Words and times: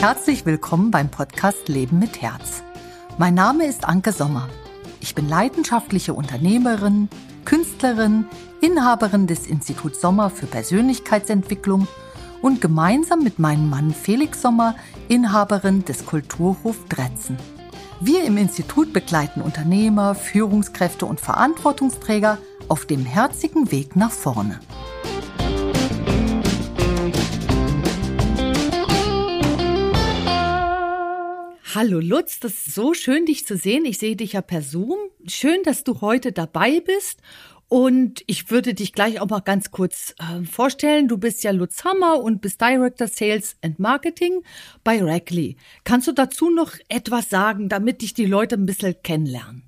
Herzlich 0.00 0.46
willkommen 0.46 0.90
beim 0.90 1.10
Podcast 1.10 1.68
Leben 1.68 1.98
mit 1.98 2.22
Herz. 2.22 2.62
Mein 3.18 3.34
Name 3.34 3.66
ist 3.66 3.86
Anke 3.88 4.12
Sommer. 4.12 4.48
Ich 5.00 5.14
bin 5.14 5.28
leidenschaftliche 5.28 6.14
Unternehmerin, 6.14 7.08
Künstlerin, 7.44 8.26
Inhaberin 8.60 9.26
des 9.26 9.46
Instituts 9.46 10.00
Sommer 10.00 10.30
für 10.30 10.46
Persönlichkeitsentwicklung 10.46 11.88
und 12.42 12.60
gemeinsam 12.60 13.22
mit 13.22 13.38
meinem 13.38 13.68
Mann 13.68 13.92
Felix 13.92 14.42
Sommer 14.42 14.76
Inhaberin 15.08 15.84
des 15.84 16.06
Kulturhof 16.06 16.76
Dretzen. 16.88 17.36
Wir 18.00 18.24
im 18.24 18.36
Institut 18.36 18.92
begleiten 18.92 19.40
Unternehmer, 19.40 20.14
Führungskräfte 20.14 21.06
und 21.06 21.20
Verantwortungsträger 21.20 22.38
auf 22.68 22.84
dem 22.84 23.04
herzigen 23.04 23.72
Weg 23.72 23.96
nach 23.96 24.10
vorne. 24.10 24.60
Hallo 31.78 32.00
Lutz, 32.00 32.40
das 32.40 32.52
ist 32.54 32.74
so 32.74 32.94
schön, 32.94 33.26
dich 33.26 33.44
zu 33.44 33.54
sehen. 33.54 33.84
Ich 33.84 33.98
sehe 33.98 34.16
dich 34.16 34.32
ja 34.32 34.40
per 34.40 34.62
Zoom. 34.62 34.96
Schön, 35.28 35.58
dass 35.62 35.84
du 35.84 36.00
heute 36.00 36.32
dabei 36.32 36.80
bist 36.80 37.20
und 37.68 38.22
ich 38.26 38.50
würde 38.50 38.72
dich 38.72 38.94
gleich 38.94 39.20
auch 39.20 39.28
mal 39.28 39.40
ganz 39.40 39.72
kurz 39.72 40.14
äh, 40.18 40.42
vorstellen. 40.46 41.06
Du 41.06 41.18
bist 41.18 41.44
ja 41.44 41.50
Lutz 41.50 41.84
Hammer 41.84 42.22
und 42.22 42.40
bist 42.40 42.62
Director 42.62 43.08
Sales 43.08 43.58
and 43.60 43.78
Marketing 43.78 44.40
bei 44.84 45.02
Rackley. 45.02 45.56
Kannst 45.84 46.08
du 46.08 46.12
dazu 46.12 46.48
noch 46.48 46.72
etwas 46.88 47.28
sagen, 47.28 47.68
damit 47.68 48.00
dich 48.00 48.14
die 48.14 48.24
Leute 48.24 48.54
ein 48.54 48.64
bisschen 48.64 48.94
kennenlernen? 49.02 49.64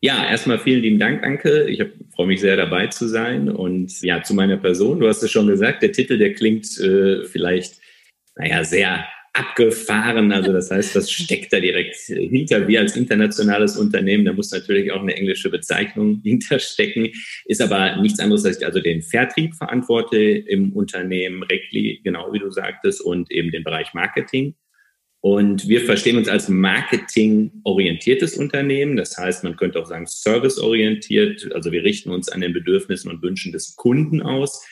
Ja, 0.00 0.30
erstmal 0.30 0.60
vielen 0.60 0.80
lieben 0.80 0.98
Dank, 0.98 1.22
Anke. 1.22 1.68
Ich 1.68 1.84
freue 2.14 2.26
mich 2.26 2.40
sehr 2.40 2.56
dabei 2.56 2.86
zu 2.86 3.06
sein. 3.06 3.50
Und 3.50 4.00
ja, 4.00 4.22
zu 4.22 4.32
meiner 4.32 4.56
Person, 4.56 5.00
du 5.00 5.08
hast 5.08 5.22
es 5.22 5.30
schon 5.30 5.46
gesagt, 5.46 5.82
der 5.82 5.92
Titel, 5.92 6.16
der 6.16 6.32
klingt 6.32 6.80
äh, 6.80 7.26
vielleicht, 7.26 7.82
naja, 8.34 8.64
sehr 8.64 9.04
abgefahren. 9.32 10.32
Also 10.32 10.52
das 10.52 10.70
heißt, 10.70 10.96
das 10.96 11.10
steckt 11.10 11.52
da 11.52 11.60
direkt 11.60 11.96
hinter. 11.96 12.66
Wir 12.66 12.80
als 12.80 12.96
internationales 12.96 13.76
Unternehmen, 13.76 14.24
da 14.24 14.32
muss 14.32 14.50
natürlich 14.50 14.92
auch 14.92 15.02
eine 15.02 15.16
englische 15.16 15.50
Bezeichnung 15.50 16.20
hinterstecken, 16.24 17.10
ist 17.46 17.62
aber 17.62 17.96
nichts 17.96 18.20
anderes, 18.20 18.44
als 18.44 18.58
ich 18.58 18.66
also 18.66 18.80
den 18.80 19.02
Vertrieb 19.02 19.54
verantworte 19.54 20.18
im 20.18 20.72
Unternehmen 20.72 21.42
Reckli, 21.42 22.00
genau 22.02 22.32
wie 22.32 22.38
du 22.38 22.50
sagtest, 22.50 23.00
und 23.00 23.30
eben 23.30 23.50
den 23.50 23.64
Bereich 23.64 23.94
Marketing. 23.94 24.54
Und 25.22 25.68
wir 25.68 25.82
verstehen 25.82 26.16
uns 26.16 26.28
als 26.28 26.48
marketingorientiertes 26.48 28.38
Unternehmen. 28.38 28.96
Das 28.96 29.18
heißt, 29.18 29.44
man 29.44 29.56
könnte 29.56 29.78
auch 29.78 29.84
sagen 29.84 30.06
serviceorientiert. 30.06 31.52
Also 31.52 31.72
wir 31.72 31.84
richten 31.84 32.10
uns 32.10 32.30
an 32.30 32.40
den 32.40 32.54
Bedürfnissen 32.54 33.10
und 33.10 33.22
Wünschen 33.22 33.52
des 33.52 33.76
Kunden 33.76 34.22
aus 34.22 34.64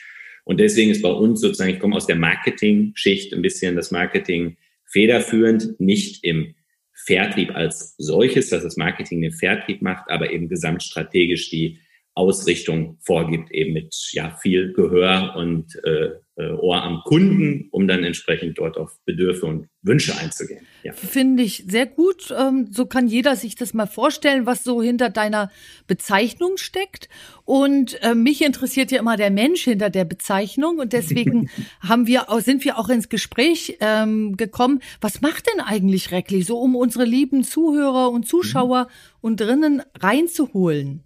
und 0.49 0.59
deswegen 0.59 0.89
ist 0.89 1.03
bei 1.03 1.11
uns 1.11 1.41
sozusagen, 1.41 1.69
ich 1.69 1.79
komme 1.79 1.95
aus 1.95 2.07
der 2.07 2.15
Marketing-Schicht, 2.15 3.35
ein 3.35 3.43
bisschen 3.43 3.75
das 3.75 3.91
Marketing 3.91 4.57
federführend, 4.83 5.79
nicht 5.79 6.23
im 6.23 6.55
Vertrieb 6.91 7.55
als 7.55 7.93
solches, 7.99 8.49
dass 8.49 8.63
das 8.63 8.75
Marketing 8.75 9.21
den 9.21 9.31
Vertrieb 9.31 9.83
macht, 9.83 10.09
aber 10.09 10.31
eben 10.31 10.49
gesamtstrategisch 10.49 11.51
die 11.51 11.77
Ausrichtung 12.19 12.97
vorgibt, 12.99 13.51
eben 13.51 13.73
mit 13.73 13.95
ja, 14.11 14.37
viel 14.41 14.73
Gehör 14.73 15.35
und 15.37 15.73
äh, 15.85 16.09
äh, 16.39 16.51
Ohr 16.53 16.81
am 16.81 17.01
Kunden, 17.03 17.67
um 17.71 17.87
dann 17.87 18.03
entsprechend 18.03 18.57
dort 18.57 18.77
auf 18.77 18.97
Bedürfe 19.05 19.45
und 19.45 19.67
Wünsche 19.81 20.17
einzugehen. 20.17 20.65
Ja. 20.83 20.93
Finde 20.93 21.43
ich 21.43 21.65
sehr 21.67 21.85
gut. 21.85 22.33
Ähm, 22.37 22.67
so 22.71 22.85
kann 22.85 23.07
jeder 23.07 23.35
sich 23.35 23.55
das 23.55 23.73
mal 23.73 23.87
vorstellen, 23.87 24.45
was 24.45 24.63
so 24.63 24.81
hinter 24.81 25.09
deiner 25.09 25.51
Bezeichnung 25.87 26.55
steckt. 26.55 27.09
Und 27.43 28.01
äh, 28.03 28.15
mich 28.15 28.41
interessiert 28.41 28.91
ja 28.91 28.99
immer 28.99 29.17
der 29.17 29.31
Mensch 29.31 29.65
hinter 29.65 29.89
der 29.89 30.05
Bezeichnung. 30.05 30.79
Und 30.79 30.93
deswegen 30.93 31.49
haben 31.81 32.07
wir, 32.07 32.25
sind 32.39 32.63
wir 32.63 32.79
auch 32.79 32.87
ins 32.87 33.09
Gespräch 33.09 33.77
ähm, 33.81 34.37
gekommen. 34.37 34.79
Was 35.01 35.21
macht 35.21 35.47
denn 35.47 35.59
eigentlich 35.61 36.11
Reckli, 36.11 36.41
so 36.41 36.57
um 36.59 36.75
unsere 36.75 37.03
lieben 37.03 37.43
Zuhörer 37.43 38.11
und 38.11 38.27
Zuschauer 38.27 38.83
mhm. 38.83 39.17
und 39.19 39.41
drinnen 39.41 39.81
reinzuholen? 39.99 41.03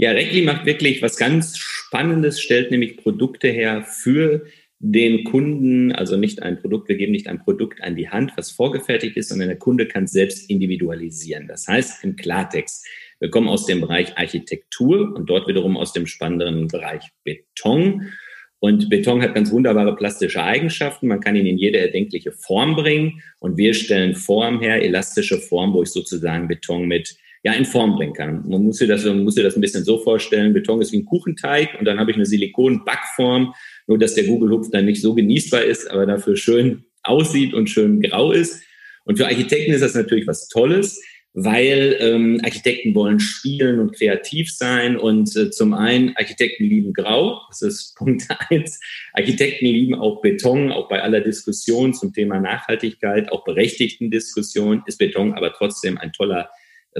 Ja, 0.00 0.12
Reckli 0.12 0.40
macht 0.40 0.64
wirklich 0.64 1.02
was 1.02 1.18
ganz 1.18 1.58
Spannendes, 1.58 2.40
stellt 2.40 2.70
nämlich 2.70 2.96
Produkte 2.96 3.48
her 3.48 3.82
für 3.82 4.46
den 4.78 5.24
Kunden, 5.24 5.92
also 5.92 6.16
nicht 6.16 6.42
ein 6.42 6.58
Produkt, 6.58 6.88
wir 6.88 6.96
geben 6.96 7.12
nicht 7.12 7.26
ein 7.26 7.38
Produkt 7.38 7.82
an 7.82 7.96
die 7.96 8.08
Hand, 8.08 8.32
was 8.36 8.50
vorgefertigt 8.50 9.18
ist, 9.18 9.28
sondern 9.28 9.48
der 9.48 9.58
Kunde 9.58 9.86
kann 9.86 10.04
es 10.04 10.12
selbst 10.12 10.48
individualisieren. 10.48 11.48
Das 11.48 11.68
heißt 11.68 12.02
im 12.02 12.16
Klartext, 12.16 12.86
wir 13.18 13.28
kommen 13.28 13.46
aus 13.46 13.66
dem 13.66 13.82
Bereich 13.82 14.16
Architektur 14.16 15.14
und 15.14 15.28
dort 15.28 15.46
wiederum 15.48 15.76
aus 15.76 15.92
dem 15.92 16.06
spannenderen 16.06 16.68
Bereich 16.68 17.06
Beton. 17.22 18.10
Und 18.58 18.88
Beton 18.88 19.20
hat 19.20 19.34
ganz 19.34 19.52
wunderbare 19.52 19.94
plastische 19.96 20.42
Eigenschaften. 20.42 21.08
Man 21.08 21.20
kann 21.20 21.36
ihn 21.36 21.44
in 21.44 21.58
jede 21.58 21.78
erdenkliche 21.78 22.32
Form 22.32 22.74
bringen. 22.74 23.22
Und 23.38 23.58
wir 23.58 23.74
stellen 23.74 24.14
Form 24.14 24.62
her, 24.62 24.82
elastische 24.82 25.36
Form, 25.36 25.74
wo 25.74 25.82
ich 25.82 25.90
sozusagen 25.90 26.48
Beton 26.48 26.88
mit 26.88 27.18
ja, 27.42 27.52
in 27.54 27.64
Form 27.64 27.96
bringen 27.96 28.12
kann. 28.12 28.46
Man 28.46 28.64
muss 28.64 28.78
sich 28.78 28.88
das, 28.88 29.04
man 29.04 29.24
muss 29.24 29.34
sich 29.34 29.44
das 29.44 29.56
ein 29.56 29.62
bisschen 29.62 29.84
so 29.84 29.98
vorstellen, 29.98 30.52
Beton 30.52 30.82
ist 30.82 30.92
wie 30.92 30.98
ein 30.98 31.06
Kuchenteig 31.06 31.76
und 31.78 31.86
dann 31.86 31.98
habe 31.98 32.10
ich 32.10 32.16
eine 32.16 32.26
Silikon-Backform, 32.26 33.54
nur 33.86 33.98
dass 33.98 34.14
der 34.14 34.24
Google-Hupf 34.24 34.70
dann 34.70 34.84
nicht 34.84 35.00
so 35.00 35.14
genießbar 35.14 35.64
ist, 35.64 35.90
aber 35.90 36.06
dafür 36.06 36.36
schön 36.36 36.84
aussieht 37.02 37.54
und 37.54 37.70
schön 37.70 38.02
grau 38.02 38.32
ist. 38.32 38.62
Und 39.04 39.16
für 39.16 39.26
Architekten 39.26 39.72
ist 39.72 39.80
das 39.80 39.94
natürlich 39.94 40.26
was 40.26 40.48
Tolles, 40.48 41.02
weil 41.32 41.96
ähm, 42.00 42.40
Architekten 42.44 42.94
wollen 42.94 43.20
spielen 43.20 43.78
und 43.78 43.96
kreativ 43.96 44.52
sein. 44.52 44.98
Und 44.98 45.34
äh, 45.36 45.50
zum 45.50 45.72
einen, 45.72 46.14
Architekten 46.16 46.64
lieben 46.64 46.92
Grau, 46.92 47.40
das 47.48 47.62
ist 47.62 47.94
Punkt 47.98 48.24
eins. 48.50 48.78
Architekten 49.14 49.66
lieben 49.66 49.94
auch 49.94 50.20
Beton, 50.20 50.72
auch 50.72 50.88
bei 50.88 51.02
aller 51.02 51.20
Diskussion 51.20 51.94
zum 51.94 52.12
Thema 52.12 52.38
Nachhaltigkeit, 52.38 53.32
auch 53.32 53.44
berechtigten 53.44 54.10
Diskussion, 54.10 54.82
ist 54.86 54.98
Beton 54.98 55.32
aber 55.32 55.52
trotzdem 55.54 55.96
ein 55.96 56.12
toller 56.12 56.50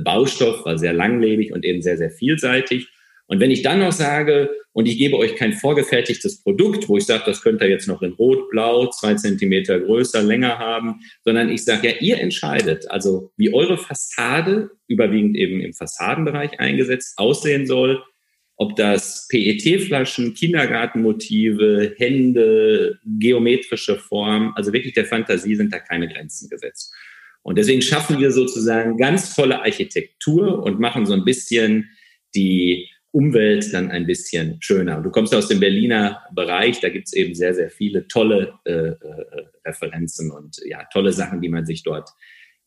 Baustoff, 0.03 0.65
war 0.65 0.79
sehr 0.79 0.93
langlebig 0.93 1.53
und 1.53 1.65
eben 1.65 1.83
sehr, 1.83 1.97
sehr 1.97 2.11
vielseitig. 2.11 2.89
Und 3.27 3.41
wenn 3.41 3.51
ich 3.51 3.63
dann 3.63 3.79
noch 3.79 3.93
sage, 3.93 4.51
und 4.73 4.87
ich 4.87 4.99
gebe 4.99 5.17
euch 5.17 5.37
kein 5.37 5.53
vorgefertigtes 5.53 6.43
Produkt, 6.43 6.89
wo 6.89 6.97
ich 6.97 7.07
sage, 7.07 7.25
das 7.27 7.43
könnt 7.43 7.61
ihr 7.61 7.69
jetzt 7.69 7.89
noch 7.89 8.03
in 8.03 8.13
Rot, 8.13 8.51
Blau, 8.51 8.87
zwei 8.89 9.15
Zentimeter 9.15 9.81
größer, 9.81 10.23
länger 10.23 10.59
haben, 10.59 11.01
sondern 11.25 11.49
ich 11.49 11.65
sage, 11.65 11.89
ja, 11.89 11.95
ihr 12.01 12.19
entscheidet, 12.19 12.91
also 12.91 13.33
wie 13.37 13.53
eure 13.53 13.79
Fassade, 13.79 14.71
überwiegend 14.87 15.37
eben 15.37 15.61
im 15.61 15.73
Fassadenbereich 15.73 16.61
eingesetzt, 16.61 17.19
aussehen 17.19 17.67
soll, 17.67 18.03
ob 18.57 18.77
das 18.77 19.27
PET-Flaschen, 19.31 20.35
Kindergartenmotive, 20.35 21.95
Hände, 21.97 22.99
geometrische 23.05 23.97
Form, 23.97 24.53
also 24.55 24.73
wirklich 24.73 24.95
der 24.95 25.07
Fantasie 25.07 25.57
sind 25.57 25.73
da 25.73 25.79
keine 25.79 26.09
Grenzen 26.09 26.49
gesetzt. 26.49 26.93
Und 27.43 27.59
deswegen 27.59 27.83
schaffen 27.83 28.19
wir 28.19 28.33
sozusagen 28.33 28.97
ganz 28.97 29.35
tolle 29.35 29.61
Architektur 29.61 30.63
und 30.63 30.79
machen 30.79 31.07
so 31.07 31.15
ein 31.15 31.25
bisschen 31.25 31.89
die 32.35 32.89
Umwelt 33.13 33.73
dann 33.75 33.91
ein 33.91 34.07
bisschen 34.07 34.59
schöner. 34.61 35.01
Du 35.01 35.11
kommst 35.11 35.35
aus 35.35 35.49
dem 35.49 35.59
Berliner 35.59 36.23
Bereich, 36.33 36.81
da 36.81 36.91
gibt's 36.91 37.13
eben 37.13 37.35
sehr, 37.35 37.55
sehr 37.55 37.71
viele 37.71 38.07
tolle 38.07 38.55
äh, 38.65 38.73
äh, 38.73 38.97
Referenzen 39.67 40.31
und 40.31 40.61
ja, 40.65 40.85
tolle 40.93 41.13
Sachen, 41.13 41.41
die 41.41 41.49
man 41.49 41.67
sich 41.67 41.83
dort 41.83 42.09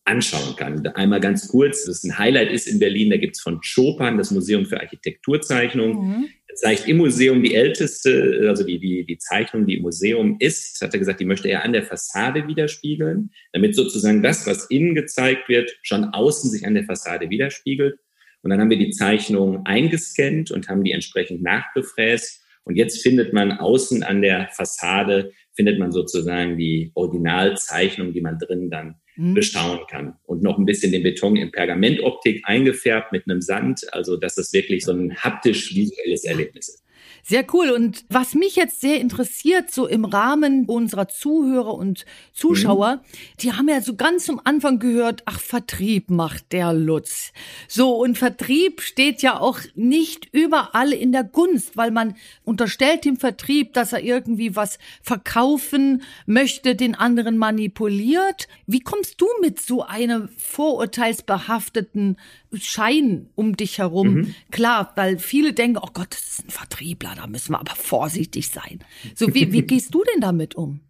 anschauen 0.05 0.55
kann. 0.55 0.85
Einmal 0.87 1.19
ganz 1.19 1.47
kurz, 1.47 1.85
das 1.85 2.03
ein 2.03 2.17
Highlight 2.17 2.51
ist 2.51 2.67
in 2.67 2.79
Berlin, 2.79 3.09
da 3.09 3.17
gibt's 3.17 3.41
von 3.41 3.61
Chopin 3.61 4.17
das 4.17 4.31
Museum 4.31 4.65
für 4.65 4.79
Architekturzeichnung. 4.79 6.07
Mhm. 6.07 6.29
Er 6.47 6.55
zeigt 6.55 6.87
im 6.87 6.97
Museum 6.97 7.41
die 7.41 7.55
älteste, 7.55 8.45
also 8.47 8.63
die, 8.65 8.79
die, 8.79 9.05
die 9.05 9.17
Zeichnung, 9.17 9.65
die 9.65 9.77
im 9.77 9.81
Museum 9.81 10.35
ist, 10.39 10.81
hat 10.81 10.93
er 10.93 10.99
gesagt, 10.99 11.19
die 11.19 11.25
möchte 11.25 11.47
er 11.47 11.63
an 11.63 11.73
der 11.73 11.83
Fassade 11.83 12.47
widerspiegeln, 12.47 13.31
damit 13.53 13.75
sozusagen 13.75 14.21
das, 14.21 14.45
was 14.45 14.69
innen 14.69 14.93
gezeigt 14.93 15.47
wird, 15.47 15.73
schon 15.83 16.03
außen 16.05 16.51
sich 16.51 16.67
an 16.67 16.73
der 16.73 16.83
Fassade 16.83 17.29
widerspiegelt. 17.29 17.97
Und 18.41 18.49
dann 18.49 18.59
haben 18.59 18.69
wir 18.69 18.77
die 18.77 18.91
Zeichnung 18.91 19.65
eingescannt 19.65 20.51
und 20.51 20.67
haben 20.67 20.83
die 20.83 20.91
entsprechend 20.91 21.41
nachbefräst. 21.41 22.41
Und 22.65 22.75
jetzt 22.75 23.01
findet 23.01 23.31
man 23.31 23.53
außen 23.53 24.03
an 24.03 24.21
der 24.21 24.49
Fassade, 24.51 25.31
findet 25.55 25.79
man 25.79 25.93
sozusagen 25.93 26.57
die 26.57 26.91
Originalzeichnung, 26.93 28.13
die 28.13 28.21
man 28.21 28.37
drin 28.37 28.69
dann 28.69 28.95
mhm. 29.15 29.33
bestaunen 29.33 29.85
kann. 29.89 30.15
Und 30.25 30.43
noch 30.43 30.57
ein 30.57 30.65
bisschen 30.65 30.91
den 30.91 31.03
Beton 31.03 31.35
in 31.35 31.51
Pergamentoptik 31.51 32.43
eingefärbt 32.45 33.11
mit 33.11 33.23
einem 33.27 33.41
Sand, 33.41 33.81
also 33.93 34.17
dass 34.17 34.37
es 34.37 34.53
wirklich 34.53 34.85
so 34.85 34.93
ein 34.93 35.15
haptisch-visuelles 35.15 36.23
Erlebnis 36.25 36.69
ist. 36.69 36.82
Sehr 37.25 37.45
cool. 37.53 37.69
Und 37.69 38.03
was 38.09 38.35
mich 38.35 38.57
jetzt 38.57 38.81
sehr 38.81 38.99
interessiert, 38.99 39.71
so 39.71 39.87
im 39.87 40.03
Rahmen 40.03 40.65
unserer 40.65 41.07
Zuhörer 41.07 41.73
und 41.73 42.05
Zuschauer, 42.33 42.97
mhm. 42.97 42.99
die 43.39 43.53
haben 43.53 43.69
ja 43.69 43.81
so 43.81 43.95
ganz 43.95 44.29
am 44.29 44.41
Anfang 44.43 44.77
gehört, 44.77 45.23
ach, 45.25 45.39
Vertrieb 45.39 46.09
macht 46.09 46.51
der 46.51 46.73
Lutz. 46.73 47.31
So, 47.69 47.95
und 47.95 48.17
Vertrieb 48.17 48.81
steht 48.81 49.21
ja 49.21 49.39
auch 49.39 49.59
nicht 49.73 50.27
überall 50.33 50.91
in 50.91 51.13
der 51.13 51.23
Gunst, 51.23 51.77
weil 51.77 51.91
man 51.91 52.15
unterstellt 52.43 53.05
dem 53.05 53.15
Vertrieb, 53.15 53.73
dass 53.73 53.93
er 53.93 54.03
irgendwie 54.03 54.57
was 54.57 54.77
verkaufen 55.01 56.03
möchte, 56.25 56.75
den 56.75 56.93
anderen 56.93 57.37
manipuliert. 57.37 58.49
Wie 58.67 58.81
kommst 58.81 59.21
du 59.21 59.27
mit 59.39 59.61
so 59.61 59.83
einem 59.83 60.27
vorurteilsbehafteten 60.37 62.17
Schein 62.53 63.29
um 63.35 63.55
dich 63.55 63.77
herum? 63.77 64.13
Mhm. 64.13 64.35
Klar, 64.51 64.91
weil 64.95 65.19
viele 65.19 65.53
denken, 65.53 65.79
oh 65.81 65.89
Gott, 65.93 66.11
das 66.11 66.39
ist 66.39 66.45
ein 66.45 66.49
Vertrieb 66.49 67.03
Da 67.15 67.27
müssen 67.27 67.53
wir 67.53 67.59
aber 67.59 67.75
vorsichtig 67.75 68.47
sein. 68.47 68.79
So, 69.15 69.33
wie, 69.33 69.51
wie 69.51 69.61
gehst 69.67 69.93
du 69.93 70.03
denn 70.03 70.21
damit 70.21 70.55
um? 70.55 70.81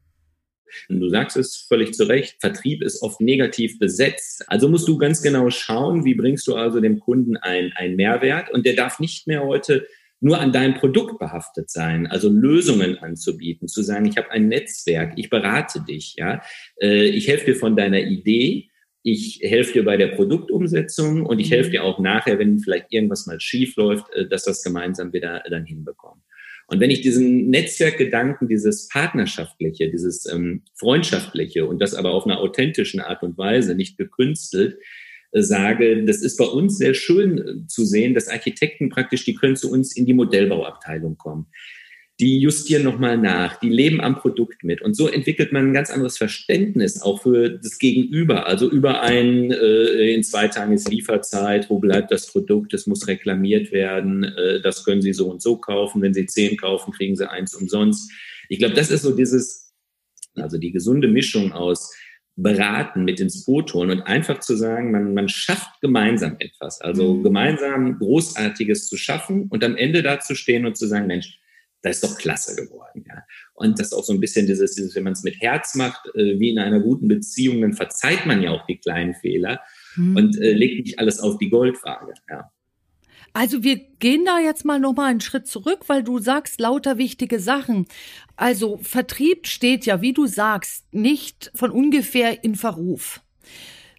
Du 0.89 1.09
sagst 1.09 1.37
es 1.37 1.55
völlig 1.55 1.93
zu 1.93 2.05
Recht, 2.05 2.37
Vertrieb 2.39 2.81
ist 2.81 3.01
oft 3.01 3.21
negativ 3.21 3.77
besetzt. 3.79 4.43
Also 4.47 4.69
musst 4.69 4.87
du 4.87 4.97
ganz 4.97 5.21
genau 5.21 5.49
schauen, 5.49 6.03
wie 6.03 6.15
bringst 6.15 6.47
du 6.47 6.55
also 6.55 6.79
dem 6.79 6.99
Kunden 6.99 7.37
einen 7.37 7.95
Mehrwert 7.95 8.49
und 8.51 8.65
der 8.65 8.73
darf 8.73 8.99
nicht 8.99 9.27
mehr 9.27 9.43
heute 9.43 9.85
nur 10.19 10.39
an 10.39 10.53
deinem 10.53 10.73
Produkt 10.75 11.19
behaftet 11.19 11.69
sein, 11.69 12.07
also 12.07 12.29
Lösungen 12.29 12.97
anzubieten, 12.97 13.67
zu 13.67 13.83
sagen, 13.83 14.05
ich 14.05 14.15
habe 14.15 14.31
ein 14.31 14.47
Netzwerk, 14.47 15.13
ich 15.17 15.29
berate 15.29 15.81
dich, 15.81 16.15
ja, 16.17 16.41
äh, 16.81 17.03
ich 17.03 17.27
helfe 17.27 17.47
dir 17.47 17.55
von 17.57 17.75
deiner 17.75 17.99
Idee, 17.99 18.69
ich 19.03 19.41
helfe 19.43 19.73
dir 19.73 19.85
bei 19.85 19.97
der 19.97 20.07
Produktumsetzung 20.07 21.25
und 21.25 21.39
ich 21.39 21.51
helfe 21.51 21.67
mhm. 21.67 21.71
dir 21.73 21.83
auch 21.83 21.99
nachher, 21.99 22.39
wenn 22.39 22.59
vielleicht 22.59 22.91
irgendwas 22.91 23.27
mal 23.27 23.39
schief 23.39 23.75
läuft, 23.75 24.11
äh, 24.13 24.27
dass 24.27 24.45
das 24.45 24.63
gemeinsam 24.63 25.13
wieder 25.13 25.43
dann 25.49 25.65
hinbekommen. 25.65 26.23
Und 26.67 26.79
wenn 26.79 26.89
ich 26.89 27.01
diesen 27.01 27.49
Netzwerkgedanken, 27.49 28.47
dieses 28.47 28.87
Partnerschaftliche, 28.87 29.91
dieses 29.91 30.25
ähm, 30.31 30.63
Freundschaftliche 30.75 31.65
und 31.65 31.79
das 31.79 31.93
aber 31.93 32.11
auf 32.11 32.25
einer 32.25 32.39
authentischen 32.39 33.01
Art 33.01 33.21
und 33.21 33.37
Weise, 33.37 33.75
nicht 33.75 33.97
gekünstelt, 33.97 34.79
äh, 35.33 35.41
sage, 35.41 36.05
das 36.05 36.21
ist 36.21 36.37
bei 36.37 36.45
uns 36.45 36.77
sehr 36.77 36.93
schön 36.93 37.37
äh, 37.37 37.67
zu 37.67 37.83
sehen, 37.83 38.13
dass 38.13 38.29
Architekten 38.29 38.89
praktisch, 38.89 39.25
die 39.25 39.35
können 39.35 39.57
zu 39.57 39.69
uns 39.69 39.95
in 39.95 40.05
die 40.05 40.13
Modellbauabteilung 40.13 41.17
kommen 41.17 41.47
die 42.23 42.39
justieren 42.39 42.83
nochmal 42.83 43.17
nach, 43.17 43.57
die 43.59 43.67
leben 43.67 43.99
am 43.99 44.15
Produkt 44.15 44.63
mit. 44.63 44.81
Und 44.81 44.95
so 44.95 45.09
entwickelt 45.09 45.51
man 45.51 45.67
ein 45.67 45.73
ganz 45.73 45.89
anderes 45.89 46.17
Verständnis 46.17 47.01
auch 47.01 47.21
für 47.21 47.49
das 47.49 47.79
Gegenüber. 47.79 48.47
Also 48.47 48.69
über 48.69 49.01
ein, 49.01 49.51
äh, 49.51 50.13
in 50.13 50.23
zwei 50.23 50.47
Tagen 50.47 50.71
ist 50.71 50.89
Lieferzeit, 50.89 51.69
wo 51.69 51.79
bleibt 51.79 52.11
das 52.11 52.27
Produkt, 52.27 52.73
es 52.73 52.87
muss 52.87 53.09
reklamiert 53.09 53.73
werden, 53.73 54.23
äh, 54.23 54.61
das 54.61 54.85
können 54.85 55.01
Sie 55.01 55.11
so 55.11 55.29
und 55.29 55.41
so 55.41 55.57
kaufen. 55.57 56.01
Wenn 56.01 56.13
Sie 56.13 56.25
zehn 56.25 56.55
kaufen, 56.55 56.93
kriegen 56.93 57.17
Sie 57.17 57.29
eins 57.29 57.55
umsonst. 57.55 58.09
Ich 58.47 58.57
glaube, 58.57 58.73
das 58.73 58.89
ist 58.89 59.01
so 59.01 59.13
dieses, 59.13 59.73
also 60.35 60.57
die 60.57 60.71
gesunde 60.71 61.09
Mischung 61.09 61.51
aus 61.51 61.93
beraten, 62.37 63.03
mit 63.03 63.19
ins 63.19 63.43
Boot 63.43 63.73
holen 63.73 63.91
und 63.91 64.01
einfach 64.03 64.39
zu 64.39 64.55
sagen, 64.55 64.91
man, 64.91 65.13
man 65.13 65.27
schafft 65.27 65.81
gemeinsam 65.81 66.37
etwas. 66.39 66.79
Also 66.79 67.15
mhm. 67.15 67.23
gemeinsam 67.23 67.99
Großartiges 67.99 68.87
zu 68.87 68.95
schaffen 68.95 69.47
und 69.49 69.61
am 69.61 69.75
Ende 69.75 70.01
da 70.01 70.21
zu 70.21 70.35
stehen 70.35 70.65
und 70.65 70.77
zu 70.77 70.87
sagen, 70.87 71.07
Mensch, 71.07 71.37
das 71.83 71.97
ist 71.97 72.03
doch 72.03 72.17
klasse 72.17 72.55
geworden. 72.55 73.05
Ja. 73.07 73.23
Und 73.53 73.77
das 73.77 73.87
ist 73.87 73.93
auch 73.93 74.03
so 74.03 74.13
ein 74.13 74.19
bisschen 74.19 74.47
dieses, 74.47 74.73
dieses 74.73 74.95
wenn 74.95 75.03
man 75.03 75.13
es 75.13 75.23
mit 75.23 75.39
Herz 75.39 75.75
macht, 75.75 76.07
äh, 76.15 76.39
wie 76.39 76.49
in 76.49 76.57
einer 76.57 76.79
guten 76.79 77.07
Beziehung, 77.07 77.61
dann 77.61 77.73
verzeiht 77.73 78.25
man 78.25 78.41
ja 78.41 78.51
auch 78.51 78.65
die 78.65 78.77
kleinen 78.77 79.13
Fehler 79.13 79.59
hm. 79.93 80.15
und 80.15 80.41
äh, 80.41 80.53
legt 80.53 80.85
nicht 80.85 80.99
alles 80.99 81.19
auf 81.19 81.37
die 81.37 81.49
Goldwaage. 81.49 82.13
Ja. 82.29 82.49
Also 83.33 83.63
wir 83.63 83.77
gehen 83.99 84.25
da 84.25 84.39
jetzt 84.39 84.63
mal 84.63 84.79
noch 84.79 84.93
mal 84.93 85.09
einen 85.09 85.21
Schritt 85.21 85.47
zurück, 85.47 85.81
weil 85.87 86.03
du 86.03 86.19
sagst 86.19 86.59
lauter 86.59 86.97
wichtige 86.97 87.39
Sachen. 87.39 87.87
Also 88.35 88.77
Vertrieb 88.77 89.47
steht 89.47 89.85
ja, 89.85 90.01
wie 90.01 90.13
du 90.13 90.27
sagst, 90.27 90.85
nicht 90.93 91.51
von 91.55 91.71
ungefähr 91.71 92.43
in 92.43 92.55
Verruf. 92.55 93.21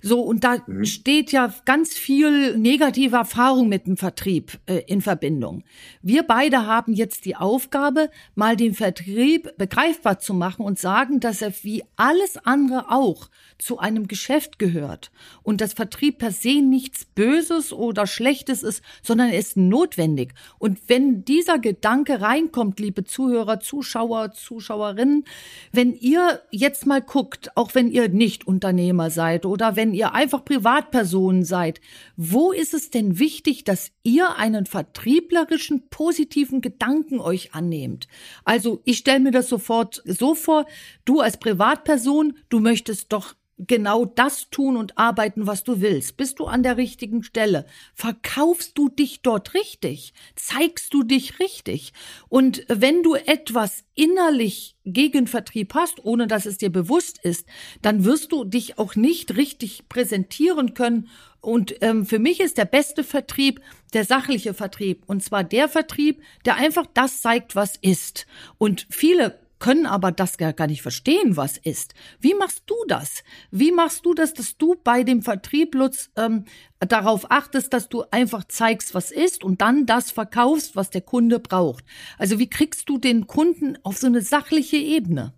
So, 0.07 0.21
und 0.21 0.45
da 0.45 0.59
mhm. 0.67 0.85
steht 0.85 1.33
ja 1.33 1.51
ganz 1.65 1.95
viel 1.95 2.59
negative 2.59 3.17
Erfahrung 3.17 3.71
mit 3.71 3.87
dem 3.87 3.97
Vertrieb 3.97 4.59
äh, 4.67 4.83
in 4.87 5.01
Verbindung. 5.01 5.65
Wir 6.03 6.25
beide 6.25 6.67
haben 6.67 6.93
jetzt 6.93 7.25
die 7.25 7.37
Aufgabe, 7.37 8.11
mal 8.35 8.55
den 8.55 8.75
Vertrieb 8.75 9.57
begreifbar 9.57 10.19
zu 10.19 10.35
machen 10.35 10.63
und 10.63 10.79
sagen, 10.79 11.21
dass 11.21 11.41
er 11.41 11.55
wie 11.63 11.85
alles 11.97 12.37
andere 12.37 12.91
auch 12.91 13.31
zu 13.57 13.79
einem 13.79 14.07
Geschäft 14.07 14.59
gehört 14.59 15.11
und 15.43 15.63
dass 15.63 15.73
Vertrieb 15.73 16.19
per 16.19 16.33
se 16.33 16.61
nichts 16.61 17.07
Böses 17.07 17.73
oder 17.73 18.07
Schlechtes 18.07 18.63
ist, 18.63 18.83
sondern 19.03 19.31
er 19.31 19.39
ist 19.39 19.57
notwendig. 19.57 20.35
Und 20.59 20.81
wenn 20.87 21.25
dieser 21.25 21.59
Gedanke 21.59 22.21
reinkommt, 22.21 22.79
liebe 22.79 23.05
Zuhörer, 23.05 23.61
Zuschauer, 23.61 24.33
Zuschauerinnen, 24.33 25.25
wenn 25.73 25.95
ihr 25.95 26.43
jetzt 26.51 26.85
mal 26.85 27.01
guckt, 27.01 27.57
auch 27.57 27.75
wenn 27.75 27.91
ihr 27.91 28.11
nicht 28.11 28.47
Unternehmer 28.47 29.09
seid 29.09 29.47
oder 29.47 29.77
wenn 29.77 29.94
ihr 29.95 30.13
einfach 30.13 30.45
Privatpersonen 30.45 31.45
seid, 31.45 31.81
wo 32.17 32.53
ist 32.53 32.75
es 32.75 32.91
denn 32.91 33.19
wichtig, 33.19 33.65
dass 33.65 33.93
ihr 34.03 34.37
einen 34.37 34.67
vertrieblerischen, 34.67 35.89
positiven 35.89 36.61
Gedanken 36.61 37.21
euch 37.21 37.55
annehmt? 37.55 38.09
Also 38.45 38.83
ich 38.85 38.99
stelle 38.99 39.21
mir 39.21 39.31
das 39.31 39.49
sofort 39.49 40.03
so 40.05 40.35
vor, 40.35 40.67
du 41.05 41.21
als 41.21 41.39
Privatperson, 41.39 42.35
du 42.51 42.61
möchtest 42.61 43.13
doch 43.13 43.35
genau 43.59 44.05
das 44.05 44.51
tun 44.51 44.77
und 44.77 44.99
arbeiten, 44.99 45.47
was 45.47 45.65
du 45.65 45.81
willst? 45.81 46.17
Bist 46.17 46.39
du 46.39 46.47
an 46.47 46.63
der 46.63 46.77
richtigen 46.77 47.23
Stelle? 47.23 47.67
Verkaufst 47.95 48.77
du 48.77 48.89
dich 48.89 49.23
dort 49.23 49.55
richtig? 49.55 50.13
Zeigst 50.35 50.93
du 50.93 51.03
dich 51.03 51.39
richtig? 51.39 51.93
Und 52.29 52.65
wenn 52.69 53.03
du 53.03 53.15
etwas 53.15 53.85
innerlich 53.95 54.77
gegen 54.85 55.27
Vertrieb 55.27 55.75
hast, 55.75 56.05
ohne 56.05 56.27
dass 56.27 56.47
es 56.47 56.59
dir 56.59 56.71
bewusst 56.71 57.19
ist, 57.23 57.47
dann 57.81 58.05
wirst 58.05 58.33
du 58.33 58.45
dich 58.45 58.79
auch 58.79 58.97
nicht 58.97 59.37
richtig 59.37 59.89
präsentieren 59.89 60.75
können. 60.75 61.09
Und 61.41 61.77
ähm, 61.83 62.07
für 62.07 62.19
mich 62.19 62.41
ist 62.41 62.59
der 62.59 62.65
beste 62.65 63.05
Vertrieb 63.05 63.61
der 63.93 64.05
sachliche 64.05 64.55
Vertrieb. 64.55 65.05
Und 65.07 65.23
zwar 65.23 65.45
der 65.45 65.69
Vertrieb, 65.69 66.23
der 66.45 66.57
einfach 66.57 66.87
das 66.93 67.23
zeigt, 67.23 67.55
was 67.55 67.77
ist. 67.77 68.27
Und 68.59 68.87
viele 68.91 69.44
können 69.65 69.87
aber 69.87 70.13
das 70.13 70.37
gar 70.37 70.67
nicht 70.67 70.83
verstehen, 70.83 71.39
was 71.39 71.57
ist. 71.57 71.95
Wie 72.21 72.35
machst 72.35 72.65
du 72.67 72.75
das? 72.87 73.25
Wie 73.51 73.73
machst 73.73 74.05
du 74.05 74.13
das, 74.13 74.35
dass 74.35 74.59
du 74.59 74.77
bei 74.85 75.05
dem 75.05 75.23
Vertrieb, 75.23 75.75
Lutz, 75.75 76.11
ähm, 76.17 76.45
darauf 76.81 77.31
achtest, 77.31 77.73
dass 77.73 77.89
du 77.89 78.05
einfach 78.11 78.45
zeigst, 78.45 78.95
was 78.95 79.11
ist 79.11 79.43
und 79.43 79.63
dann 79.63 79.87
das 79.87 80.11
verkaufst, 80.11 80.77
was 80.77 80.91
der 80.91 81.01
Kunde 81.01 81.41
braucht? 81.41 81.83
Also 82.19 82.39
wie 82.39 82.51
kriegst 82.51 82.91
du 82.91 82.99
den 82.99 83.27
Kunden 83.27 83.79
auf 83.85 83.97
so 83.97 84.07
eine 84.07 84.21
sachliche 84.21 84.77
Ebene? 84.77 85.33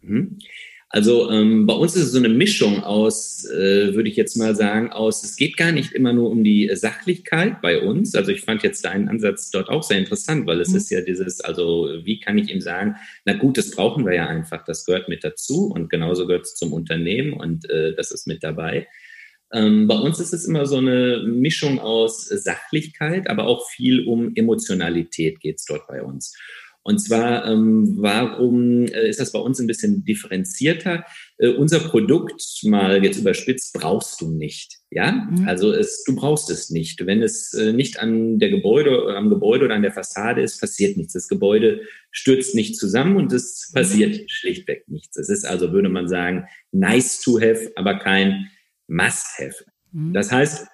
Mhm. 0.00 0.40
Also 0.92 1.30
ähm, 1.30 1.66
bei 1.66 1.74
uns 1.74 1.94
ist 1.94 2.06
es 2.06 2.12
so 2.12 2.18
eine 2.18 2.28
Mischung 2.28 2.82
aus, 2.82 3.44
äh, 3.44 3.94
würde 3.94 4.08
ich 4.08 4.16
jetzt 4.16 4.36
mal 4.36 4.56
sagen, 4.56 4.90
aus, 4.90 5.22
es 5.22 5.36
geht 5.36 5.56
gar 5.56 5.70
nicht 5.70 5.92
immer 5.92 6.12
nur 6.12 6.28
um 6.30 6.42
die 6.42 6.68
Sachlichkeit 6.74 7.62
bei 7.62 7.80
uns. 7.80 8.16
Also 8.16 8.32
ich 8.32 8.40
fand 8.40 8.64
jetzt 8.64 8.84
deinen 8.84 9.08
Ansatz 9.08 9.52
dort 9.52 9.68
auch 9.68 9.84
sehr 9.84 9.98
interessant, 9.98 10.48
weil 10.48 10.60
es 10.60 10.70
mhm. 10.70 10.76
ist 10.76 10.90
ja 10.90 11.00
dieses, 11.00 11.40
also 11.40 11.88
wie 12.02 12.18
kann 12.18 12.38
ich 12.38 12.50
ihm 12.50 12.60
sagen, 12.60 12.96
na 13.24 13.34
gut, 13.34 13.56
das 13.56 13.70
brauchen 13.70 14.04
wir 14.04 14.14
ja 14.14 14.26
einfach, 14.26 14.64
das 14.64 14.84
gehört 14.84 15.08
mit 15.08 15.22
dazu 15.22 15.66
und 15.72 15.90
genauso 15.90 16.26
gehört 16.26 16.46
es 16.46 16.56
zum 16.56 16.72
Unternehmen 16.72 17.34
und 17.34 17.70
äh, 17.70 17.94
das 17.94 18.10
ist 18.10 18.26
mit 18.26 18.42
dabei. 18.42 18.88
Ähm, 19.52 19.86
bei 19.86 19.96
uns 19.96 20.18
ist 20.18 20.32
es 20.32 20.44
immer 20.44 20.66
so 20.66 20.78
eine 20.78 21.22
Mischung 21.24 21.78
aus 21.78 22.24
Sachlichkeit, 22.24 23.30
aber 23.30 23.46
auch 23.46 23.68
viel 23.70 24.06
um 24.08 24.32
Emotionalität 24.34 25.38
geht 25.38 25.58
es 25.58 25.66
dort 25.66 25.86
bei 25.86 26.02
uns. 26.02 26.36
Und 26.82 26.98
zwar, 26.98 27.46
ähm, 27.46 27.96
warum 27.98 28.86
äh, 28.86 29.08
ist 29.08 29.20
das 29.20 29.32
bei 29.32 29.38
uns 29.38 29.60
ein 29.60 29.66
bisschen 29.66 30.04
differenzierter? 30.04 31.04
Äh, 31.36 31.48
unser 31.48 31.80
Produkt, 31.80 32.42
mal 32.64 33.04
jetzt 33.04 33.18
überspitzt, 33.18 33.74
brauchst 33.74 34.20
du 34.20 34.30
nicht. 34.30 34.78
Ja, 34.90 35.12
mhm. 35.12 35.46
also 35.46 35.72
es, 35.72 36.04
du 36.04 36.16
brauchst 36.16 36.50
es 36.50 36.70
nicht. 36.70 37.06
Wenn 37.06 37.22
es 37.22 37.52
äh, 37.52 37.72
nicht 37.72 38.00
an 38.00 38.38
der 38.38 38.48
Gebäude, 38.48 39.14
am 39.14 39.28
Gebäude 39.28 39.66
oder 39.66 39.74
an 39.74 39.82
der 39.82 39.92
Fassade 39.92 40.40
ist, 40.40 40.58
passiert 40.58 40.96
nichts. 40.96 41.12
Das 41.12 41.28
Gebäude 41.28 41.82
stürzt 42.10 42.54
nicht 42.54 42.76
zusammen 42.76 43.16
und 43.16 43.32
es 43.32 43.70
mhm. 43.70 43.78
passiert 43.78 44.12
mhm. 44.14 44.28
schlichtweg 44.28 44.88
nichts. 44.88 45.18
Es 45.18 45.28
ist 45.28 45.44
also, 45.44 45.72
würde 45.72 45.90
man 45.90 46.08
sagen, 46.08 46.46
nice 46.72 47.20
to 47.20 47.38
have, 47.40 47.70
aber 47.76 47.98
kein 47.98 48.48
must 48.88 49.38
have. 49.38 49.64
Mhm. 49.92 50.14
Das 50.14 50.32
heißt, 50.32 50.66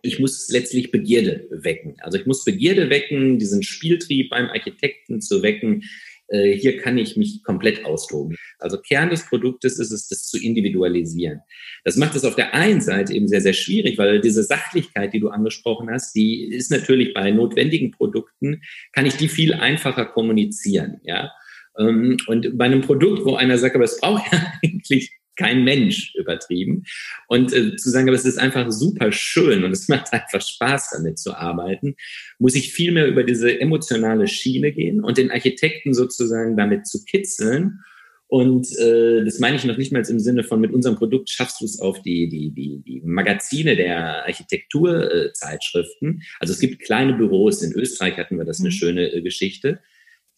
ich 0.00 0.18
muss 0.18 0.48
letztlich 0.48 0.90
Begierde 0.90 1.46
wecken. 1.50 1.96
Also 2.00 2.18
ich 2.18 2.26
muss 2.26 2.44
Begierde 2.44 2.88
wecken, 2.90 3.38
diesen 3.38 3.62
Spieltrieb 3.62 4.30
beim 4.30 4.48
Architekten 4.48 5.20
zu 5.20 5.42
wecken. 5.42 5.84
Äh, 6.28 6.52
hier 6.52 6.78
kann 6.78 6.96
ich 6.96 7.16
mich 7.16 7.42
komplett 7.42 7.84
austoben. 7.84 8.36
Also 8.58 8.78
Kern 8.78 9.10
des 9.10 9.26
Produktes 9.26 9.78
ist 9.78 9.90
es, 9.90 10.08
das 10.08 10.26
zu 10.26 10.38
individualisieren. 10.38 11.40
Das 11.84 11.96
macht 11.96 12.14
es 12.14 12.24
auf 12.24 12.36
der 12.36 12.54
einen 12.54 12.80
Seite 12.80 13.12
eben 13.12 13.28
sehr, 13.28 13.42
sehr 13.42 13.52
schwierig, 13.52 13.98
weil 13.98 14.20
diese 14.20 14.42
Sachlichkeit, 14.42 15.12
die 15.12 15.20
du 15.20 15.28
angesprochen 15.28 15.90
hast, 15.90 16.14
die 16.14 16.44
ist 16.44 16.70
natürlich 16.70 17.12
bei 17.12 17.30
notwendigen 17.30 17.90
Produkten, 17.90 18.62
kann 18.92 19.06
ich 19.06 19.16
die 19.16 19.28
viel 19.28 19.52
einfacher 19.54 20.06
kommunizieren, 20.06 21.00
ja. 21.02 21.30
Ähm, 21.78 22.16
und 22.26 22.56
bei 22.56 22.66
einem 22.66 22.82
Produkt, 22.82 23.24
wo 23.24 23.34
einer 23.34 23.58
sagt, 23.58 23.74
aber 23.74 23.84
es 23.84 23.98
braucht 23.98 24.24
ja 24.32 24.52
eigentlich 24.62 25.12
kein 25.36 25.64
Mensch 25.64 26.14
übertrieben. 26.14 26.84
Und 27.28 27.52
äh, 27.52 27.76
zu 27.76 27.90
sagen, 27.90 28.08
aber 28.08 28.16
es 28.16 28.24
ist 28.24 28.38
einfach 28.38 28.70
super 28.70 29.12
schön 29.12 29.64
und 29.64 29.72
es 29.72 29.88
macht 29.92 30.12
einfach 30.12 30.40
Spaß, 30.40 30.90
damit 30.92 31.18
zu 31.18 31.34
arbeiten, 31.34 31.96
muss 32.38 32.54
ich 32.54 32.72
viel 32.72 32.92
mehr 32.92 33.06
über 33.06 33.24
diese 33.24 33.58
emotionale 33.60 34.26
Schiene 34.28 34.72
gehen 34.72 35.02
und 35.02 35.18
den 35.18 35.30
Architekten 35.30 35.94
sozusagen 35.94 36.56
damit 36.56 36.86
zu 36.86 37.04
kitzeln. 37.04 37.80
Und 38.28 38.66
äh, 38.78 39.24
das 39.26 39.40
meine 39.40 39.56
ich 39.56 39.64
noch 39.64 39.76
nicht 39.76 39.92
mal 39.92 40.02
im 40.08 40.18
Sinne 40.18 40.42
von, 40.42 40.58
mit 40.58 40.72
unserem 40.72 40.96
Produkt 40.96 41.28
schaffst 41.28 41.60
du 41.60 41.66
es 41.66 41.78
auf 41.80 42.00
die, 42.00 42.30
die, 42.30 42.50
die, 42.50 42.82
die 42.82 43.02
Magazine 43.04 43.76
der 43.76 44.24
Architekturzeitschriften. 44.24 46.18
Äh, 46.18 46.24
also 46.40 46.54
es 46.54 46.60
gibt 46.60 46.80
kleine 46.80 47.12
Büros, 47.12 47.62
in 47.62 47.72
Österreich 47.72 48.16
hatten 48.16 48.38
wir 48.38 48.46
das 48.46 48.60
eine 48.60 48.70
mhm. 48.70 48.72
schöne 48.72 49.12
äh, 49.12 49.20
Geschichte, 49.20 49.80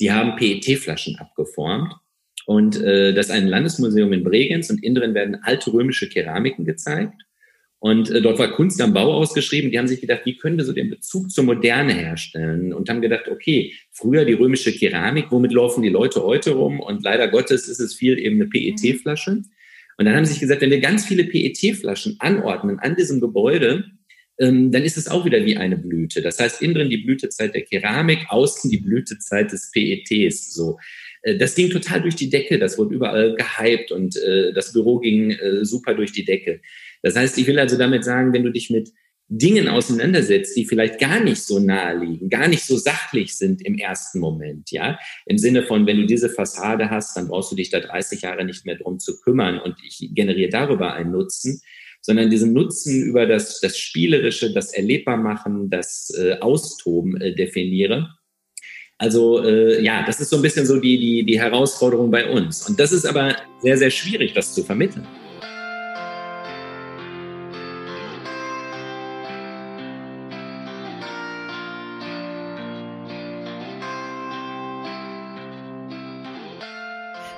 die 0.00 0.10
haben 0.10 0.34
PET-Flaschen 0.34 1.14
abgeformt 1.20 1.94
und 2.46 2.80
äh, 2.80 3.14
das 3.14 3.26
ist 3.26 3.32
ein 3.32 3.46
Landesmuseum 3.46 4.12
in 4.12 4.24
Bregenz 4.24 4.70
und 4.70 4.82
innen 4.82 4.96
drin 4.96 5.14
werden 5.14 5.38
alte 5.42 5.72
römische 5.72 6.08
Keramiken 6.08 6.64
gezeigt. 6.64 7.22
Und 7.78 8.10
äh, 8.10 8.22
dort 8.22 8.38
war 8.38 8.50
Kunst 8.52 8.80
am 8.80 8.94
Bau 8.94 9.12
ausgeschrieben. 9.12 9.70
Die 9.70 9.78
haben 9.78 9.88
sich 9.88 10.00
gedacht, 10.00 10.22
wie 10.24 10.36
können 10.36 10.56
wir 10.56 10.64
so 10.64 10.72
den 10.72 10.88
Bezug 10.88 11.30
zur 11.30 11.44
Moderne 11.44 11.92
herstellen? 11.92 12.72
Und 12.72 12.88
haben 12.88 13.02
gedacht, 13.02 13.28
okay, 13.28 13.74
früher 13.92 14.24
die 14.24 14.32
römische 14.32 14.72
Keramik, 14.72 15.26
womit 15.30 15.52
laufen 15.52 15.82
die 15.82 15.90
Leute 15.90 16.22
heute 16.22 16.52
rum? 16.52 16.80
Und 16.80 17.02
leider 17.02 17.28
Gottes 17.28 17.68
ist 17.68 17.80
es 17.80 17.94
viel 17.94 18.18
eben 18.18 18.36
eine 18.36 18.48
PET-Flasche. 18.48 19.42
Und 19.96 20.04
dann 20.04 20.16
haben 20.16 20.24
sie 20.24 20.32
sich 20.32 20.40
gesagt, 20.40 20.62
wenn 20.62 20.70
wir 20.70 20.80
ganz 20.80 21.04
viele 21.04 21.24
PET-Flaschen 21.24 22.16
anordnen 22.20 22.78
an 22.78 22.96
diesem 22.96 23.20
Gebäude, 23.20 23.84
ähm, 24.38 24.72
dann 24.72 24.82
ist 24.82 24.96
es 24.96 25.08
auch 25.08 25.24
wieder 25.24 25.44
wie 25.44 25.56
eine 25.56 25.76
Blüte. 25.76 26.22
Das 26.22 26.40
heißt, 26.40 26.62
innen 26.62 26.74
drin 26.74 26.90
die 26.90 27.04
Blütezeit 27.04 27.54
der 27.54 27.62
Keramik, 27.62 28.26
außen 28.28 28.70
die 28.70 28.78
Blütezeit 28.78 29.52
des 29.52 29.70
PETs. 29.70 30.54
So. 30.54 30.78
Äh, 31.24 31.36
das 31.36 31.54
ging 31.54 31.70
total 31.70 32.02
durch 32.02 32.14
die 32.14 32.30
Decke, 32.30 32.58
das 32.58 32.78
wurde 32.78 32.94
überall 32.94 33.34
gehypt 33.34 33.90
und 33.90 34.16
äh, 34.16 34.52
das 34.52 34.72
Büro 34.72 34.98
ging 34.98 35.30
äh, 35.30 35.64
super 35.64 35.94
durch 35.94 36.12
die 36.12 36.24
Decke. 36.24 36.60
Das 37.02 37.16
heißt, 37.16 37.36
ich 37.38 37.46
will 37.46 37.58
also 37.58 37.76
damit 37.76 38.04
sagen, 38.04 38.32
wenn 38.32 38.44
du 38.44 38.52
dich 38.52 38.70
mit 38.70 38.90
Dingen 39.28 39.68
auseinandersetzt, 39.68 40.54
die 40.56 40.66
vielleicht 40.66 41.00
gar 41.00 41.18
nicht 41.18 41.42
so 41.42 41.58
nahe 41.58 41.98
liegen, 41.98 42.28
gar 42.28 42.46
nicht 42.46 42.62
so 42.62 42.76
sachlich 42.76 43.34
sind 43.36 43.64
im 43.64 43.78
ersten 43.78 44.20
Moment, 44.20 44.70
ja, 44.70 44.98
im 45.24 45.38
Sinne 45.38 45.62
von, 45.62 45.86
wenn 45.86 45.96
du 45.96 46.06
diese 46.06 46.28
Fassade 46.28 46.90
hast, 46.90 47.16
dann 47.16 47.28
brauchst 47.28 47.50
du 47.50 47.56
dich 47.56 47.70
da 47.70 47.80
30 47.80 48.20
Jahre 48.20 48.44
nicht 48.44 48.66
mehr 48.66 48.76
drum 48.76 48.98
zu 48.98 49.18
kümmern 49.20 49.58
und 49.58 49.76
ich 49.82 50.10
generiere 50.14 50.50
darüber 50.50 50.92
einen 50.92 51.12
Nutzen, 51.12 51.62
sondern 52.02 52.28
diesen 52.28 52.52
Nutzen 52.52 53.02
über 53.02 53.24
das, 53.24 53.60
das 53.60 53.78
Spielerische, 53.78 54.52
das 54.52 54.74
Erlebbarmachen, 54.74 55.70
das 55.70 56.12
äh, 56.18 56.34
Austoben 56.40 57.18
äh, 57.18 57.34
definiere. 57.34 58.10
Also 58.98 59.42
äh, 59.42 59.82
ja, 59.82 60.04
das 60.06 60.20
ist 60.20 60.30
so 60.30 60.36
ein 60.36 60.42
bisschen 60.42 60.66
so 60.66 60.78
die, 60.78 60.98
die, 60.98 61.24
die 61.24 61.40
Herausforderung 61.40 62.10
bei 62.10 62.30
uns. 62.30 62.68
Und 62.68 62.78
das 62.78 62.92
ist 62.92 63.04
aber 63.04 63.36
sehr, 63.60 63.76
sehr 63.76 63.90
schwierig, 63.90 64.34
das 64.34 64.54
zu 64.54 64.62
vermitteln. 64.62 65.06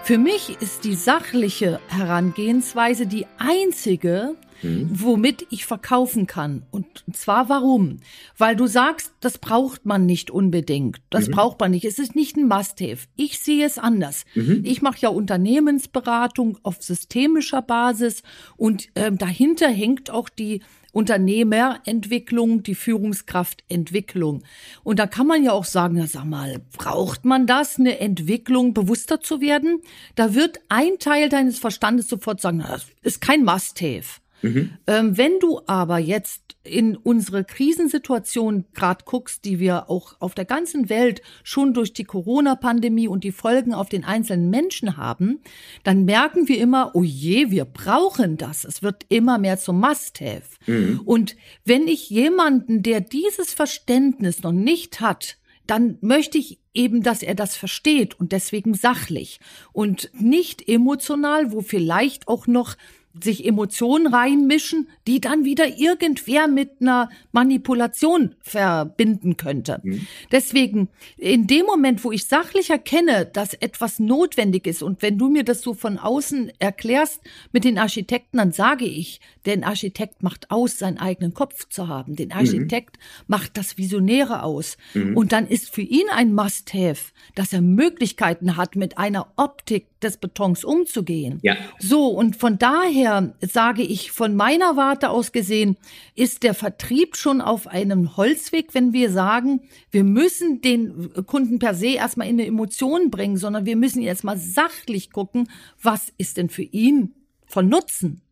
Für 0.04 0.18
mich 0.18 0.56
ist 0.60 0.84
die 0.84 0.94
sachliche 0.94 1.80
Herangehensweise 1.88 3.08
die 3.08 3.26
einzige, 3.38 4.36
mhm. 4.62 4.88
womit 4.92 5.46
ich 5.50 5.66
verkaufen 5.66 6.26
kann. 6.26 6.62
Und 6.70 7.04
zwar 7.12 7.48
warum? 7.48 7.98
Weil 8.36 8.56
du 8.56 8.66
sagst, 8.66 9.12
das 9.20 9.38
braucht 9.38 9.86
man 9.86 10.06
nicht 10.06 10.30
unbedingt. 10.30 11.00
Das 11.10 11.28
mhm. 11.28 11.32
braucht 11.32 11.60
man 11.60 11.70
nicht. 11.70 11.84
Es 11.84 11.98
ist 11.98 12.14
nicht 12.14 12.36
ein 12.36 12.48
Must-have. 12.48 13.06
Ich 13.16 13.38
sehe 13.38 13.66
es 13.66 13.78
anders. 13.78 14.24
Mhm. 14.34 14.62
Ich 14.64 14.82
mache 14.82 14.98
ja 15.00 15.08
Unternehmensberatung 15.08 16.58
auf 16.62 16.82
systemischer 16.82 17.62
Basis 17.62 18.22
und 18.56 18.88
ähm, 18.94 19.18
dahinter 19.18 19.68
hängt 19.68 20.10
auch 20.10 20.28
die 20.28 20.60
Unternehmerentwicklung, 20.96 22.62
die 22.62 22.74
Führungskraftentwicklung. 22.74 24.44
Und 24.82 24.98
da 24.98 25.06
kann 25.06 25.26
man 25.26 25.44
ja 25.44 25.52
auch 25.52 25.66
sagen, 25.66 25.96
na 25.98 26.06
sag 26.06 26.24
mal, 26.24 26.62
braucht 26.72 27.26
man 27.26 27.46
das, 27.46 27.78
eine 27.78 28.00
Entwicklung 28.00 28.72
bewusster 28.72 29.20
zu 29.20 29.42
werden? 29.42 29.82
Da 30.14 30.34
wird 30.34 30.60
ein 30.70 30.98
Teil 30.98 31.28
deines 31.28 31.58
Verstandes 31.58 32.08
sofort 32.08 32.40
sagen, 32.40 32.62
na, 32.62 32.68
das 32.68 32.86
ist 33.02 33.20
kein 33.20 33.44
Must-have. 33.44 34.20
Mhm. 34.42 34.70
Ähm, 34.86 35.16
wenn 35.16 35.38
du 35.40 35.60
aber 35.66 35.98
jetzt 35.98 36.56
in 36.62 36.96
unsere 36.96 37.44
Krisensituation 37.44 38.64
gerade 38.74 39.04
guckst, 39.04 39.44
die 39.44 39.58
wir 39.58 39.88
auch 39.88 40.16
auf 40.20 40.34
der 40.34 40.44
ganzen 40.44 40.88
Welt 40.88 41.22
schon 41.42 41.74
durch 41.74 41.92
die 41.92 42.04
Corona-Pandemie 42.04 43.08
und 43.08 43.24
die 43.24 43.32
Folgen 43.32 43.72
auf 43.72 43.88
den 43.88 44.04
einzelnen 44.04 44.50
Menschen 44.50 44.96
haben, 44.96 45.40
dann 45.84 46.04
merken 46.04 46.48
wir 46.48 46.58
immer, 46.58 46.90
oh 46.94 47.04
je, 47.04 47.50
wir 47.50 47.64
brauchen 47.64 48.36
das. 48.36 48.64
Es 48.64 48.82
wird 48.82 49.04
immer 49.08 49.38
mehr 49.38 49.58
zum 49.58 49.80
Must-Have. 49.80 50.56
Mhm. 50.66 51.00
Und 51.04 51.36
wenn 51.64 51.88
ich 51.88 52.10
jemanden, 52.10 52.82
der 52.82 53.00
dieses 53.00 53.52
Verständnis 53.54 54.42
noch 54.42 54.52
nicht 54.52 55.00
hat, 55.00 55.38
dann 55.66 55.98
möchte 56.00 56.38
ich 56.38 56.60
eben, 56.74 57.02
dass 57.02 57.22
er 57.22 57.34
das 57.34 57.56
versteht 57.56 58.18
und 58.20 58.32
deswegen 58.32 58.74
sachlich 58.74 59.40
und 59.72 60.10
nicht 60.14 60.68
emotional, 60.68 61.50
wo 61.52 61.60
vielleicht 61.60 62.28
auch 62.28 62.46
noch 62.46 62.76
sich 63.22 63.46
Emotionen 63.46 64.06
reinmischen, 64.06 64.88
die 65.06 65.20
dann 65.20 65.44
wieder 65.44 65.78
irgendwer 65.78 66.48
mit 66.48 66.80
einer 66.80 67.08
Manipulation 67.32 68.34
verbinden 68.40 69.36
könnte. 69.36 69.80
Mhm. 69.82 70.06
Deswegen, 70.32 70.88
in 71.16 71.46
dem 71.46 71.66
Moment, 71.66 72.04
wo 72.04 72.12
ich 72.12 72.26
sachlich 72.26 72.70
erkenne, 72.70 73.26
dass 73.26 73.54
etwas 73.54 73.98
notwendig 73.98 74.66
ist 74.66 74.82
und 74.82 75.02
wenn 75.02 75.18
du 75.18 75.28
mir 75.28 75.44
das 75.44 75.62
so 75.62 75.74
von 75.74 75.98
außen 75.98 76.52
erklärst 76.58 77.20
mit 77.52 77.64
den 77.64 77.78
Architekten, 77.78 78.38
dann 78.38 78.52
sage 78.52 78.84
ich, 78.84 79.20
der 79.44 79.66
Architekt 79.66 80.22
macht 80.22 80.50
aus, 80.50 80.78
seinen 80.78 80.98
eigenen 80.98 81.34
Kopf 81.34 81.68
zu 81.68 81.88
haben. 81.88 82.16
Den 82.16 82.28
mhm. 82.28 82.34
Architekt 82.34 82.96
mhm. 82.96 83.24
macht 83.28 83.56
das 83.56 83.78
Visionäre 83.78 84.42
aus. 84.42 84.76
Mhm. 84.94 85.16
Und 85.16 85.32
dann 85.32 85.46
ist 85.46 85.74
für 85.74 85.82
ihn 85.82 86.06
ein 86.14 86.34
Must-Have, 86.34 87.12
dass 87.34 87.52
er 87.52 87.60
Möglichkeiten 87.60 88.56
hat, 88.56 88.76
mit 88.76 88.98
einer 88.98 89.32
Optik 89.36 89.86
des 90.00 90.18
Betons 90.18 90.64
umzugehen. 90.64 91.38
Ja. 91.42 91.56
So, 91.78 92.08
und 92.08 92.36
von 92.36 92.58
daher 92.58 93.05
sage 93.40 93.82
ich, 93.82 94.12
von 94.12 94.36
meiner 94.36 94.76
Warte 94.76 95.10
aus 95.10 95.32
gesehen, 95.32 95.76
ist 96.14 96.42
der 96.42 96.54
Vertrieb 96.54 97.16
schon 97.16 97.40
auf 97.40 97.66
einem 97.66 98.16
Holzweg, 98.16 98.74
wenn 98.74 98.92
wir 98.92 99.10
sagen, 99.10 99.62
wir 99.90 100.04
müssen 100.04 100.60
den 100.60 101.12
Kunden 101.26 101.58
per 101.58 101.74
se 101.74 101.88
erstmal 101.88 102.28
in 102.28 102.36
eine 102.36 102.46
Emotion 102.46 103.10
bringen, 103.10 103.36
sondern 103.36 103.66
wir 103.66 103.76
müssen 103.76 104.02
erstmal 104.02 104.38
sachlich 104.38 105.10
gucken, 105.10 105.48
was 105.82 106.12
ist 106.18 106.36
denn 106.36 106.48
für 106.48 106.62
ihn 106.62 107.14
von 107.46 107.68
Nutzen? 107.68 108.22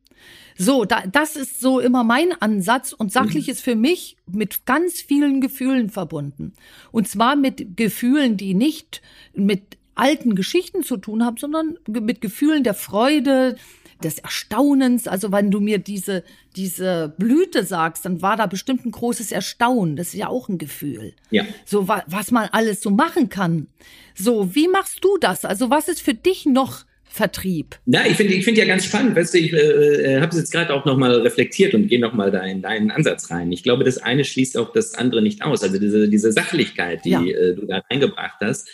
So, 0.56 0.84
da, 0.84 1.02
das 1.06 1.36
ist 1.36 1.60
so 1.60 1.80
immer 1.80 2.04
mein 2.04 2.32
Ansatz 2.40 2.92
und 2.92 3.12
sachlich 3.12 3.48
ist 3.48 3.60
für 3.60 3.74
mich 3.74 4.16
mit 4.26 4.66
ganz 4.66 5.00
vielen 5.00 5.40
Gefühlen 5.40 5.90
verbunden. 5.90 6.52
Und 6.92 7.08
zwar 7.08 7.34
mit 7.34 7.76
Gefühlen, 7.76 8.36
die 8.36 8.54
nicht 8.54 9.02
mit 9.34 9.78
alten 9.96 10.34
Geschichten 10.34 10.82
zu 10.82 10.96
tun 10.96 11.24
haben, 11.24 11.36
sondern 11.36 11.78
mit 11.88 12.20
Gefühlen 12.20 12.62
der 12.62 12.74
Freude, 12.74 13.56
des 14.02 14.18
Erstaunens. 14.18 15.06
Also 15.06 15.32
wenn 15.32 15.50
du 15.50 15.60
mir 15.60 15.78
diese, 15.78 16.24
diese 16.56 17.14
Blüte 17.18 17.64
sagst, 17.64 18.04
dann 18.04 18.22
war 18.22 18.36
da 18.36 18.46
bestimmt 18.46 18.84
ein 18.84 18.90
großes 18.90 19.32
Erstaunen. 19.32 19.96
Das 19.96 20.08
ist 20.08 20.14
ja 20.14 20.28
auch 20.28 20.48
ein 20.48 20.58
Gefühl. 20.58 21.12
Ja. 21.30 21.44
So, 21.64 21.88
wa 21.88 22.04
was 22.06 22.30
man 22.30 22.48
alles 22.52 22.80
so 22.80 22.90
machen 22.90 23.28
kann. 23.28 23.68
So, 24.14 24.54
wie 24.54 24.68
machst 24.68 25.04
du 25.04 25.16
das? 25.18 25.44
Also 25.44 25.70
was 25.70 25.88
ist 25.88 26.02
für 26.02 26.14
dich 26.14 26.46
noch 26.46 26.84
Vertrieb? 27.04 27.78
Na, 27.86 28.04
ich 28.06 28.16
finde 28.16 28.34
ich 28.34 28.44
finde 28.44 28.60
ja 28.60 28.66
ganz 28.66 28.84
spannend. 28.84 29.14
Weißt 29.14 29.34
du, 29.34 29.38
ich 29.38 29.52
äh, 29.52 29.56
äh 29.56 30.20
habe 30.20 30.30
es 30.30 30.38
jetzt 30.38 30.50
gerade 30.50 30.74
auch 30.74 30.84
nochmal 30.84 31.14
reflektiert 31.20 31.72
und 31.74 31.86
gehe 31.86 32.00
nochmal 32.00 32.32
da 32.32 32.42
in 32.42 32.60
deinen 32.60 32.90
Ansatz 32.90 33.30
rein. 33.30 33.52
Ich 33.52 33.62
glaube, 33.62 33.84
das 33.84 33.98
eine 33.98 34.24
schließt 34.24 34.58
auch 34.58 34.72
das 34.72 34.94
andere 34.94 35.22
nicht 35.22 35.42
aus. 35.42 35.62
Also 35.62 35.78
diese, 35.78 36.08
diese 36.08 36.32
Sachlichkeit, 36.32 37.04
die 37.04 37.10
ja. 37.10 37.22
äh, 37.22 37.54
du 37.54 37.66
da 37.66 37.82
reingebracht 37.88 38.38
hast 38.40 38.68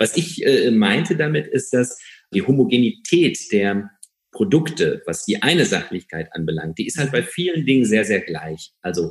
was 0.00 0.16
ich 0.16 0.44
äh, 0.44 0.70
meinte 0.72 1.14
damit 1.14 1.46
ist, 1.46 1.72
dass 1.74 2.00
die 2.32 2.42
Homogenität 2.42 3.38
der 3.52 3.90
Produkte, 4.32 5.02
was 5.06 5.24
die 5.24 5.42
eine 5.42 5.66
Sachlichkeit 5.66 6.28
anbelangt, 6.32 6.78
die 6.78 6.86
ist 6.86 6.98
halt 6.98 7.12
bei 7.12 7.22
vielen 7.22 7.66
Dingen 7.66 7.84
sehr, 7.84 8.04
sehr 8.04 8.20
gleich. 8.20 8.72
Also 8.80 9.10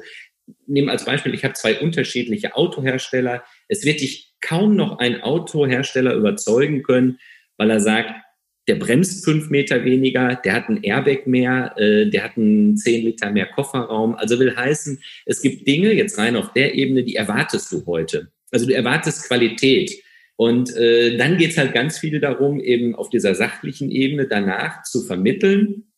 nehmen 0.65 0.89
als 0.89 1.05
Beispiel, 1.05 1.33
ich 1.33 1.43
habe 1.43 1.53
zwei 1.53 1.79
unterschiedliche 1.79 2.55
Autohersteller. 2.55 3.43
Es 3.67 3.85
wird 3.85 4.01
dich 4.01 4.33
kaum 4.41 4.75
noch 4.75 4.99
ein 4.99 5.21
Autohersteller 5.21 6.13
überzeugen 6.13 6.83
können, 6.83 7.19
weil 7.57 7.69
er 7.69 7.81
sagt, 7.81 8.13
der 8.67 8.75
bremst 8.75 9.25
fünf 9.25 9.49
Meter 9.49 9.83
weniger, 9.83 10.35
der 10.35 10.53
hat 10.53 10.69
ein 10.69 10.83
Airbag 10.83 11.25
mehr, 11.25 11.73
äh, 11.77 12.07
der 12.07 12.23
hat 12.23 12.37
einen 12.37 12.77
zehn 12.77 13.03
Liter 13.03 13.31
mehr 13.31 13.47
Kofferraum. 13.47 14.15
Also 14.15 14.39
will 14.39 14.55
heißen, 14.55 15.01
es 15.25 15.41
gibt 15.41 15.67
Dinge 15.67 15.91
jetzt 15.93 16.19
rein 16.19 16.35
auf 16.35 16.53
der 16.53 16.75
Ebene, 16.75 17.03
die 17.03 17.15
erwartest 17.15 17.71
du 17.71 17.85
heute. 17.87 18.31
Also 18.51 18.67
du 18.67 18.75
erwartest 18.75 19.27
Qualität. 19.27 19.91
Und 20.39 20.73
äh, 20.77 21.17
dann 21.17 21.37
geht 21.37 21.51
es 21.51 21.57
halt 21.57 21.73
ganz 21.73 21.99
viel 21.99 22.21
darum, 22.21 22.61
eben 22.61 22.95
auf 22.95 23.09
dieser 23.09 23.35
sachlichen 23.35 23.91
Ebene 23.91 24.25
danach 24.25 24.83
zu 24.83 25.01
vermitteln, 25.01 25.91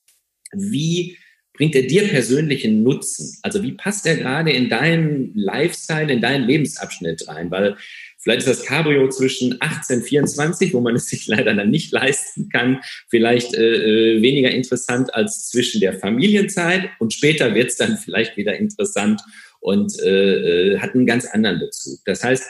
wie 0.51 1.15
bringt 1.53 1.75
er 1.75 1.83
dir 1.83 2.07
persönlichen 2.07 2.81
Nutzen? 2.81 3.37
Also 3.43 3.61
wie 3.61 3.73
passt 3.73 4.07
er 4.07 4.15
gerade 4.15 4.49
in 4.51 4.67
deinen 4.67 5.31
Lifestyle, 5.35 6.11
in 6.11 6.21
deinen 6.21 6.47
Lebensabschnitt 6.47 7.27
rein? 7.27 7.51
Weil 7.51 7.77
vielleicht 8.17 8.39
ist 8.39 8.47
das 8.47 8.65
Cabrio 8.65 9.07
zwischen 9.09 9.57
18, 9.59 10.01
24, 10.01 10.73
wo 10.73 10.81
man 10.81 10.95
es 10.95 11.05
sich 11.09 11.27
leider 11.27 11.53
dann 11.53 11.69
nicht 11.69 11.91
leisten 11.91 12.49
kann, 12.49 12.81
vielleicht 13.09 13.53
äh, 13.53 14.15
äh, 14.15 14.21
weniger 14.23 14.49
interessant 14.49 15.13
als 15.13 15.49
zwischen 15.49 15.81
der 15.81 15.93
Familienzeit 15.93 16.89
und 16.97 17.13
später 17.13 17.53
wird 17.53 17.69
es 17.69 17.75
dann 17.75 17.95
vielleicht 18.03 18.37
wieder 18.37 18.57
interessant 18.57 19.21
und 19.59 19.99
äh, 19.99 20.71
äh, 20.73 20.79
hat 20.79 20.95
einen 20.95 21.05
ganz 21.05 21.27
anderen 21.27 21.59
Bezug. 21.59 21.99
Das 22.05 22.23
heißt, 22.23 22.43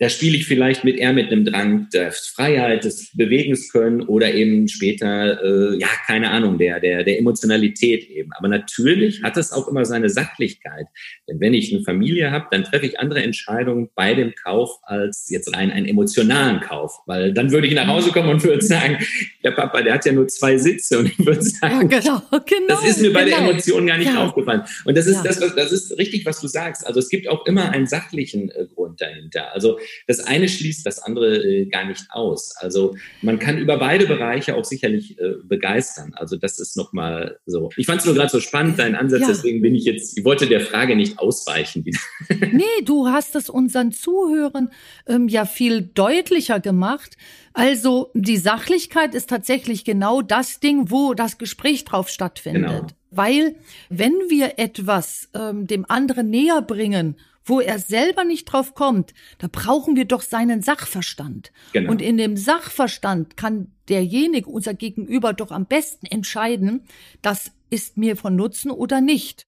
da 0.00 0.08
spiele 0.08 0.36
ich 0.36 0.46
vielleicht 0.46 0.82
mit 0.82 0.96
eher 0.96 1.12
mit 1.12 1.30
einem 1.30 1.44
Drang 1.44 1.88
der 1.92 2.10
Freiheit, 2.10 2.84
des 2.84 3.12
Bewegens 3.14 3.70
können 3.70 4.02
oder 4.02 4.34
eben 4.34 4.66
später, 4.66 5.42
äh, 5.42 5.78
ja, 5.78 5.86
keine 6.06 6.30
Ahnung, 6.30 6.58
der, 6.58 6.80
der, 6.80 7.04
der 7.04 7.18
Emotionalität 7.18 8.10
eben. 8.10 8.32
Aber 8.32 8.48
natürlich 8.48 9.22
hat 9.22 9.36
es 9.36 9.52
auch 9.52 9.68
immer 9.68 9.84
seine 9.84 10.10
Sachlichkeit. 10.10 10.86
Denn 11.28 11.38
wenn 11.38 11.54
ich 11.54 11.72
eine 11.72 11.84
Familie 11.84 12.32
habe, 12.32 12.46
dann 12.50 12.64
treffe 12.64 12.86
ich 12.86 12.98
andere 12.98 13.22
Entscheidungen 13.22 13.88
bei 13.94 14.14
dem 14.14 14.34
Kauf 14.34 14.78
als 14.82 15.30
jetzt 15.30 15.54
rein 15.54 15.70
einen 15.70 15.86
emotionalen 15.86 16.60
Kauf. 16.60 16.98
Weil 17.06 17.32
dann 17.32 17.52
würde 17.52 17.68
ich 17.68 17.74
nach 17.74 17.86
Hause 17.86 18.10
kommen 18.10 18.30
und 18.30 18.42
würde 18.42 18.64
sagen, 18.64 18.98
der 19.44 19.52
Papa, 19.52 19.80
der 19.80 19.94
hat 19.94 20.06
ja 20.06 20.12
nur 20.12 20.26
zwei 20.26 20.58
Sitze 20.58 20.98
und 20.98 21.06
ich 21.06 21.24
würde 21.24 21.42
sagen, 21.42 21.88
ja, 21.88 22.00
genau, 22.00 22.22
genau, 22.46 22.66
das 22.68 22.84
ist 22.84 23.00
mir 23.00 23.12
bei 23.12 23.24
genau. 23.24 23.36
der 23.36 23.48
Emotion 23.48 23.86
gar 23.86 23.98
nicht 23.98 24.12
ja. 24.12 24.26
aufgefallen. 24.26 24.62
Und 24.84 24.96
das 24.96 25.06
ist, 25.06 25.16
ja. 25.16 25.22
das, 25.22 25.38
das 25.38 25.70
ist 25.70 25.96
richtig, 25.98 26.26
was 26.26 26.40
du 26.40 26.48
sagst. 26.48 26.84
Also 26.84 26.98
es 26.98 27.08
gibt 27.08 27.28
auch 27.28 27.46
immer 27.46 27.70
einen 27.70 27.86
sachlichen 27.86 28.50
äh, 28.50 28.66
Grund 28.74 29.00
dahinter. 29.00 29.54
Also 29.54 29.78
das 30.06 30.20
eine 30.20 30.48
schließt 30.48 30.86
das 30.86 30.98
andere 30.98 31.36
äh, 31.44 31.66
gar 31.66 31.84
nicht 31.84 32.06
aus. 32.10 32.54
Also 32.56 32.96
man 33.22 33.38
kann 33.38 33.58
über 33.58 33.78
beide 33.78 34.06
Bereiche 34.06 34.56
auch 34.56 34.64
sicherlich 34.64 35.18
äh, 35.18 35.34
begeistern. 35.42 36.12
Also 36.14 36.36
das 36.36 36.58
ist 36.58 36.76
nochmal 36.76 37.38
so. 37.46 37.70
Ich 37.76 37.86
fand 37.86 38.00
es 38.00 38.06
nur 38.06 38.14
gerade 38.14 38.30
so 38.30 38.40
spannend, 38.40 38.78
dein 38.78 38.94
Ansatz, 38.94 39.22
ja. 39.22 39.28
deswegen 39.28 39.62
bin 39.62 39.74
ich 39.74 39.84
jetzt, 39.84 40.18
ich 40.18 40.24
wollte 40.24 40.46
der 40.46 40.60
Frage 40.60 40.96
nicht 40.96 41.18
ausweichen. 41.18 41.84
nee, 42.52 42.62
du 42.84 43.08
hast 43.08 43.36
es 43.36 43.48
unseren 43.48 43.92
Zuhörern 43.92 44.70
ähm, 45.06 45.28
ja 45.28 45.44
viel 45.44 45.82
deutlicher 45.82 46.60
gemacht. 46.60 47.16
Also 47.52 48.10
die 48.14 48.36
Sachlichkeit 48.36 49.14
ist 49.14 49.30
tatsächlich 49.30 49.84
genau 49.84 50.22
das 50.22 50.60
Ding, 50.60 50.90
wo 50.90 51.14
das 51.14 51.38
Gespräch 51.38 51.84
drauf 51.84 52.08
stattfindet. 52.08 52.70
Genau. 52.70 52.86
Weil 53.10 53.54
wenn 53.90 54.12
wir 54.28 54.58
etwas 54.58 55.28
ähm, 55.34 55.68
dem 55.68 55.88
anderen 55.88 56.30
näher 56.30 56.62
bringen 56.62 57.16
wo 57.44 57.60
er 57.60 57.78
selber 57.78 58.24
nicht 58.24 58.46
drauf 58.46 58.74
kommt, 58.74 59.12
da 59.38 59.48
brauchen 59.50 59.96
wir 59.96 60.04
doch 60.04 60.22
seinen 60.22 60.62
Sachverstand. 60.62 61.52
Genau. 61.72 61.90
Und 61.90 62.02
in 62.02 62.16
dem 62.16 62.36
Sachverstand 62.36 63.36
kann 63.36 63.72
derjenige, 63.88 64.48
unser 64.48 64.74
Gegenüber, 64.74 65.32
doch 65.32 65.50
am 65.50 65.66
besten 65.66 66.06
entscheiden, 66.06 66.84
das 67.22 67.52
ist 67.70 67.96
mir 67.96 68.16
von 68.16 68.36
Nutzen 68.36 68.70
oder 68.70 69.00
nicht. 69.00 69.46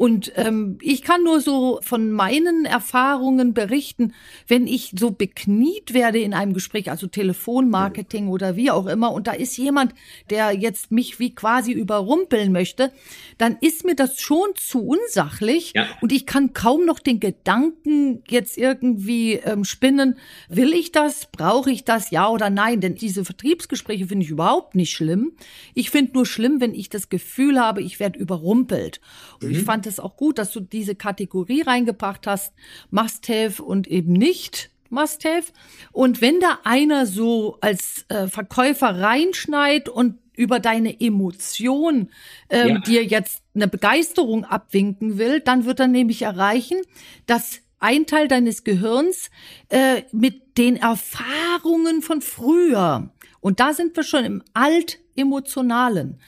Und 0.00 0.32
ähm, 0.36 0.78
ich 0.80 1.02
kann 1.02 1.24
nur 1.24 1.42
so 1.42 1.78
von 1.82 2.10
meinen 2.10 2.64
Erfahrungen 2.64 3.52
berichten, 3.52 4.14
wenn 4.48 4.66
ich 4.66 4.94
so 4.98 5.10
bekniet 5.10 5.92
werde 5.92 6.18
in 6.20 6.32
einem 6.32 6.54
Gespräch, 6.54 6.90
also 6.90 7.06
Telefonmarketing 7.06 8.28
oder 8.28 8.56
wie 8.56 8.70
auch 8.70 8.86
immer, 8.86 9.12
und 9.12 9.26
da 9.26 9.32
ist 9.32 9.58
jemand, 9.58 9.94
der 10.30 10.52
jetzt 10.52 10.90
mich 10.90 11.18
wie 11.18 11.34
quasi 11.34 11.72
überrumpeln 11.72 12.50
möchte, 12.50 12.92
dann 13.36 13.58
ist 13.60 13.84
mir 13.84 13.94
das 13.94 14.18
schon 14.22 14.48
zu 14.54 14.86
unsachlich 14.86 15.74
ja. 15.74 15.86
und 16.00 16.12
ich 16.12 16.24
kann 16.24 16.54
kaum 16.54 16.86
noch 16.86 16.98
den 16.98 17.20
Gedanken 17.20 18.22
jetzt 18.26 18.56
irgendwie 18.56 19.34
ähm, 19.34 19.64
spinnen, 19.64 20.16
will 20.48 20.72
ich 20.72 20.92
das, 20.92 21.28
brauche 21.30 21.70
ich 21.70 21.84
das, 21.84 22.10
ja 22.10 22.26
oder 22.30 22.48
nein? 22.48 22.80
Denn 22.80 22.94
diese 22.94 23.26
Vertriebsgespräche 23.26 24.06
finde 24.06 24.24
ich 24.24 24.30
überhaupt 24.30 24.76
nicht 24.76 24.92
schlimm. 24.92 25.32
Ich 25.74 25.90
finde 25.90 26.12
nur 26.14 26.24
schlimm, 26.24 26.58
wenn 26.62 26.72
ich 26.72 26.88
das 26.88 27.10
Gefühl 27.10 27.60
habe, 27.60 27.82
ich 27.82 28.00
werde 28.00 28.18
überrumpelt. 28.18 29.02
Und 29.42 29.48
mhm. 29.48 29.56
ich 29.56 29.62
fand 29.62 29.89
es 29.90 30.00
auch 30.00 30.16
gut, 30.16 30.38
dass 30.38 30.52
du 30.52 30.60
diese 30.60 30.94
Kategorie 30.94 31.62
reingebracht 31.62 32.26
hast, 32.26 32.52
Must-Have 32.90 33.62
und 33.62 33.86
eben 33.88 34.12
nicht 34.12 34.70
Must-Have. 34.88 35.52
Und 35.92 36.20
wenn 36.20 36.40
da 36.40 36.58
einer 36.64 37.06
so 37.06 37.58
als 37.60 38.04
äh, 38.08 38.28
Verkäufer 38.28 39.00
reinschneit 39.00 39.88
und 39.88 40.18
über 40.36 40.58
deine 40.58 41.00
Emotion 41.00 42.08
ähm, 42.48 42.68
ja. 42.68 42.78
dir 42.78 43.04
jetzt 43.04 43.42
eine 43.54 43.68
Begeisterung 43.68 44.44
abwinken 44.44 45.18
will, 45.18 45.40
dann 45.40 45.66
wird 45.66 45.80
er 45.80 45.86
nämlich 45.86 46.22
erreichen, 46.22 46.78
dass 47.26 47.60
ein 47.78 48.06
Teil 48.06 48.28
deines 48.28 48.64
Gehirns 48.64 49.30
äh, 49.68 50.02
mit 50.12 50.56
den 50.58 50.76
Erfahrungen 50.76 52.02
von 52.02 52.22
früher, 52.22 53.10
und 53.40 53.60
da 53.60 53.72
sind 53.72 53.96
wir 53.96 54.02
schon 54.02 54.24
im 54.24 54.42
Altemotionalen, 55.20 56.18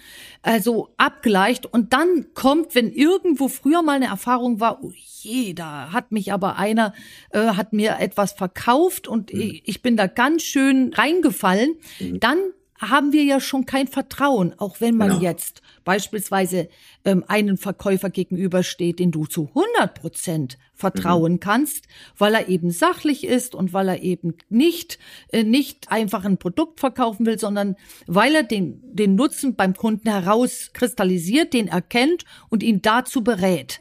also 0.43 0.91
abgleicht 0.97 1.67
und 1.67 1.93
dann 1.93 2.27
kommt, 2.35 2.75
wenn 2.75 2.93
irgendwo 2.93 3.49
früher 3.49 3.83
mal 3.83 3.97
eine 3.97 4.07
Erfahrung 4.07 4.61
war, 4.61 4.83
oh 4.83 4.93
je, 4.95 5.55
da 5.55 5.93
hat 5.93 6.13
mich 6.13 6.33
aber 6.33 6.57
einer, 6.57 6.93
äh, 7.31 7.41
hat 7.41 7.73
mir 7.73 7.99
etwas 8.01 8.33
verkauft 8.33 9.09
und 9.09 9.33
mhm. 9.33 9.41
ich, 9.41 9.63
ich, 9.67 9.83
bin 9.83 9.97
da 9.97 10.07
ganz 10.07 10.43
schön 10.43 10.93
reingefallen, 10.93 11.77
mhm. 12.01 12.21
dann 12.21 12.39
haben 12.83 13.13
wir 13.13 13.23
ja 13.25 13.41
schon 13.41 13.65
kein 13.65 13.87
Vertrauen, 13.87 14.55
auch 14.59 14.81
wenn 14.81 14.97
man 14.97 15.11
genau. 15.11 15.23
jetzt 15.23 15.63
beispielsweise 15.85 16.69
ähm, 17.05 17.25
einen 17.29 17.57
Verkäufer 17.57 18.11
gegenübersteht, 18.11 18.99
den 18.99 19.11
du 19.11 19.27
zu 19.27 19.49
100 19.49 19.95
Prozent 19.95 20.59
vertrauen 20.75 21.35
mhm. 21.35 21.41
kannst, 21.41 21.87
weil 22.19 22.35
er 22.35 22.49
eben 22.49 22.71
sachlich 22.71 23.25
ist 23.25 23.55
und 23.55 23.73
weil 23.73 23.89
er 23.89 24.03
eben 24.03 24.35
nicht 24.49 24.99
äh, 25.29 25.45
nicht 25.45 25.91
einfach 25.91 26.25
ein 26.25 26.39
Produkt 26.39 26.81
verkaufen 26.81 27.25
will, 27.25 27.39
sondern 27.39 27.77
weil 28.07 28.35
er 28.35 28.43
den 28.43 28.81
den 28.83 29.15
Nutzen 29.15 29.55
beim 29.55 29.75
Kunden 29.75 30.11
herauskristallisiert, 30.11 31.53
den 31.53 31.69
erkennt 31.69 32.25
und 32.49 32.63
ihn 32.63 32.83
dazu 32.83 33.23
berät. 33.23 33.81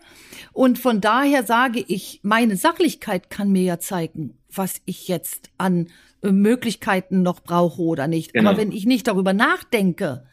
Und 0.54 0.80
von 0.80 1.02
daher 1.02 1.44
sage 1.44 1.84
ich, 1.88 2.20
meine 2.24 2.58
Sachlichkeit 2.58 3.30
kann 3.30 3.52
mir 3.52 3.64
ja 3.64 3.80
zeigen, 3.80 4.38
was 4.54 4.82
ich 4.86 5.08
jetzt 5.08 5.50
an 5.58 5.88
Möglichkeiten 6.22 7.24
noch 7.24 7.42
brauche 7.42 7.82
oder 7.82 8.08
nicht. 8.08 8.34
Genau. 8.34 8.50
Aber 8.50 8.60
wenn 8.60 8.72
ich 8.72 8.86
nicht 8.86 9.08
darüber 9.08 9.34
nachdenke, 9.34 10.26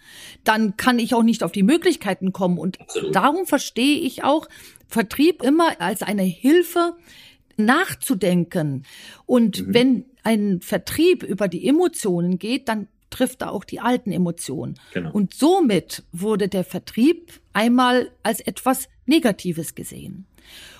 dann 0.44 0.76
kann 0.76 0.98
ich 0.98 1.14
auch 1.14 1.22
nicht 1.22 1.42
auf 1.42 1.52
die 1.52 1.62
Möglichkeiten 1.62 2.32
kommen. 2.32 2.58
Und 2.58 2.80
Absolut. 2.80 3.14
darum 3.14 3.46
verstehe 3.46 3.98
ich 4.00 4.24
auch 4.24 4.48
Vertrieb 4.86 5.42
immer 5.42 5.80
als 5.80 6.02
eine 6.02 6.22
Hilfe, 6.22 6.94
nachzudenken. 7.58 8.84
Und 9.26 9.66
mhm. 9.66 9.74
wenn 9.74 10.04
ein 10.22 10.60
Vertrieb 10.60 11.22
über 11.22 11.48
die 11.48 11.66
Emotionen 11.66 12.38
geht, 12.38 12.68
dann 12.68 12.88
trifft 13.10 13.42
er 13.42 13.52
auch 13.52 13.64
die 13.64 13.80
alten 13.80 14.12
Emotionen. 14.12 14.78
Genau. 14.94 15.10
Und 15.12 15.34
somit 15.34 16.04
wurde 16.12 16.48
der 16.48 16.64
Vertrieb 16.64 17.32
einmal 17.52 18.10
als 18.22 18.40
etwas 18.40 18.88
Negatives 19.06 19.74
gesehen. 19.74 20.26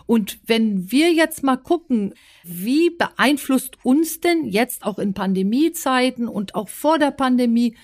Und 0.08 0.38
wenn 0.46 0.90
wir 0.90 1.12
jetzt 1.12 1.42
mal 1.42 1.58
gucken, 1.58 2.14
wie 2.42 2.88
beeinflusst 2.88 3.76
uns 3.82 4.20
denn 4.20 4.46
jetzt 4.46 4.82
auch 4.86 4.98
in 4.98 5.12
Pandemiezeiten 5.12 6.28
und 6.28 6.54
auch 6.54 6.70
vor 6.70 6.98
der 6.98 7.10
Pandemie 7.10 7.76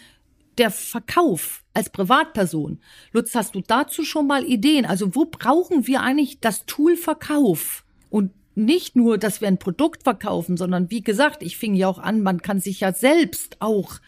der 0.57 0.71
Verkauf 0.71 1.63
als 1.75 1.91
Privatperson? 1.91 2.81
Lutz, 3.13 3.35
hast 3.35 3.55
du 3.55 3.61
dazu 3.61 4.05
schon 4.05 4.27
mal 4.27 4.43
Ideen? 4.43 4.87
Also 4.87 5.15
wo 5.15 5.27
brauchen 5.27 5.87
wir 5.87 6.01
eigentlich 6.01 6.41
das 6.41 6.65
Tool 6.65 6.97
Verkauf? 6.97 7.85
Und 8.09 8.31
nicht 8.55 8.97
nur, 8.97 9.19
dass 9.19 9.43
wir 9.43 9.49
ein 9.49 9.59
Produkt 9.59 10.05
verkaufen, 10.05 10.57
sondern 10.57 10.91
wie 10.91 11.03
gesagt, 11.03 11.43
ich 11.43 11.59
fing 11.59 11.75
ja 11.75 11.89
auch 11.89 11.99
an, 11.99 12.23
man 12.23 12.41
kann 12.41 12.59
sich 12.59 12.81
ja 12.81 12.95
selbst 12.95 13.59
auch 13.61 14.01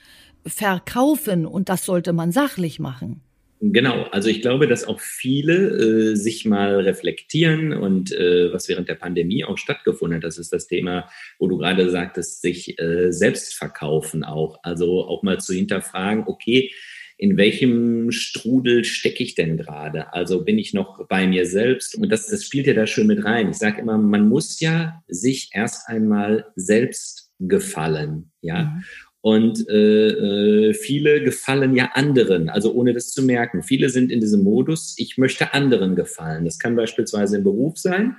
verkaufen 0.47 1.45
und 1.45 1.69
das 1.69 1.85
sollte 1.85 2.15
man 2.15 2.33
sachlich 2.33 2.81
machen. 2.81 3.21
Genau, 3.61 4.03
also 4.11 4.29
ich 4.29 4.43
glaube, 4.43 4.67
dass 4.67 4.85
auch 4.85 5.01
viele 5.01 6.11
äh, 6.11 6.15
sich 6.15 6.45
mal 6.45 6.81
reflektieren 6.81 7.73
und 7.73 8.13
äh, 8.13 8.53
was 8.53 8.69
während 8.69 8.89
der 8.89 8.97
Pandemie 8.97 9.45
auch 9.45 9.57
stattgefunden 9.57 10.17
hat, 10.17 10.25
das 10.25 10.37
ist 10.37 10.53
das 10.53 10.67
Thema, 10.67 11.09
wo 11.39 11.49
du 11.49 11.57
gerade 11.57 11.89
sagtest, 11.89 12.43
sich 12.43 12.79
äh, 12.79 13.13
selbst 13.13 13.55
verkaufen 13.55 14.25
auch. 14.25 14.59
Also 14.63 15.05
auch 15.05 15.23
mal 15.23 15.41
zu 15.41 15.55
hinterfragen, 15.55 16.25
okay, 16.27 16.71
in 17.19 17.39
welchem 17.39 18.13
Strudel 18.13 18.85
stecke 18.85 19.23
ich 19.23 19.35
denn 19.35 19.57
gerade? 19.57 20.13
Also 20.13 20.45
bin 20.45 20.59
ich 20.59 20.75
noch 20.75 21.07
bei 21.09 21.27
mir 21.27 21.47
selbst? 21.47 21.95
Und 21.97 22.11
das, 22.11 22.27
das 22.27 22.45
spielt 22.45 22.67
ja 22.67 22.75
da 22.75 22.87
schön 22.87 23.07
mit 23.07 23.25
rein. 23.25 23.49
Ich 23.49 23.57
sage 23.57 23.81
immer, 23.81 23.97
man 23.97 24.29
muss 24.29 24.61
ja 24.61 25.03
sich 25.09 25.49
erst 25.53 25.89
einmal 25.89 26.47
selbst 26.57 27.31
gefallen, 27.39 28.33
ja. 28.43 28.65
Mhm. 28.65 28.85
Und 29.27 29.69
äh, 29.69 30.69
äh, 30.69 30.73
viele 30.73 31.21
gefallen 31.21 31.75
ja 31.75 31.91
anderen, 31.95 32.49
also 32.49 32.73
ohne 32.73 32.93
das 32.93 33.11
zu 33.11 33.25
merken. 33.25 33.65
Viele 33.65 33.89
sind 33.89 34.13
in 34.13 34.21
diesem 34.21 34.45
Modus, 34.45 34.95
ich 34.99 35.19
möchte 35.19 35.53
anderen 35.53 35.97
gefallen. 35.97 36.45
Das 36.45 36.61
kann 36.61 36.77
beispielsweise 36.77 37.39
im 37.39 37.43
Beruf 37.43 37.77
sein. 37.77 38.19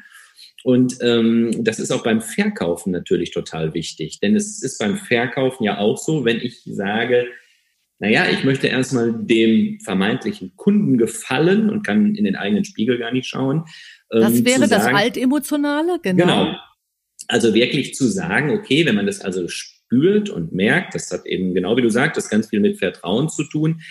Und 0.66 0.98
ähm, 1.00 1.64
das 1.64 1.80
ist 1.80 1.92
auch 1.92 2.04
beim 2.04 2.20
Verkaufen 2.20 2.92
natürlich 2.92 3.32
total 3.32 3.74
wichtig. 3.74 4.20
Denn 4.20 4.36
es 4.36 4.62
ist 4.62 4.80
beim 4.80 4.98
Verkaufen 4.98 5.64
ja 5.64 5.78
auch 5.78 5.98
so, 5.98 6.26
wenn 6.26 6.42
ich 6.42 6.64
sage, 6.66 7.28
naja, 8.00 8.26
ich 8.30 8.44
möchte 8.44 8.68
erstmal 8.68 9.14
dem 9.14 9.80
vermeintlichen 9.80 10.58
Kunden 10.58 10.98
gefallen 10.98 11.70
und 11.70 11.88
kann 11.88 12.16
in 12.16 12.26
den 12.26 12.36
eigenen 12.36 12.66
Spiegel 12.66 12.98
gar 12.98 13.14
nicht 13.14 13.30
schauen. 13.30 13.64
Ähm, 14.12 14.20
das 14.20 14.44
wäre 14.44 14.68
sagen, 14.68 14.72
das 14.72 14.88
Altemotionale, 14.88 16.00
genau. 16.04 16.26
Genau. 16.26 16.58
Also 17.30 17.54
wirklich 17.54 17.96
zu 17.96 18.10
sagen, 18.10 18.50
okay, 18.50 18.86
wenn 18.86 18.96
man 18.96 19.06
das 19.06 19.22
also 19.22 19.48
spürt 19.48 19.77
und 19.92 20.52
merkt, 20.52 20.96
das 20.96 21.12
hat 21.12 21.26
eben 21.26 21.54
genau 21.54 21.78
wie 21.78 21.82
du 21.82 21.90
sagtest, 21.90 22.30
ganz 22.30 22.50
viel 22.50 22.60
mit 22.60 22.78
Vertrauen 22.78 23.30
zu 23.30 23.44
tun, 23.44 23.82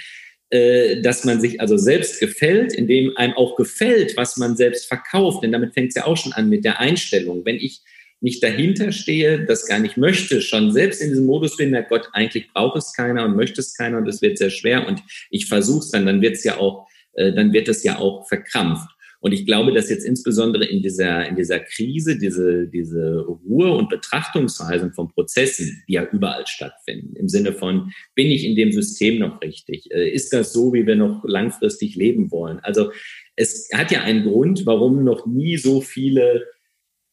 äh, 0.50 1.00
dass 1.02 1.24
man 1.24 1.40
sich 1.40 1.60
also 1.60 1.76
selbst 1.76 2.20
gefällt, 2.20 2.72
indem 2.72 3.16
einem 3.16 3.34
auch 3.34 3.56
gefällt, 3.56 4.16
was 4.16 4.36
man 4.36 4.56
selbst 4.56 4.86
verkauft. 4.86 5.42
Denn 5.42 5.52
damit 5.52 5.74
fängt 5.74 5.88
es 5.88 5.96
ja 5.96 6.06
auch 6.06 6.16
schon 6.16 6.32
an 6.32 6.48
mit 6.48 6.64
der 6.64 6.78
Einstellung. 6.78 7.44
Wenn 7.44 7.56
ich 7.56 7.80
nicht 8.20 8.42
dahinter 8.42 8.92
stehe, 8.92 9.44
das 9.44 9.66
gar 9.66 9.78
nicht 9.78 9.96
möchte, 9.96 10.40
schon 10.40 10.72
selbst 10.72 11.02
in 11.02 11.10
diesem 11.10 11.26
Modus 11.26 11.56
bin, 11.56 11.70
merkt 11.70 11.90
Gott, 11.90 12.08
eigentlich 12.12 12.52
braucht 12.52 12.76
es 12.76 12.92
keiner 12.92 13.24
und 13.24 13.36
möchte 13.36 13.60
es 13.60 13.74
keiner 13.74 13.98
und 13.98 14.08
es 14.08 14.22
wird 14.22 14.38
sehr 14.38 14.50
schwer 14.50 14.86
und 14.86 15.02
ich 15.30 15.46
versuche 15.46 15.80
es 15.80 15.90
dann, 15.90 16.06
dann 16.06 16.22
wird 16.22 16.34
es 16.34 16.44
ja 16.44 16.56
auch, 16.58 16.86
äh, 17.14 17.32
dann 17.32 17.52
wird 17.52 17.68
es 17.68 17.82
ja 17.82 17.98
auch 17.98 18.26
verkrampft. 18.26 18.88
Und 19.20 19.32
ich 19.32 19.46
glaube, 19.46 19.72
dass 19.72 19.90
jetzt 19.90 20.04
insbesondere 20.04 20.64
in 20.64 20.82
dieser, 20.82 21.26
in 21.26 21.36
dieser 21.36 21.60
Krise 21.60 22.18
diese, 22.18 22.68
diese 22.68 23.20
Ruhe 23.20 23.72
und 23.72 23.88
Betrachtungsweisen 23.88 24.92
von 24.92 25.08
Prozessen, 25.08 25.82
die 25.88 25.94
ja 25.94 26.06
überall 26.10 26.46
stattfinden, 26.46 27.16
im 27.16 27.28
Sinne 27.28 27.52
von, 27.52 27.92
bin 28.14 28.28
ich 28.28 28.44
in 28.44 28.56
dem 28.56 28.72
System 28.72 29.18
noch 29.18 29.40
richtig? 29.40 29.90
Äh, 29.90 30.10
ist 30.10 30.32
das 30.32 30.52
so, 30.52 30.72
wie 30.72 30.86
wir 30.86 30.96
noch 30.96 31.24
langfristig 31.24 31.96
leben 31.96 32.30
wollen? 32.30 32.60
Also 32.60 32.90
es 33.36 33.68
hat 33.72 33.90
ja 33.90 34.02
einen 34.02 34.24
Grund, 34.24 34.66
warum 34.66 35.04
noch 35.04 35.26
nie 35.26 35.56
so 35.56 35.80
viele 35.80 36.46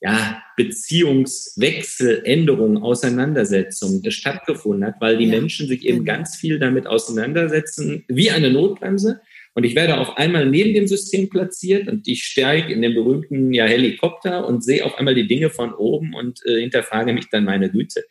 ja, 0.03 0.43
Beziehungswechsel, 0.57 2.23
Änderungen, 2.25 2.77
Auseinandersetzungen 2.77 4.11
stattgefunden 4.11 4.85
hat, 4.85 4.95
weil 4.99 5.17
die 5.17 5.27
ja, 5.27 5.39
Menschen 5.39 5.67
sich 5.67 5.85
eben 5.85 5.99
genau. 5.99 6.17
ganz 6.17 6.35
viel 6.35 6.59
damit 6.59 6.87
auseinandersetzen, 6.87 8.03
wie 8.09 8.29
eine 8.29 8.51
Notbremse. 8.51 9.21
Und 9.55 9.65
ich 9.65 9.75
werde 9.75 9.99
auf 9.99 10.17
einmal 10.17 10.47
neben 10.47 10.73
dem 10.73 10.87
System 10.87 11.29
platziert 11.29 11.87
und 11.87 12.07
ich 12.07 12.23
steige 12.23 12.73
in 12.73 12.81
den 12.81 12.95
berühmten 12.95 13.53
ja, 13.53 13.65
Helikopter 13.65 14.47
und 14.47 14.63
sehe 14.63 14.83
auf 14.83 14.97
einmal 14.97 15.13
die 15.13 15.27
Dinge 15.27 15.51
von 15.51 15.73
oben 15.73 16.15
und 16.15 16.43
äh, 16.45 16.61
hinterfrage 16.61 17.13
mich 17.13 17.29
dann 17.29 17.45
meine 17.45 17.69
Güte. 17.69 18.03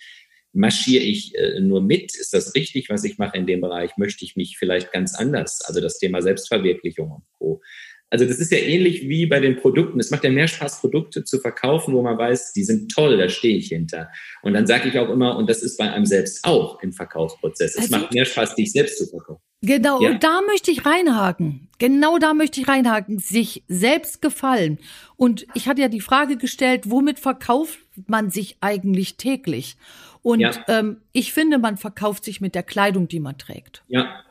Marschiere 0.52 1.02
ich 1.02 1.36
äh, 1.36 1.60
nur 1.60 1.80
mit? 1.80 2.14
Ist 2.14 2.32
das 2.32 2.54
richtig, 2.54 2.90
was 2.90 3.02
ich 3.04 3.18
mache 3.18 3.38
in 3.38 3.46
dem 3.46 3.60
Bereich? 3.60 3.96
Möchte 3.96 4.24
ich 4.24 4.36
mich 4.36 4.56
vielleicht 4.56 4.92
ganz 4.92 5.14
anders? 5.14 5.62
Also 5.64 5.80
das 5.80 5.98
Thema 5.98 6.22
Selbstverwirklichung 6.22 7.10
und 7.10 7.24
Co. 7.38 7.60
Also 8.12 8.26
das 8.26 8.38
ist 8.38 8.52
ja 8.52 8.58
ähnlich 8.58 9.08
wie 9.08 9.24
bei 9.24 9.40
den 9.40 9.56
Produkten. 9.56 9.98
Es 9.98 10.10
macht 10.10 10.22
ja 10.22 10.30
mehr 10.30 10.46
Spaß, 10.46 10.82
Produkte 10.82 11.24
zu 11.24 11.38
verkaufen, 11.38 11.94
wo 11.94 12.02
man 12.02 12.18
weiß, 12.18 12.52
die 12.52 12.62
sind 12.62 12.92
toll, 12.92 13.16
da 13.16 13.30
stehe 13.30 13.56
ich 13.56 13.68
hinter. 13.68 14.10
Und 14.42 14.52
dann 14.52 14.66
sage 14.66 14.90
ich 14.90 14.98
auch 14.98 15.08
immer, 15.08 15.38
und 15.38 15.48
das 15.48 15.62
ist 15.62 15.78
bei 15.78 15.90
einem 15.90 16.04
selbst 16.04 16.44
auch 16.44 16.82
im 16.82 16.92
Verkaufsprozess. 16.92 17.74
Es 17.74 17.84
also, 17.84 17.96
macht 17.96 18.12
mehr 18.12 18.26
Spaß, 18.26 18.54
dich 18.54 18.70
selbst 18.70 18.98
zu 18.98 19.06
verkaufen. 19.06 19.40
Genau, 19.62 20.02
ja. 20.02 20.10
und 20.10 20.22
da 20.22 20.42
möchte 20.46 20.70
ich 20.70 20.84
reinhaken. 20.84 21.68
Genau 21.78 22.18
da 22.18 22.34
möchte 22.34 22.60
ich 22.60 22.68
reinhaken. 22.68 23.18
Sich 23.18 23.64
selbst 23.66 24.20
gefallen. 24.20 24.78
Und 25.16 25.46
ich 25.54 25.66
hatte 25.66 25.80
ja 25.80 25.88
die 25.88 26.02
Frage 26.02 26.36
gestellt, 26.36 26.90
womit 26.90 27.18
verkauft 27.18 27.78
man 28.08 28.28
sich 28.28 28.58
eigentlich 28.60 29.16
täglich? 29.16 29.76
Und 30.20 30.40
ja. 30.40 30.52
ähm, 30.68 30.98
ich 31.12 31.32
finde, 31.32 31.58
man 31.58 31.78
verkauft 31.78 32.24
sich 32.24 32.42
mit 32.42 32.54
der 32.54 32.62
Kleidung, 32.62 33.08
die 33.08 33.20
man 33.20 33.38
trägt. 33.38 33.84
Ja. 33.88 34.22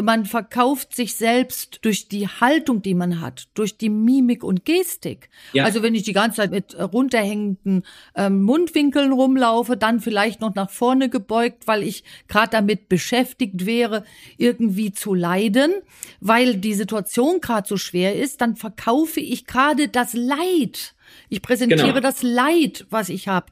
Man 0.00 0.24
verkauft 0.24 0.94
sich 0.94 1.14
selbst 1.14 1.80
durch 1.82 2.08
die 2.08 2.28
Haltung, 2.28 2.82
die 2.82 2.94
man 2.94 3.20
hat, 3.20 3.48
durch 3.54 3.76
die 3.76 3.88
Mimik 3.88 4.44
und 4.44 4.64
Gestik. 4.64 5.28
Ja. 5.52 5.64
Also 5.64 5.82
wenn 5.82 5.94
ich 5.94 6.02
die 6.02 6.12
ganze 6.12 6.36
Zeit 6.38 6.50
mit 6.50 6.76
runterhängenden 6.78 7.84
ähm, 8.14 8.42
Mundwinkeln 8.42 9.12
rumlaufe, 9.12 9.76
dann 9.76 10.00
vielleicht 10.00 10.40
noch 10.40 10.54
nach 10.54 10.70
vorne 10.70 11.08
gebeugt, 11.08 11.66
weil 11.66 11.82
ich 11.82 12.04
gerade 12.28 12.50
damit 12.50 12.88
beschäftigt 12.88 13.66
wäre, 13.66 14.04
irgendwie 14.36 14.92
zu 14.92 15.14
leiden, 15.14 15.72
weil 16.20 16.56
die 16.56 16.74
Situation 16.74 17.40
gerade 17.40 17.68
so 17.68 17.76
schwer 17.76 18.16
ist, 18.16 18.40
dann 18.40 18.56
verkaufe 18.56 19.20
ich 19.20 19.46
gerade 19.46 19.88
das 19.88 20.12
Leid. 20.12 20.95
Ich 21.28 21.42
präsentiere 21.42 21.88
genau. 21.88 22.00
das 22.00 22.22
Leid, 22.22 22.86
was 22.90 23.08
ich 23.08 23.28
habe. 23.28 23.46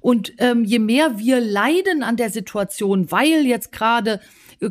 Und 0.00 0.32
ähm, 0.38 0.64
je 0.64 0.78
mehr 0.78 1.18
wir 1.18 1.40
leiden 1.40 2.02
an 2.02 2.16
der 2.16 2.30
Situation, 2.30 3.10
weil 3.10 3.46
jetzt 3.46 3.72
gerade 3.72 4.20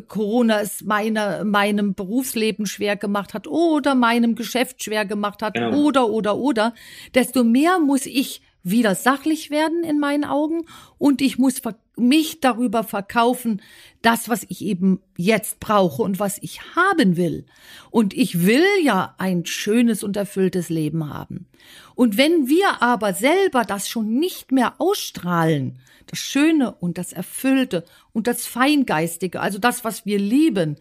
Corona 0.06 0.60
es 0.60 0.82
meine, 0.82 1.44
meinem 1.44 1.94
Berufsleben 1.94 2.66
schwer 2.66 2.96
gemacht 2.96 3.32
hat 3.32 3.46
oder 3.46 3.94
meinem 3.94 4.34
Geschäft 4.34 4.82
schwer 4.84 5.04
gemacht 5.06 5.42
hat 5.42 5.56
ja. 5.56 5.72
oder, 5.72 6.08
oder, 6.08 6.36
oder, 6.36 6.74
desto 7.14 7.42
mehr 7.42 7.78
muss 7.78 8.04
ich 8.04 8.42
wieder 8.62 8.94
sachlich 8.94 9.50
werden 9.50 9.84
in 9.84 9.98
meinen 9.98 10.24
Augen 10.24 10.64
und 10.98 11.20
ich 11.22 11.38
muss 11.38 11.60
mich 11.96 12.40
darüber 12.40 12.84
verkaufen, 12.84 13.60
das, 14.02 14.28
was 14.28 14.44
ich 14.48 14.64
eben 14.64 15.00
jetzt 15.16 15.60
brauche 15.60 16.02
und 16.02 16.20
was 16.20 16.38
ich 16.42 16.60
haben 16.76 17.16
will. 17.16 17.46
Und 17.90 18.14
ich 18.14 18.46
will 18.46 18.66
ja 18.82 19.14
ein 19.18 19.44
schönes 19.46 20.02
und 20.04 20.16
erfülltes 20.16 20.68
Leben 20.68 21.12
haben. 21.12 21.46
Und 21.94 22.16
wenn 22.16 22.48
wir 22.48 22.82
aber 22.82 23.14
selber 23.14 23.64
das 23.64 23.88
schon 23.88 24.18
nicht 24.18 24.52
mehr 24.52 24.74
ausstrahlen, 24.78 25.80
das 26.06 26.18
Schöne 26.18 26.72
und 26.74 26.98
das 26.98 27.12
Erfüllte 27.12 27.84
und 28.12 28.26
das 28.26 28.46
Feingeistige, 28.46 29.40
also 29.40 29.58
das, 29.58 29.84
was 29.84 30.06
wir 30.06 30.18
lieben. 30.18 30.76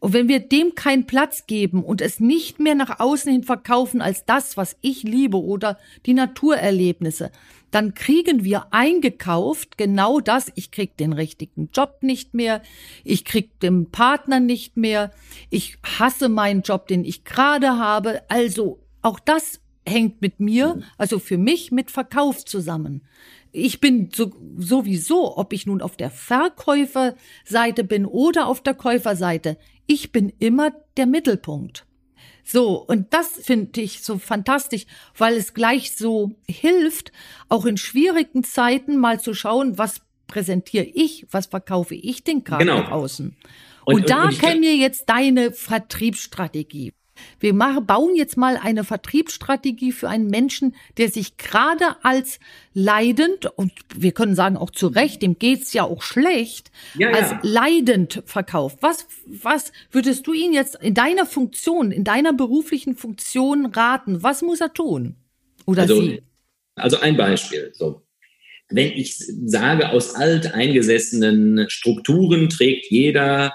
Und 0.00 0.12
wenn 0.12 0.28
wir 0.28 0.40
dem 0.40 0.74
keinen 0.74 1.06
Platz 1.06 1.46
geben 1.46 1.82
und 1.82 2.00
es 2.00 2.20
nicht 2.20 2.60
mehr 2.60 2.74
nach 2.74 3.00
außen 3.00 3.32
hin 3.32 3.42
verkaufen 3.42 4.00
als 4.00 4.24
das, 4.24 4.56
was 4.56 4.76
ich 4.80 5.02
liebe 5.02 5.38
oder 5.38 5.78
die 6.06 6.14
Naturerlebnisse, 6.14 7.32
dann 7.70 7.94
kriegen 7.94 8.44
wir 8.44 8.72
eingekauft 8.72 9.76
genau 9.76 10.20
das. 10.20 10.52
Ich 10.54 10.70
krieg 10.70 10.96
den 10.96 11.12
richtigen 11.12 11.68
Job 11.74 11.98
nicht 12.02 12.32
mehr. 12.32 12.62
Ich 13.04 13.24
krieg 13.24 13.58
den 13.60 13.90
Partner 13.90 14.40
nicht 14.40 14.76
mehr. 14.76 15.10
Ich 15.50 15.76
hasse 15.98 16.28
meinen 16.28 16.62
Job, 16.62 16.86
den 16.86 17.04
ich 17.04 17.24
gerade 17.24 17.78
habe. 17.78 18.22
Also 18.28 18.78
auch 19.02 19.18
das 19.20 19.60
hängt 19.86 20.20
mit 20.20 20.38
mir, 20.38 20.80
also 20.96 21.18
für 21.18 21.38
mich 21.38 21.72
mit 21.72 21.90
Verkauf 21.90 22.44
zusammen 22.44 23.02
ich 23.52 23.80
bin 23.80 24.10
so, 24.14 24.32
sowieso, 24.56 25.36
ob 25.36 25.52
ich 25.52 25.66
nun 25.66 25.80
auf 25.80 25.96
der 25.96 26.10
Verkäuferseite 26.10 27.84
bin 27.84 28.06
oder 28.06 28.46
auf 28.46 28.62
der 28.62 28.74
Käuferseite, 28.74 29.56
ich 29.88 30.12
bin 30.12 30.32
immer 30.38 30.70
der 30.96 31.06
Mittelpunkt. 31.06 31.84
So, 32.44 32.76
und 32.86 33.12
das 33.12 33.28
finde 33.28 33.80
ich 33.80 34.02
so 34.02 34.18
fantastisch, 34.18 34.86
weil 35.16 35.34
es 35.34 35.52
gleich 35.52 35.96
so 35.96 36.36
hilft, 36.48 37.12
auch 37.48 37.66
in 37.66 37.76
schwierigen 37.76 38.44
Zeiten 38.44 38.96
mal 38.96 39.20
zu 39.20 39.34
schauen, 39.34 39.76
was 39.76 40.00
präsentiere 40.28 40.84
ich, 40.84 41.26
was 41.30 41.46
verkaufe 41.46 41.94
ich 41.94 42.22
denn 42.22 42.44
gerade 42.44 42.64
genau. 42.64 42.78
nach 42.78 42.90
außen. 42.90 43.36
Und, 43.84 43.94
und, 43.94 44.00
und 44.02 44.10
da 44.10 44.28
käme 44.28 44.60
mir 44.60 44.76
jetzt 44.76 45.08
deine 45.08 45.52
Vertriebsstrategie. 45.52 46.92
Wir 47.40 47.54
machen, 47.54 47.86
bauen 47.86 48.14
jetzt 48.14 48.36
mal 48.36 48.56
eine 48.56 48.84
Vertriebsstrategie 48.84 49.92
für 49.92 50.08
einen 50.08 50.28
Menschen, 50.28 50.74
der 50.96 51.10
sich 51.10 51.36
gerade 51.36 51.96
als 52.02 52.38
leidend, 52.74 53.46
und 53.56 53.72
wir 53.94 54.12
können 54.12 54.34
sagen 54.34 54.56
auch 54.56 54.70
zu 54.70 54.88
Recht, 54.88 55.22
dem 55.22 55.38
geht's 55.38 55.72
ja 55.72 55.84
auch 55.84 56.02
schlecht, 56.02 56.70
ja, 56.96 57.10
als 57.10 57.30
ja. 57.30 57.40
leidend 57.42 58.22
verkauft. 58.26 58.78
Was, 58.80 59.06
was 59.26 59.72
würdest 59.90 60.26
du 60.26 60.32
ihn 60.32 60.52
jetzt 60.52 60.76
in 60.82 60.94
deiner 60.94 61.26
Funktion, 61.26 61.90
in 61.90 62.04
deiner 62.04 62.32
beruflichen 62.32 62.94
Funktion 62.96 63.66
raten? 63.66 64.22
Was 64.22 64.42
muss 64.42 64.60
er 64.60 64.72
tun? 64.72 65.16
Oder 65.66 65.82
also, 65.82 66.00
sie? 66.00 66.22
Also 66.76 66.98
ein 67.00 67.16
Beispiel. 67.16 67.72
So. 67.74 68.02
Wenn 68.70 68.92
ich 68.92 69.16
sage, 69.16 69.90
aus 69.90 70.14
alteingesessenen 70.14 71.68
Strukturen 71.70 72.48
trägt 72.48 72.90
jeder 72.90 73.54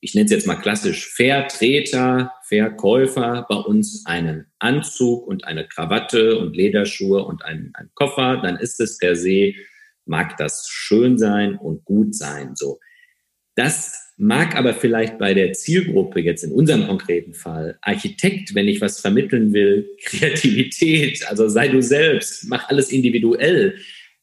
ich 0.00 0.14
nenne 0.14 0.26
es 0.26 0.30
jetzt 0.30 0.46
mal 0.46 0.56
klassisch 0.56 1.08
Vertreter, 1.08 2.32
Verkäufer 2.44 3.46
bei 3.48 3.56
uns 3.56 4.04
einen 4.06 4.46
Anzug 4.58 5.26
und 5.26 5.44
eine 5.44 5.66
Krawatte 5.66 6.38
und 6.38 6.54
Lederschuhe 6.54 7.24
und 7.24 7.44
einen, 7.44 7.72
einen 7.74 7.90
Koffer, 7.94 8.40
dann 8.42 8.56
ist 8.56 8.80
es 8.80 8.98
per 8.98 9.16
se, 9.16 9.54
mag 10.04 10.36
das 10.36 10.68
schön 10.68 11.18
sein 11.18 11.56
und 11.56 11.84
gut 11.84 12.14
sein, 12.14 12.54
so. 12.54 12.78
Das 13.56 14.12
mag 14.18 14.54
aber 14.54 14.74
vielleicht 14.74 15.18
bei 15.18 15.34
der 15.34 15.52
Zielgruppe 15.52 16.20
jetzt 16.20 16.44
in 16.44 16.52
unserem 16.52 16.86
konkreten 16.86 17.34
Fall 17.34 17.78
Architekt, 17.82 18.54
wenn 18.54 18.68
ich 18.68 18.80
was 18.80 19.00
vermitteln 19.00 19.52
will, 19.52 19.88
Kreativität, 20.04 21.26
also 21.28 21.48
sei 21.48 21.68
du 21.68 21.82
selbst, 21.82 22.48
mach 22.48 22.68
alles 22.68 22.90
individuell, 22.90 23.76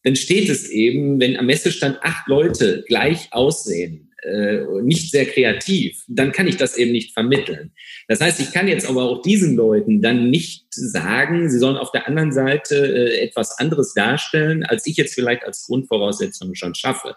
dann 0.04 0.16
steht 0.16 0.50
es 0.50 0.70
eben, 0.70 1.20
wenn 1.20 1.38
am 1.38 1.46
Messestand 1.46 1.98
acht 2.02 2.28
Leute 2.28 2.84
gleich 2.88 3.32
aussehen, 3.32 4.13
äh, 4.26 4.82
nicht 4.82 5.12
sehr 5.12 5.26
kreativ, 5.26 6.04
dann 6.08 6.32
kann 6.32 6.48
ich 6.48 6.58
das 6.58 6.78
eben 6.78 6.92
nicht 6.92 7.14
vermitteln. 7.14 7.74
Das 8.08 8.22
heißt, 8.22 8.40
ich 8.40 8.52
kann 8.52 8.68
jetzt 8.68 8.88
aber 8.88 9.04
auch 9.04 9.22
diesen 9.22 9.56
Leuten 9.56 10.02
dann 10.02 10.30
nicht 10.30 10.66
sagen, 10.72 11.50
sie 11.50 11.60
sollen 11.60 11.78
auf 11.78 11.92
der 11.92 12.08
anderen 12.08 12.32
Seite 12.32 12.76
äh, 12.76 13.20
etwas 13.22 13.60
anderes 13.60 13.94
darstellen, 13.94 14.64
als 14.64 14.88
ich 14.88 14.98
jetzt 14.98 15.16
vielleicht 15.16 15.46
als 15.46 15.66
Grundvoraussetzung 15.66 16.56
schon 16.56 16.76
schaffe. 16.76 17.16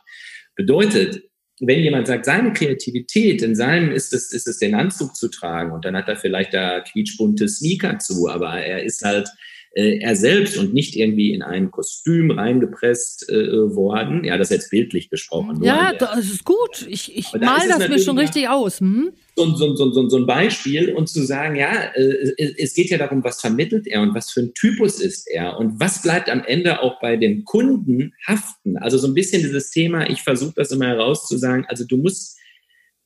Bedeutet, 0.54 1.22
wenn 1.60 1.80
jemand 1.80 2.06
sagt, 2.06 2.26
seine 2.26 2.52
Kreativität, 2.52 3.40
in 3.42 3.54
seinem 3.54 3.90
ist 3.90 4.12
es, 4.12 4.32
ist 4.32 4.46
es 4.46 4.58
den 4.58 4.74
Anzug 4.74 5.16
zu 5.16 5.28
tragen 5.28 5.72
und 5.72 5.84
dann 5.84 5.96
hat 5.96 6.08
er 6.08 6.16
vielleicht 6.16 6.52
da 6.52 6.80
quietschbunte 6.80 7.48
Sneaker 7.48 7.98
zu, 7.98 8.28
aber 8.28 8.60
er 8.60 8.82
ist 8.82 9.02
halt 9.02 9.28
äh, 9.76 9.98
er 9.98 10.16
selbst 10.16 10.56
und 10.56 10.72
nicht 10.72 10.96
irgendwie 10.96 11.34
in 11.34 11.42
ein 11.42 11.70
Kostüm 11.70 12.30
reingepresst 12.30 13.28
äh, 13.28 13.74
worden. 13.76 14.24
Ja, 14.24 14.38
das 14.38 14.50
ist 14.50 14.56
jetzt 14.56 14.70
bildlich 14.70 15.10
gesprochen. 15.10 15.62
Ja, 15.62 15.92
das 15.92 16.24
ist 16.24 16.44
gut. 16.44 16.86
Ich, 16.88 17.14
ich 17.14 17.34
mal 17.34 17.68
das 17.68 17.86
mir 17.86 17.98
schon 17.98 18.18
richtig 18.18 18.48
aus. 18.48 18.80
Hm? 18.80 19.12
So, 19.36 19.54
so, 19.54 19.76
so, 19.76 19.92
so, 19.92 20.08
so 20.08 20.16
ein 20.16 20.26
Beispiel 20.26 20.94
und 20.94 21.10
zu 21.10 21.22
sagen, 21.22 21.56
ja, 21.56 21.92
äh, 21.94 22.54
es 22.56 22.72
geht 22.72 22.88
ja 22.88 22.96
darum, 22.96 23.22
was 23.22 23.42
vermittelt 23.42 23.86
er 23.86 24.00
und 24.00 24.14
was 24.14 24.30
für 24.30 24.40
ein 24.40 24.54
Typus 24.54 24.98
ist 24.98 25.28
er 25.28 25.58
und 25.58 25.78
was 25.78 26.00
bleibt 26.00 26.30
am 26.30 26.42
Ende 26.42 26.80
auch 26.80 26.98
bei 27.00 27.18
dem 27.18 27.44
Kunden 27.44 28.14
haften. 28.26 28.78
Also 28.78 28.96
so 28.96 29.08
ein 29.08 29.14
bisschen 29.14 29.42
dieses 29.42 29.70
Thema, 29.70 30.08
ich 30.08 30.22
versuche 30.22 30.54
das 30.56 30.72
immer 30.72 30.86
herauszusagen, 30.86 31.66
also 31.68 31.84
du 31.84 31.98
musst, 31.98 32.38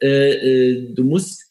äh, 0.00 0.68
äh, 0.68 0.94
du 0.94 1.02
musst, 1.02 1.42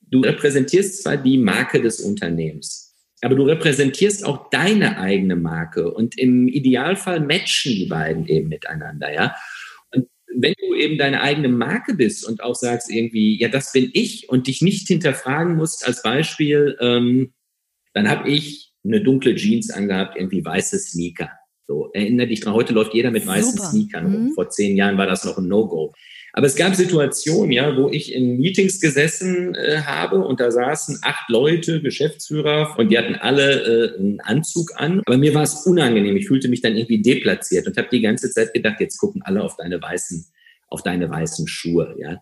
du 0.00 0.20
repräsentierst 0.20 1.02
zwar 1.02 1.18
die 1.18 1.36
Marke 1.36 1.82
des 1.82 2.00
Unternehmens, 2.00 2.83
aber 3.24 3.34
du 3.34 3.44
repräsentierst 3.44 4.24
auch 4.24 4.50
deine 4.50 4.98
eigene 4.98 5.36
Marke 5.36 5.92
und 5.92 6.18
im 6.18 6.48
Idealfall 6.48 7.20
matchen 7.20 7.72
die 7.72 7.86
beiden 7.86 8.26
eben 8.26 8.48
miteinander, 8.48 9.12
ja. 9.12 9.34
Und 9.94 10.06
wenn 10.36 10.54
du 10.60 10.74
eben 10.74 10.98
deine 10.98 11.20
eigene 11.20 11.48
Marke 11.48 11.94
bist 11.94 12.26
und 12.26 12.42
auch 12.42 12.54
sagst 12.54 12.90
irgendwie, 12.90 13.38
ja, 13.40 13.48
das 13.48 13.72
bin 13.72 13.90
ich 13.92 14.28
und 14.28 14.46
dich 14.46 14.62
nicht 14.62 14.88
hinterfragen 14.88 15.56
musst 15.56 15.86
als 15.86 16.02
Beispiel, 16.02 16.76
ähm, 16.80 17.32
dann 17.94 18.08
habe 18.08 18.28
ich 18.28 18.72
eine 18.84 19.02
dunkle 19.02 19.34
Jeans 19.34 19.70
angehabt, 19.70 20.16
irgendwie 20.16 20.44
weiße 20.44 20.78
Sneaker. 20.78 21.30
So, 21.66 21.90
erinnere 21.94 22.26
dich 22.26 22.40
dran, 22.40 22.52
heute 22.52 22.74
läuft 22.74 22.92
jeder 22.92 23.10
mit 23.10 23.26
weißen 23.26 23.52
Super. 23.52 23.68
Sneakern 23.70 24.04
rum. 24.04 24.24
Mhm. 24.24 24.32
Vor 24.32 24.50
zehn 24.50 24.76
Jahren 24.76 24.98
war 24.98 25.06
das 25.06 25.24
noch 25.24 25.38
ein 25.38 25.48
No-Go. 25.48 25.94
Aber 26.36 26.48
es 26.48 26.56
gab 26.56 26.74
Situationen, 26.74 27.52
ja, 27.52 27.76
wo 27.76 27.88
ich 27.88 28.12
in 28.12 28.38
Meetings 28.38 28.80
gesessen 28.80 29.54
äh, 29.54 29.82
habe 29.82 30.18
und 30.18 30.40
da 30.40 30.50
saßen 30.50 30.98
acht 31.02 31.30
Leute, 31.30 31.80
Geschäftsführer, 31.80 32.74
und 32.76 32.88
die 32.88 32.98
hatten 32.98 33.14
alle 33.14 33.94
äh, 33.94 33.98
einen 33.98 34.20
Anzug 34.20 34.72
an. 34.74 35.00
Aber 35.06 35.16
mir 35.16 35.32
war 35.32 35.44
es 35.44 35.64
unangenehm. 35.64 36.16
Ich 36.16 36.26
fühlte 36.26 36.48
mich 36.48 36.60
dann 36.60 36.74
irgendwie 36.74 37.00
deplatziert 37.00 37.68
und 37.68 37.76
habe 37.76 37.86
die 37.92 38.00
ganze 38.00 38.32
Zeit 38.32 38.52
gedacht, 38.52 38.80
jetzt 38.80 38.98
gucken 38.98 39.22
alle 39.22 39.44
auf 39.44 39.56
deine 39.56 39.80
weißen, 39.80 40.26
auf 40.70 40.82
deine 40.82 41.08
weißen 41.08 41.46
Schuhe, 41.46 41.94
ja. 41.98 42.20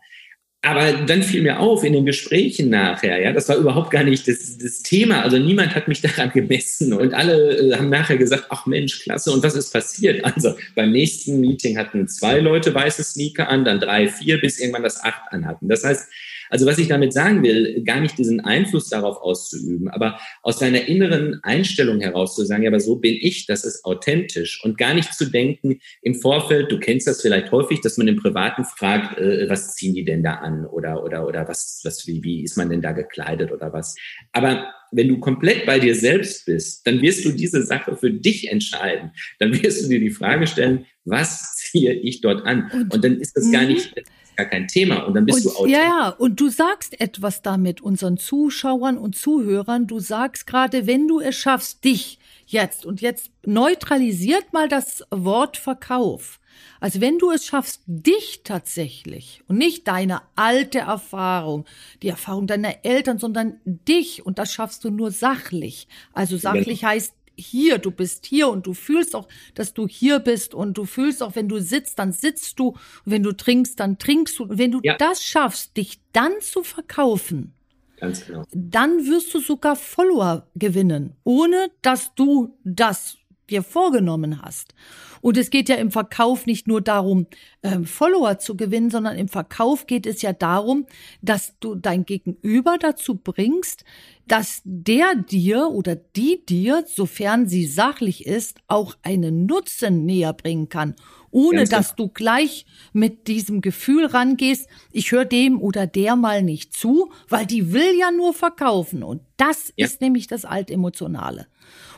Aber 0.64 0.92
dann 0.92 1.24
fiel 1.24 1.42
mir 1.42 1.58
auf 1.58 1.82
in 1.82 1.92
den 1.92 2.06
Gesprächen 2.06 2.70
nachher, 2.70 3.20
ja, 3.20 3.32
das 3.32 3.48
war 3.48 3.56
überhaupt 3.56 3.90
gar 3.90 4.04
nicht 4.04 4.28
das, 4.28 4.58
das 4.58 4.82
Thema. 4.82 5.22
Also 5.22 5.36
niemand 5.36 5.74
hat 5.74 5.88
mich 5.88 6.00
daran 6.00 6.30
gemessen 6.34 6.92
und 6.92 7.14
alle 7.14 7.58
äh, 7.58 7.74
haben 7.74 7.90
nachher 7.90 8.16
gesagt, 8.16 8.46
ach 8.48 8.64
Mensch, 8.66 9.00
klasse. 9.00 9.32
Und 9.32 9.42
was 9.42 9.56
ist 9.56 9.72
passiert? 9.72 10.24
Also 10.24 10.54
beim 10.76 10.92
nächsten 10.92 11.40
Meeting 11.40 11.76
hatten 11.76 12.06
zwei 12.06 12.38
Leute 12.38 12.72
weiße 12.72 13.02
Sneaker 13.02 13.48
an, 13.48 13.64
dann 13.64 13.80
drei, 13.80 14.06
vier, 14.06 14.40
bis 14.40 14.60
irgendwann 14.60 14.84
das 14.84 15.02
acht 15.02 15.32
anhatten. 15.32 15.68
Das 15.68 15.82
heißt, 15.82 16.08
also 16.52 16.66
was 16.66 16.76
ich 16.76 16.88
damit 16.88 17.14
sagen 17.14 17.42
will, 17.42 17.82
gar 17.82 17.98
nicht 18.00 18.18
diesen 18.18 18.40
Einfluss 18.40 18.90
darauf 18.90 19.16
auszuüben, 19.22 19.88
aber 19.88 20.18
aus 20.42 20.58
deiner 20.58 20.86
inneren 20.86 21.40
Einstellung 21.42 22.00
heraus 22.00 22.36
zu 22.36 22.44
sagen, 22.44 22.62
ja, 22.62 22.68
aber 22.68 22.78
so 22.78 22.96
bin 22.96 23.16
ich, 23.18 23.46
das 23.46 23.64
ist 23.64 23.86
authentisch 23.86 24.62
und 24.62 24.76
gar 24.76 24.92
nicht 24.92 25.14
zu 25.14 25.30
denken 25.30 25.80
im 26.02 26.14
Vorfeld, 26.14 26.70
du 26.70 26.78
kennst 26.78 27.06
das 27.06 27.22
vielleicht 27.22 27.50
häufig, 27.52 27.80
dass 27.80 27.96
man 27.96 28.06
im 28.06 28.16
Privaten 28.16 28.64
fragt, 28.64 29.18
äh, 29.18 29.48
was 29.48 29.74
ziehen 29.76 29.94
die 29.94 30.04
denn 30.04 30.22
da 30.22 30.34
an 30.34 30.66
oder 30.66 31.02
oder 31.02 31.26
oder 31.26 31.48
was 31.48 31.80
was 31.84 32.06
wie 32.06 32.22
wie 32.22 32.42
ist 32.42 32.58
man 32.58 32.68
denn 32.68 32.82
da 32.82 32.92
gekleidet 32.92 33.50
oder 33.50 33.72
was. 33.72 33.96
Aber 34.32 34.66
wenn 34.90 35.08
du 35.08 35.20
komplett 35.20 35.64
bei 35.64 35.78
dir 35.78 35.94
selbst 35.94 36.44
bist, 36.44 36.86
dann 36.86 37.00
wirst 37.00 37.24
du 37.24 37.32
diese 37.32 37.64
Sache 37.64 37.96
für 37.96 38.10
dich 38.10 38.50
entscheiden. 38.50 39.12
Dann 39.38 39.62
wirst 39.62 39.82
du 39.82 39.88
dir 39.88 40.00
die 40.00 40.10
Frage 40.10 40.46
stellen, 40.46 40.84
was 41.06 41.56
ziehe 41.56 41.94
ich 41.94 42.20
dort 42.20 42.44
an? 42.44 42.70
Und, 42.72 42.94
und 42.94 43.04
dann 43.04 43.18
ist 43.18 43.34
das 43.36 43.50
gar 43.50 43.62
mhm. 43.62 43.68
nicht 43.68 43.94
gar 44.36 44.46
kein 44.46 44.68
Thema 44.68 45.04
und 45.04 45.14
dann 45.14 45.26
bist 45.26 45.38
und, 45.38 45.44
du 45.44 45.58
authentisch. 45.58 45.78
Ja, 45.78 45.82
ja, 45.82 46.08
und 46.08 46.40
du 46.40 46.48
sagst 46.48 47.00
etwas 47.00 47.42
damit 47.42 47.80
unseren 47.80 48.16
Zuschauern 48.16 48.98
und 48.98 49.16
Zuhörern. 49.16 49.86
Du 49.86 50.00
sagst 50.00 50.46
gerade, 50.46 50.86
wenn 50.86 51.08
du 51.08 51.20
es 51.20 51.36
schaffst, 51.36 51.84
dich 51.84 52.18
jetzt 52.46 52.86
und 52.86 53.00
jetzt 53.00 53.30
neutralisiert 53.44 54.52
mal 54.52 54.68
das 54.68 55.04
Wort 55.10 55.56
Verkauf. 55.56 56.38
Also 56.80 57.00
wenn 57.00 57.18
du 57.18 57.30
es 57.30 57.46
schaffst, 57.46 57.82
dich 57.86 58.42
tatsächlich 58.44 59.42
und 59.46 59.56
nicht 59.56 59.86
deine 59.86 60.22
alte 60.34 60.80
Erfahrung, 60.80 61.64
die 62.02 62.08
Erfahrung 62.08 62.46
deiner 62.46 62.84
Eltern, 62.84 63.18
sondern 63.18 63.60
dich 63.64 64.26
und 64.26 64.38
das 64.38 64.52
schaffst 64.52 64.84
du 64.84 64.90
nur 64.90 65.10
sachlich. 65.10 65.86
Also 66.12 66.36
sachlich 66.36 66.80
genau. 66.80 66.92
heißt 66.92 67.14
hier, 67.42 67.78
du 67.78 67.90
bist 67.90 68.26
hier 68.26 68.48
und 68.48 68.66
du 68.66 68.74
fühlst 68.74 69.14
auch, 69.14 69.28
dass 69.54 69.74
du 69.74 69.86
hier 69.86 70.18
bist 70.18 70.54
und 70.54 70.78
du 70.78 70.84
fühlst 70.84 71.22
auch, 71.22 71.34
wenn 71.34 71.48
du 71.48 71.60
sitzt, 71.60 71.98
dann 71.98 72.12
sitzt 72.12 72.58
du 72.58 72.68
und 72.68 72.78
wenn 73.04 73.22
du 73.22 73.32
trinkst, 73.32 73.78
dann 73.78 73.98
trinkst 73.98 74.38
du. 74.38 74.44
Und 74.44 74.58
wenn 74.58 74.72
du 74.72 74.80
ja. 74.82 74.96
das 74.96 75.22
schaffst, 75.24 75.76
dich 75.76 76.00
dann 76.12 76.32
zu 76.40 76.62
verkaufen, 76.62 77.54
Ganz 77.96 78.26
genau. 78.26 78.44
dann 78.52 79.06
wirst 79.06 79.32
du 79.34 79.40
sogar 79.40 79.76
Follower 79.76 80.48
gewinnen, 80.54 81.14
ohne 81.24 81.70
dass 81.82 82.14
du 82.14 82.58
das 82.64 83.16
dir 83.50 83.62
vorgenommen 83.62 84.42
hast. 84.42 84.74
Und 85.20 85.36
es 85.36 85.50
geht 85.50 85.68
ja 85.68 85.76
im 85.76 85.92
Verkauf 85.92 86.46
nicht 86.46 86.66
nur 86.66 86.80
darum, 86.80 87.26
ähm, 87.62 87.84
Follower 87.84 88.38
zu 88.38 88.56
gewinnen, 88.56 88.90
sondern 88.90 89.16
im 89.16 89.28
Verkauf 89.28 89.86
geht 89.86 90.06
es 90.06 90.20
ja 90.20 90.32
darum, 90.32 90.86
dass 91.22 91.54
du 91.60 91.76
dein 91.76 92.04
Gegenüber 92.04 92.76
dazu 92.78 93.14
bringst, 93.14 93.84
dass 94.26 94.62
der 94.64 95.14
dir 95.14 95.68
oder 95.70 95.94
die 95.94 96.44
dir, 96.44 96.84
sofern 96.86 97.46
sie 97.48 97.66
sachlich 97.66 98.26
ist, 98.26 98.58
auch 98.66 98.96
einen 99.02 99.46
Nutzen 99.46 100.04
näher 100.04 100.32
bringen 100.32 100.68
kann, 100.68 100.96
ohne 101.30 101.64
dass 101.64 101.96
du 101.96 102.08
gleich 102.08 102.66
mit 102.92 103.26
diesem 103.28 103.60
Gefühl 103.60 104.06
rangehst, 104.06 104.68
ich 104.90 105.12
höre 105.12 105.24
dem 105.24 105.60
oder 105.60 105.86
der 105.86 106.16
mal 106.16 106.42
nicht 106.42 106.74
zu, 106.74 107.10
weil 107.28 107.46
die 107.46 107.72
will 107.72 107.98
ja 107.98 108.10
nur 108.10 108.34
verkaufen. 108.34 109.02
Und 109.02 109.22
das 109.36 109.72
ja. 109.76 109.86
ist 109.86 110.00
nämlich 110.00 110.26
das 110.26 110.44
Altemotionale. 110.44 111.46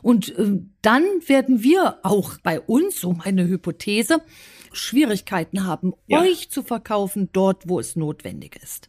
Und 0.03 0.37
äh, 0.39 0.61
dann 0.83 1.05
werden 1.27 1.63
wir 1.63 1.99
auch 2.03 2.39
bei 2.43 2.61
uns, 2.61 3.01
so 3.01 3.13
meine 3.13 3.47
Hypothese, 3.47 4.21
Schwierigkeiten 4.73 5.65
haben, 5.65 5.93
ja. 6.07 6.21
euch 6.21 6.51
zu 6.51 6.63
verkaufen 6.63 7.31
dort, 7.33 7.69
wo 7.69 7.79
es 7.81 7.97
notwendig 7.97 8.59
ist. 8.63 8.89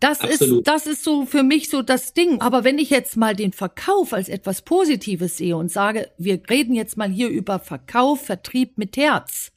Das 0.00 0.20
Absolut. 0.20 0.58
ist, 0.58 0.68
das 0.68 0.86
ist 0.86 1.02
so 1.02 1.26
für 1.26 1.42
mich 1.42 1.70
so 1.70 1.82
das 1.82 2.14
Ding. 2.14 2.40
Aber 2.40 2.62
wenn 2.62 2.78
ich 2.78 2.90
jetzt 2.90 3.16
mal 3.16 3.34
den 3.34 3.52
Verkauf 3.52 4.12
als 4.12 4.28
etwas 4.28 4.62
Positives 4.62 5.38
sehe 5.38 5.56
und 5.56 5.72
sage, 5.72 6.10
wir 6.18 6.40
reden 6.48 6.74
jetzt 6.74 6.96
mal 6.96 7.10
hier 7.10 7.28
über 7.28 7.58
Verkauf, 7.58 8.24
Vertrieb 8.24 8.78
mit 8.78 8.96
Herz, 8.96 9.50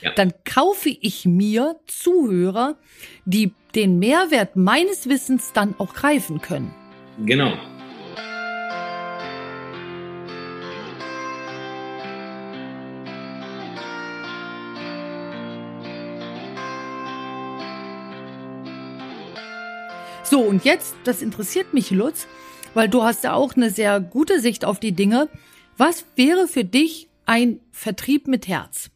ja. 0.00 0.12
dann 0.14 0.32
kaufe 0.44 0.88
ich 0.88 1.24
mir 1.24 1.76
Zuhörer, 1.86 2.78
die 3.24 3.52
den 3.74 3.98
Mehrwert 3.98 4.54
meines 4.54 5.08
Wissens 5.08 5.52
dann 5.52 5.74
auch 5.78 5.94
greifen 5.94 6.40
können. 6.40 6.72
Genau. 7.24 7.52
So, 20.30 20.42
und 20.42 20.66
jetzt, 20.66 20.94
das 21.04 21.22
interessiert 21.22 21.72
mich, 21.72 21.90
Lutz, 21.90 22.26
weil 22.74 22.90
du 22.90 23.02
hast 23.02 23.24
ja 23.24 23.32
auch 23.32 23.56
eine 23.56 23.70
sehr 23.70 23.98
gute 23.98 24.40
Sicht 24.40 24.66
auf 24.66 24.78
die 24.78 24.92
Dinge. 24.92 25.30
Was 25.78 26.04
wäre 26.16 26.46
für 26.48 26.64
dich 26.64 27.08
ein 27.24 27.60
Vertrieb 27.72 28.28
mit 28.28 28.46
Herz? 28.46 28.90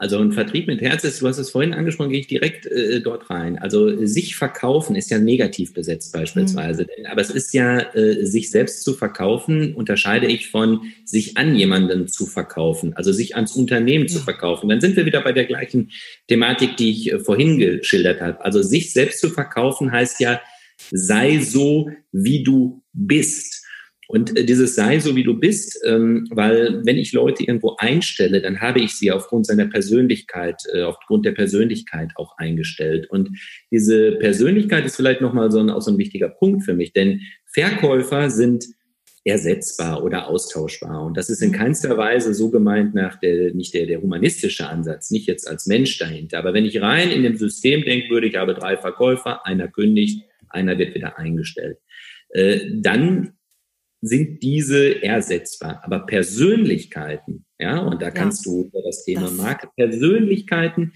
Also 0.00 0.18
ein 0.18 0.30
Vertrieb 0.30 0.68
mit 0.68 0.80
Herz 0.80 1.02
ist, 1.02 1.20
du 1.20 1.26
hast 1.26 1.38
es 1.38 1.50
vorhin 1.50 1.74
angesprochen, 1.74 2.10
gehe 2.10 2.20
ich 2.20 2.28
direkt 2.28 2.66
äh, 2.66 3.00
dort 3.00 3.28
rein. 3.30 3.58
Also 3.58 4.06
sich 4.06 4.36
verkaufen 4.36 4.94
ist 4.94 5.10
ja 5.10 5.18
negativ 5.18 5.74
besetzt 5.74 6.12
beispielsweise. 6.12 6.84
Mhm. 6.84 7.06
Aber 7.06 7.20
es 7.20 7.30
ist 7.30 7.52
ja, 7.52 7.80
äh, 7.96 8.24
sich 8.24 8.52
selbst 8.52 8.84
zu 8.84 8.94
verkaufen, 8.94 9.74
unterscheide 9.74 10.28
ich 10.28 10.50
von 10.50 10.82
sich 11.04 11.36
an 11.36 11.56
jemanden 11.56 12.06
zu 12.06 12.26
verkaufen, 12.26 12.94
also 12.94 13.12
sich 13.12 13.34
ans 13.34 13.56
Unternehmen 13.56 14.06
ja. 14.06 14.14
zu 14.14 14.20
verkaufen. 14.20 14.68
Dann 14.68 14.80
sind 14.80 14.94
wir 14.94 15.04
wieder 15.04 15.20
bei 15.20 15.32
der 15.32 15.46
gleichen 15.46 15.90
Thematik, 16.28 16.76
die 16.76 16.92
ich 16.92 17.12
äh, 17.12 17.18
vorhin 17.18 17.58
geschildert 17.58 18.20
habe. 18.20 18.44
Also 18.44 18.62
sich 18.62 18.92
selbst 18.92 19.20
zu 19.20 19.30
verkaufen 19.30 19.90
heißt 19.90 20.20
ja, 20.20 20.40
sei 20.92 21.40
so, 21.40 21.90
wie 22.12 22.44
du 22.44 22.84
bist. 22.92 23.57
Und 24.08 24.36
äh, 24.36 24.44
dieses 24.44 24.74
sei 24.74 24.98
so, 24.98 25.14
wie 25.14 25.22
du 25.22 25.38
bist, 25.38 25.78
ähm, 25.84 26.26
weil 26.30 26.80
wenn 26.84 26.96
ich 26.96 27.12
Leute 27.12 27.44
irgendwo 27.44 27.76
einstelle, 27.76 28.40
dann 28.40 28.60
habe 28.60 28.80
ich 28.80 28.94
sie 28.94 29.12
aufgrund 29.12 29.46
seiner 29.46 29.66
Persönlichkeit, 29.66 30.62
äh, 30.72 30.82
aufgrund 30.82 31.26
der 31.26 31.32
Persönlichkeit 31.32 32.12
auch 32.16 32.36
eingestellt. 32.38 33.08
Und 33.10 33.28
diese 33.70 34.12
Persönlichkeit 34.12 34.86
ist 34.86 34.96
vielleicht 34.96 35.20
nochmal 35.20 35.52
so 35.52 35.60
ein, 35.60 35.68
auch 35.68 35.82
so 35.82 35.92
ein 35.92 35.98
wichtiger 35.98 36.30
Punkt 36.30 36.64
für 36.64 36.72
mich, 36.74 36.94
denn 36.94 37.20
Verkäufer 37.52 38.30
sind 38.30 38.64
ersetzbar 39.24 40.02
oder 40.02 40.28
austauschbar. 40.28 41.04
Und 41.04 41.18
das 41.18 41.28
ist 41.28 41.42
in 41.42 41.50
mhm. 41.50 41.56
keinster 41.56 41.98
Weise 41.98 42.32
so 42.32 42.50
gemeint 42.50 42.94
nach 42.94 43.20
der, 43.20 43.52
nicht 43.52 43.74
der, 43.74 43.84
der 43.84 44.00
humanistische 44.00 44.68
Ansatz, 44.68 45.10
nicht 45.10 45.26
jetzt 45.26 45.46
als 45.46 45.66
Mensch 45.66 45.98
dahinter. 45.98 46.38
Aber 46.38 46.54
wenn 46.54 46.64
ich 46.64 46.80
rein 46.80 47.10
in 47.10 47.24
dem 47.24 47.36
System 47.36 47.82
denken 47.82 48.10
würde, 48.10 48.28
ich 48.28 48.36
habe 48.36 48.54
drei 48.54 48.78
Verkäufer, 48.78 49.44
einer 49.44 49.68
kündigt, 49.68 50.24
einer 50.48 50.78
wird 50.78 50.94
wieder 50.94 51.18
eingestellt, 51.18 51.76
äh, 52.30 52.60
dann 52.72 53.34
sind 54.00 54.42
diese 54.42 55.02
ersetzbar. 55.02 55.80
Aber 55.84 56.06
Persönlichkeiten, 56.06 57.44
ja, 57.58 57.80
und 57.80 58.00
da 58.00 58.10
kannst 58.10 58.46
ja, 58.46 58.52
du 58.52 58.70
das 58.84 59.04
Thema 59.04 59.22
das. 59.22 59.32
Marke, 59.32 59.68
Persönlichkeiten 59.76 60.92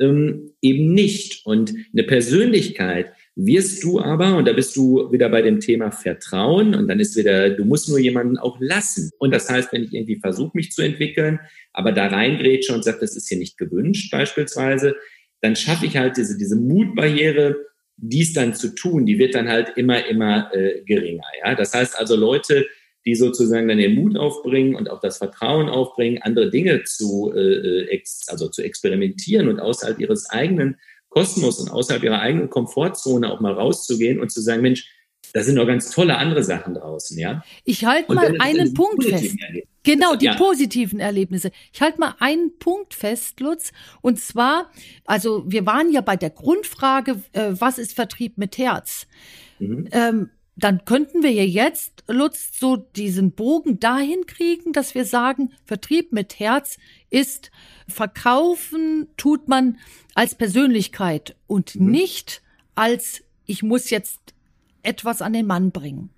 ähm, 0.00 0.50
eben 0.60 0.92
nicht. 0.92 1.46
Und 1.46 1.74
eine 1.92 2.04
Persönlichkeit 2.04 3.12
wirst 3.34 3.82
du 3.82 4.00
aber, 4.00 4.36
und 4.36 4.46
da 4.46 4.52
bist 4.52 4.76
du 4.76 5.10
wieder 5.10 5.28
bei 5.28 5.40
dem 5.40 5.60
Thema 5.60 5.90
Vertrauen, 5.90 6.74
und 6.74 6.88
dann 6.88 7.00
ist 7.00 7.16
wieder, 7.16 7.50
du 7.50 7.64
musst 7.64 7.88
nur 7.88 7.98
jemanden 7.98 8.36
auch 8.36 8.58
lassen. 8.60 9.10
Und 9.18 9.32
das 9.32 9.48
heißt, 9.48 9.72
wenn 9.72 9.84
ich 9.84 9.94
irgendwie 9.94 10.20
versuche, 10.20 10.52
mich 10.54 10.72
zu 10.72 10.82
entwickeln, 10.82 11.40
aber 11.72 11.92
da 11.92 12.08
reingrätsche 12.08 12.74
und 12.74 12.84
sage, 12.84 12.98
das 13.00 13.16
ist 13.16 13.28
hier 13.28 13.38
nicht 13.38 13.56
gewünscht 13.56 14.10
beispielsweise, 14.10 14.96
dann 15.40 15.56
schaffe 15.56 15.86
ich 15.86 15.96
halt 15.96 16.16
diese, 16.16 16.36
diese 16.36 16.56
Mutbarriere, 16.56 17.56
dies 17.96 18.32
dann 18.32 18.54
zu 18.54 18.74
tun, 18.74 19.06
die 19.06 19.18
wird 19.18 19.34
dann 19.34 19.48
halt 19.48 19.72
immer, 19.76 20.06
immer 20.06 20.52
äh, 20.54 20.82
geringer. 20.84 21.24
Ja? 21.44 21.54
Das 21.54 21.74
heißt 21.74 21.98
also 21.98 22.16
Leute, 22.16 22.66
die 23.04 23.14
sozusagen 23.14 23.68
dann 23.68 23.78
den 23.78 23.94
Mut 23.94 24.16
aufbringen 24.16 24.74
und 24.74 24.88
auch 24.88 25.00
das 25.00 25.18
Vertrauen 25.18 25.68
aufbringen, 25.68 26.22
andere 26.22 26.50
Dinge 26.50 26.84
zu, 26.84 27.32
äh, 27.34 27.86
ex, 27.88 28.28
also 28.28 28.48
zu 28.48 28.62
experimentieren 28.62 29.48
und 29.48 29.60
außerhalb 29.60 29.98
ihres 29.98 30.30
eigenen 30.30 30.78
Kosmos 31.08 31.58
und 31.58 31.70
außerhalb 31.70 32.02
ihrer 32.02 32.20
eigenen 32.20 32.48
Komfortzone 32.48 33.30
auch 33.30 33.40
mal 33.40 33.52
rauszugehen 33.52 34.20
und 34.20 34.30
zu 34.30 34.40
sagen, 34.40 34.62
Mensch, 34.62 34.88
da 35.32 35.42
sind 35.42 35.54
noch 35.54 35.66
ganz 35.66 35.90
tolle 35.90 36.18
andere 36.18 36.42
Sachen 36.42 36.74
draußen, 36.74 37.18
ja. 37.18 37.42
Ich 37.64 37.84
halte 37.84 38.14
mal 38.14 38.36
einen 38.38 38.74
Punkt 38.74 39.04
fest. 39.04 39.36
Genau, 39.82 40.14
die 40.14 40.26
ja. 40.26 40.34
positiven 40.34 41.00
Erlebnisse. 41.00 41.50
Ich 41.72 41.80
halte 41.80 41.98
mal 41.98 42.14
einen 42.20 42.58
Punkt 42.58 42.94
fest, 42.94 43.40
Lutz. 43.40 43.72
Und 44.00 44.20
zwar, 44.20 44.70
also 45.04 45.44
wir 45.46 45.66
waren 45.66 45.90
ja 45.90 46.02
bei 46.02 46.16
der 46.16 46.30
Grundfrage, 46.30 47.22
äh, 47.32 47.52
was 47.52 47.78
ist 47.78 47.94
Vertrieb 47.94 48.38
mit 48.38 48.58
Herz? 48.58 49.06
Mhm. 49.58 49.88
Ähm, 49.90 50.30
dann 50.54 50.84
könnten 50.84 51.22
wir 51.22 51.32
ja 51.32 51.44
jetzt, 51.44 52.04
Lutz, 52.06 52.58
so 52.60 52.76
diesen 52.76 53.32
Bogen 53.32 53.80
dahin 53.80 54.26
kriegen, 54.26 54.72
dass 54.72 54.94
wir 54.94 55.04
sagen, 55.04 55.52
Vertrieb 55.64 56.12
mit 56.12 56.38
Herz 56.38 56.76
ist 57.10 57.50
verkaufen 57.88 59.08
tut 59.16 59.48
man 59.48 59.78
als 60.14 60.34
Persönlichkeit 60.34 61.36
und 61.46 61.74
mhm. 61.76 61.90
nicht 61.90 62.42
als 62.74 63.22
ich 63.46 63.62
muss 63.62 63.90
jetzt 63.90 64.31
etwas 64.82 65.22
an 65.22 65.32
den 65.32 65.46
Mann 65.46 65.70
bringen. 65.70 66.10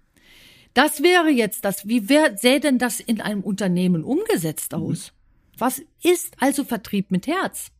Das 0.75 1.03
wäre 1.03 1.31
jetzt 1.31 1.65
das. 1.65 1.87
Wie 1.87 2.09
wär, 2.09 2.37
sähe 2.37 2.61
denn 2.61 2.79
das 2.79 3.01
in 3.01 3.21
einem 3.21 3.43
Unternehmen 3.43 4.03
umgesetzt 4.05 4.73
mhm. 4.73 4.79
aus? 4.79 5.13
Mhm. 5.13 5.59
Was 5.59 5.83
ist 6.03 6.35
also 6.41 6.65
Vertrieb 6.65 7.11
mit 7.11 7.27
Herz? 7.27 7.71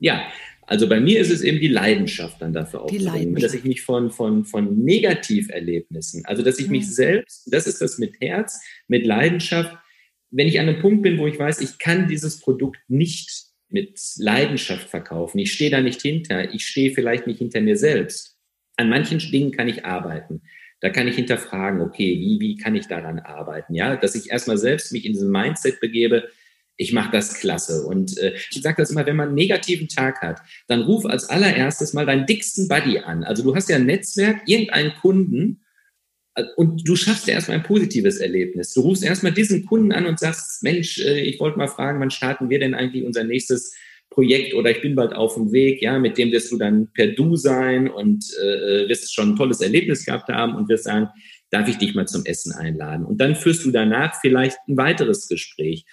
Ja, 0.00 0.26
also 0.66 0.88
bei 0.88 0.98
mir 0.98 1.20
ist 1.20 1.30
es 1.30 1.42
eben 1.42 1.60
die 1.60 1.68
Leidenschaft 1.68 2.40
dann 2.40 2.52
dafür 2.52 2.82
aufzubringen, 2.82 3.36
dass 3.36 3.54
ich 3.54 3.64
mich 3.64 3.82
von, 3.82 4.10
von, 4.10 4.44
von 4.44 4.76
Negativerlebnissen, 4.82 6.24
also 6.24 6.42
dass 6.42 6.58
ich 6.58 6.68
mich 6.68 6.86
mhm. 6.86 6.90
selbst, 6.90 7.52
das 7.52 7.66
ist 7.66 7.80
das 7.80 7.98
mit 7.98 8.20
Herz, 8.20 8.60
mit 8.88 9.06
Leidenschaft, 9.06 9.76
wenn 10.30 10.48
ich 10.48 10.58
an 10.58 10.68
einem 10.68 10.80
Punkt 10.80 11.02
bin, 11.02 11.18
wo 11.18 11.26
ich 11.26 11.38
weiß, 11.38 11.60
ich 11.60 11.78
kann 11.78 12.08
dieses 12.08 12.40
Produkt 12.40 12.78
nicht 12.88 13.30
mit 13.68 14.00
Leidenschaft 14.16 14.88
verkaufen, 14.88 15.38
ich 15.38 15.52
stehe 15.52 15.70
da 15.70 15.80
nicht 15.80 16.02
hinter, 16.02 16.52
ich 16.52 16.66
stehe 16.66 16.92
vielleicht 16.92 17.26
nicht 17.26 17.38
hinter 17.38 17.60
mir 17.60 17.76
selbst. 17.76 18.33
An 18.76 18.88
manchen 18.88 19.18
Dingen 19.18 19.52
kann 19.52 19.68
ich 19.68 19.84
arbeiten. 19.84 20.42
Da 20.80 20.90
kann 20.90 21.08
ich 21.08 21.16
hinterfragen, 21.16 21.80
okay, 21.80 22.18
wie, 22.18 22.40
wie 22.40 22.56
kann 22.56 22.74
ich 22.74 22.88
daran 22.88 23.18
arbeiten? 23.18 23.74
Ja, 23.74 23.96
dass 23.96 24.14
ich 24.14 24.30
erstmal 24.30 24.58
selbst 24.58 24.92
mich 24.92 25.06
in 25.06 25.12
diesem 25.12 25.30
Mindset 25.30 25.80
begebe, 25.80 26.28
ich 26.76 26.92
mache 26.92 27.12
das 27.12 27.34
klasse. 27.34 27.86
Und 27.86 28.18
äh, 28.18 28.34
ich 28.50 28.60
sage 28.60 28.82
das 28.82 28.90
immer, 28.90 29.06
wenn 29.06 29.16
man 29.16 29.28
einen 29.28 29.36
negativen 29.36 29.88
Tag 29.88 30.20
hat, 30.22 30.40
dann 30.66 30.82
ruf 30.82 31.06
als 31.06 31.28
allererstes 31.30 31.92
mal 31.92 32.06
deinen 32.06 32.26
dicksten 32.26 32.68
Buddy 32.68 32.98
an. 32.98 33.24
Also 33.24 33.42
du 33.42 33.54
hast 33.54 33.68
ja 33.68 33.76
ein 33.76 33.86
Netzwerk, 33.86 34.42
irgendeinen 34.46 34.92
Kunden 34.94 35.64
äh, 36.34 36.44
und 36.56 36.86
du 36.86 36.96
schaffst 36.96 37.26
ja 37.26 37.34
erstmal 37.34 37.58
ein 37.58 37.64
positives 37.64 38.18
Erlebnis. 38.18 38.72
Du 38.74 38.80
rufst 38.80 39.04
erstmal 39.04 39.32
diesen 39.32 39.66
Kunden 39.66 39.92
an 39.92 40.06
und 40.06 40.18
sagst, 40.18 40.62
Mensch, 40.62 40.98
äh, 41.00 41.20
ich 41.20 41.38
wollte 41.40 41.58
mal 41.58 41.68
fragen, 41.68 42.00
wann 42.00 42.10
starten 42.10 42.50
wir 42.50 42.58
denn 42.58 42.74
eigentlich 42.74 43.04
unser 43.04 43.24
nächstes 43.24 43.74
Projekt 44.10 44.54
oder 44.54 44.70
ich 44.70 44.80
bin 44.80 44.94
bald 44.94 45.12
auf 45.12 45.34
dem 45.34 45.52
Weg, 45.52 45.82
ja, 45.82 45.98
mit 45.98 46.18
dem 46.18 46.30
wirst 46.30 46.52
du 46.52 46.58
dann 46.58 46.88
per 46.92 47.08
Du 47.08 47.36
sein 47.36 47.90
und 47.90 48.24
äh, 48.42 48.88
wirst 48.88 49.14
schon 49.14 49.30
ein 49.30 49.36
tolles 49.36 49.60
Erlebnis 49.60 50.04
gehabt 50.04 50.28
haben 50.28 50.54
und 50.54 50.68
wirst 50.68 50.84
sagen, 50.84 51.08
darf 51.50 51.68
ich 51.68 51.78
dich 51.78 51.94
mal 51.94 52.06
zum 52.06 52.24
Essen 52.24 52.52
einladen? 52.52 53.04
Und 53.04 53.20
dann 53.20 53.34
führst 53.34 53.64
du 53.64 53.70
danach 53.70 54.20
vielleicht 54.20 54.56
ein 54.68 54.76
weiteres 54.76 55.28
Gespräch. 55.28 55.84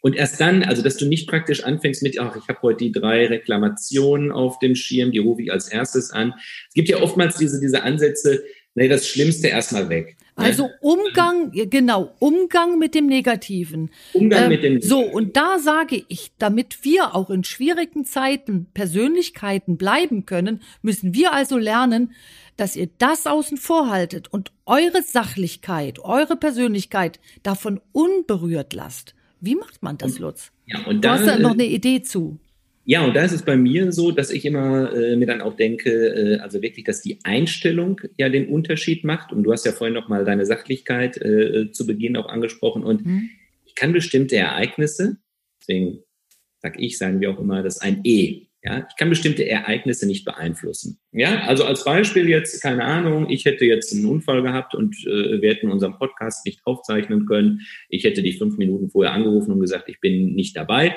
Und 0.00 0.16
erst 0.16 0.40
dann, 0.40 0.62
also 0.62 0.82
dass 0.82 0.96
du 0.96 1.06
nicht 1.06 1.28
praktisch 1.28 1.64
anfängst 1.64 2.02
mit, 2.02 2.18
ach, 2.18 2.36
ich 2.36 2.48
habe 2.48 2.60
heute 2.62 2.84
die 2.84 2.92
drei 2.92 3.26
Reklamationen 3.26 4.30
auf 4.30 4.58
dem 4.60 4.74
Schirm, 4.74 5.12
die 5.12 5.18
rufe 5.18 5.42
ich 5.42 5.52
als 5.52 5.68
erstes 5.68 6.10
an. 6.10 6.34
Es 6.68 6.74
gibt 6.74 6.88
ja 6.88 7.02
oftmals 7.02 7.36
diese, 7.36 7.60
diese 7.60 7.82
Ansätze, 7.82 8.44
nee, 8.74 8.88
das 8.88 9.08
Schlimmste 9.08 9.48
erstmal 9.48 9.88
weg. 9.88 10.16
Also 10.38 10.70
Umgang, 10.80 11.50
genau, 11.52 12.14
Umgang 12.20 12.78
mit 12.78 12.94
dem 12.94 13.06
Negativen. 13.06 13.90
Umgang 14.12 14.44
ähm, 14.44 14.48
mit 14.48 14.62
dem 14.62 14.74
Negativen. 14.74 14.88
So, 14.88 15.00
und 15.00 15.36
da 15.36 15.58
sage 15.58 16.04
ich, 16.08 16.32
damit 16.38 16.84
wir 16.84 17.14
auch 17.14 17.28
in 17.30 17.44
schwierigen 17.44 18.04
Zeiten 18.04 18.66
Persönlichkeiten 18.72 19.76
bleiben 19.76 20.26
können, 20.26 20.62
müssen 20.80 21.12
wir 21.12 21.32
also 21.32 21.58
lernen, 21.58 22.12
dass 22.56 22.76
ihr 22.76 22.88
das 22.98 23.26
außen 23.26 23.56
vor 23.56 23.90
haltet 23.90 24.28
und 24.32 24.52
eure 24.66 25.02
Sachlichkeit, 25.02 25.98
eure 25.98 26.36
Persönlichkeit 26.36 27.20
davon 27.42 27.80
unberührt 27.92 28.74
lasst. 28.74 29.14
Wie 29.40 29.54
macht 29.54 29.82
man 29.82 29.98
das, 29.98 30.18
Lutz? 30.18 30.52
Ja, 30.66 30.84
und 30.86 31.04
da, 31.04 31.14
du 31.14 31.20
hast 31.20 31.28
da 31.28 31.38
noch 31.38 31.52
eine 31.52 31.66
Idee 31.66 32.02
zu. 32.02 32.38
Ja, 32.90 33.04
und 33.04 33.14
da 33.14 33.22
ist 33.22 33.32
es 33.32 33.42
bei 33.42 33.58
mir 33.58 33.92
so, 33.92 34.12
dass 34.12 34.30
ich 34.30 34.46
immer 34.46 34.90
äh, 34.94 35.14
mir 35.14 35.26
dann 35.26 35.42
auch 35.42 35.54
denke, 35.54 35.90
äh, 35.90 36.38
also 36.38 36.62
wirklich, 36.62 36.86
dass 36.86 37.02
die 37.02 37.18
Einstellung 37.22 38.00
ja 38.16 38.30
den 38.30 38.48
Unterschied 38.48 39.04
macht. 39.04 39.30
Und 39.30 39.42
du 39.42 39.52
hast 39.52 39.66
ja 39.66 39.72
vorhin 39.72 39.92
noch 39.92 40.08
mal 40.08 40.24
deine 40.24 40.46
Sachlichkeit 40.46 41.18
äh, 41.18 41.70
zu 41.70 41.86
Beginn 41.86 42.16
auch 42.16 42.30
angesprochen. 42.30 42.84
Und 42.84 43.04
mhm. 43.04 43.28
ich 43.66 43.74
kann 43.74 43.92
bestimmte 43.92 44.36
Ereignisse, 44.36 45.18
deswegen 45.60 45.98
sag 46.62 46.80
ich, 46.80 46.96
sagen 46.96 47.20
wir 47.20 47.30
auch 47.30 47.38
immer, 47.38 47.62
das 47.62 47.76
ist 47.76 47.82
ein 47.82 48.00
E. 48.04 48.46
Ja, 48.64 48.86
ich 48.88 48.96
kann 48.96 49.10
bestimmte 49.10 49.46
Ereignisse 49.46 50.06
nicht 50.06 50.24
beeinflussen. 50.24 50.98
Ja, 51.12 51.42
also 51.42 51.64
als 51.64 51.84
Beispiel 51.84 52.26
jetzt, 52.26 52.62
keine 52.62 52.84
Ahnung, 52.84 53.28
ich 53.28 53.44
hätte 53.44 53.66
jetzt 53.66 53.92
einen 53.92 54.06
Unfall 54.06 54.42
gehabt 54.42 54.74
und 54.74 54.96
äh, 55.06 55.42
wir 55.42 55.50
hätten 55.50 55.70
unseren 55.70 55.98
Podcast 55.98 56.46
nicht 56.46 56.62
aufzeichnen 56.64 57.26
können. 57.26 57.60
Ich 57.90 58.04
hätte 58.04 58.22
dich 58.22 58.38
fünf 58.38 58.56
Minuten 58.56 58.88
vorher 58.88 59.12
angerufen 59.12 59.52
und 59.52 59.60
gesagt, 59.60 59.90
ich 59.90 60.00
bin 60.00 60.34
nicht 60.34 60.56
dabei. 60.56 60.96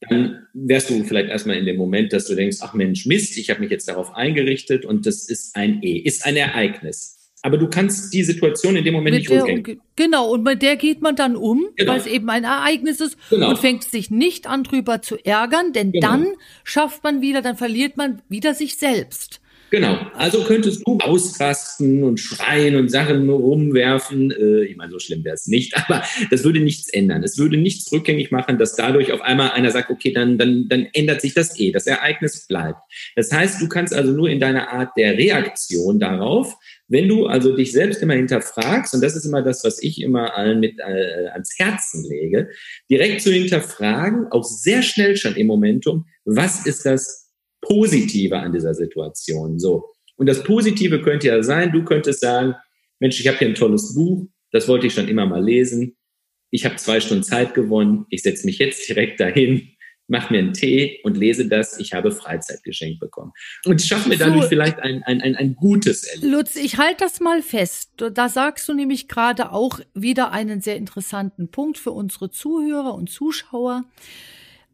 Dann 0.00 0.46
wärst 0.52 0.90
du 0.90 1.02
vielleicht 1.02 1.28
erstmal 1.28 1.56
in 1.56 1.64
dem 1.64 1.76
Moment, 1.76 2.12
dass 2.12 2.26
du 2.26 2.34
denkst, 2.34 2.58
ach 2.60 2.74
Mensch, 2.74 3.06
Mist, 3.06 3.36
ich 3.36 3.50
habe 3.50 3.60
mich 3.60 3.70
jetzt 3.70 3.88
darauf 3.88 4.14
eingerichtet 4.14 4.84
und 4.84 5.06
das 5.06 5.28
ist 5.28 5.56
ein 5.56 5.82
E, 5.82 5.98
ist 5.98 6.24
ein 6.24 6.36
Ereignis. 6.36 7.16
Aber 7.42 7.56
du 7.56 7.68
kannst 7.68 8.12
die 8.12 8.24
Situation 8.24 8.76
in 8.76 8.84
dem 8.84 8.94
Moment 8.94 9.14
mit 9.14 9.28
nicht 9.28 9.30
rückgängig. 9.30 9.78
Genau, 9.96 10.30
und 10.30 10.42
mit 10.42 10.62
der 10.62 10.76
geht 10.76 11.02
man 11.02 11.14
dann 11.14 11.36
um, 11.36 11.68
genau. 11.76 11.92
weil 11.92 12.00
es 12.00 12.06
eben 12.06 12.28
ein 12.30 12.44
Ereignis 12.44 13.00
ist 13.00 13.16
genau. 13.30 13.50
und 13.50 13.58
fängt 13.58 13.84
sich 13.84 14.10
nicht 14.10 14.48
an, 14.48 14.64
drüber 14.64 15.02
zu 15.02 15.16
ärgern, 15.24 15.72
denn 15.72 15.92
genau. 15.92 16.08
dann 16.08 16.26
schafft 16.64 17.04
man 17.04 17.20
wieder, 17.20 17.42
dann 17.42 17.56
verliert 17.56 17.96
man 17.96 18.22
wieder 18.28 18.54
sich 18.54 18.76
selbst. 18.76 19.40
Genau. 19.70 19.98
Also 20.14 20.44
könntest 20.44 20.86
du 20.86 20.98
ausrasten 20.98 22.02
und 22.02 22.18
schreien 22.18 22.76
und 22.76 22.90
Sachen 22.90 23.28
rumwerfen. 23.28 24.30
Äh, 24.30 24.64
ich 24.64 24.76
meine, 24.76 24.92
so 24.92 24.98
schlimm 24.98 25.24
wäre 25.24 25.34
es 25.34 25.46
nicht, 25.46 25.76
aber 25.88 26.02
das 26.30 26.44
würde 26.44 26.60
nichts 26.60 26.88
ändern. 26.88 27.22
Es 27.22 27.36
würde 27.38 27.58
nichts 27.58 27.92
rückgängig 27.92 28.30
machen, 28.30 28.58
dass 28.58 28.76
dadurch 28.76 29.12
auf 29.12 29.20
einmal 29.20 29.50
einer 29.50 29.70
sagt, 29.70 29.90
okay, 29.90 30.12
dann, 30.12 30.38
dann, 30.38 30.68
dann 30.68 30.88
ändert 30.92 31.20
sich 31.20 31.34
das 31.34 31.58
eh. 31.58 31.70
Das 31.70 31.86
Ereignis 31.86 32.46
bleibt. 32.46 32.80
Das 33.14 33.30
heißt, 33.32 33.60
du 33.60 33.68
kannst 33.68 33.94
also 33.94 34.12
nur 34.12 34.30
in 34.30 34.40
deiner 34.40 34.70
Art 34.72 34.90
der 34.96 35.18
Reaktion 35.18 35.98
darauf, 35.98 36.56
wenn 36.88 37.06
du 37.06 37.26
also 37.26 37.54
dich 37.54 37.72
selbst 37.72 38.02
immer 38.02 38.14
hinterfragst, 38.14 38.94
und 38.94 39.02
das 39.02 39.14
ist 39.14 39.26
immer 39.26 39.42
das, 39.42 39.62
was 39.64 39.82
ich 39.82 40.00
immer 40.00 40.34
allen 40.34 40.60
mit 40.60 40.78
äh, 40.78 41.26
ans 41.32 41.58
Herzen 41.58 42.08
lege, 42.08 42.48
direkt 42.90 43.20
zu 43.20 43.30
hinterfragen, 43.30 44.28
auch 44.30 44.44
sehr 44.44 44.82
schnell 44.82 45.16
schon 45.18 45.36
im 45.36 45.46
Momentum, 45.46 46.06
was 46.24 46.64
ist 46.64 46.86
das 46.86 47.27
Positive 47.60 48.38
an 48.38 48.52
dieser 48.52 48.74
Situation. 48.74 49.58
So. 49.58 49.90
Und 50.16 50.26
das 50.26 50.42
Positive 50.42 51.00
könnte 51.00 51.28
ja 51.28 51.42
sein, 51.42 51.72
du 51.72 51.84
könntest 51.84 52.20
sagen, 52.20 52.54
Mensch, 53.00 53.20
ich 53.20 53.28
habe 53.28 53.38
hier 53.38 53.48
ein 53.48 53.54
tolles 53.54 53.94
Buch, 53.94 54.26
das 54.50 54.68
wollte 54.68 54.86
ich 54.86 54.94
schon 54.94 55.08
immer 55.08 55.26
mal 55.26 55.42
lesen. 55.42 55.96
Ich 56.50 56.64
habe 56.64 56.76
zwei 56.76 57.00
Stunden 57.00 57.22
Zeit 57.22 57.54
gewonnen. 57.54 58.06
Ich 58.08 58.22
setze 58.22 58.46
mich 58.46 58.58
jetzt 58.58 58.88
direkt 58.88 59.20
dahin, 59.20 59.68
mache 60.08 60.32
mir 60.32 60.38
einen 60.38 60.54
Tee 60.54 61.00
und 61.04 61.16
lese 61.16 61.46
das. 61.46 61.78
Ich 61.78 61.92
habe 61.92 62.10
Freizeit 62.10 62.62
geschenkt 62.64 63.00
bekommen. 63.00 63.32
Und 63.66 63.82
schaffe 63.82 64.08
mir 64.08 64.16
dadurch 64.16 64.44
so, 64.44 64.48
vielleicht 64.48 64.78
ein, 64.80 65.02
ein, 65.04 65.20
ein, 65.20 65.36
ein 65.36 65.54
gutes 65.54 66.04
Erlebnis. 66.04 66.32
Lutz, 66.32 66.56
ich 66.56 66.78
halte 66.78 67.04
das 67.04 67.20
mal 67.20 67.42
fest. 67.42 67.90
Da 67.96 68.28
sagst 68.28 68.66
du 68.68 68.74
nämlich 68.74 69.08
gerade 69.08 69.52
auch 69.52 69.80
wieder 69.94 70.32
einen 70.32 70.62
sehr 70.62 70.76
interessanten 70.76 71.50
Punkt 71.50 71.76
für 71.78 71.92
unsere 71.92 72.30
Zuhörer 72.30 72.94
und 72.94 73.10
Zuschauer. 73.10 73.84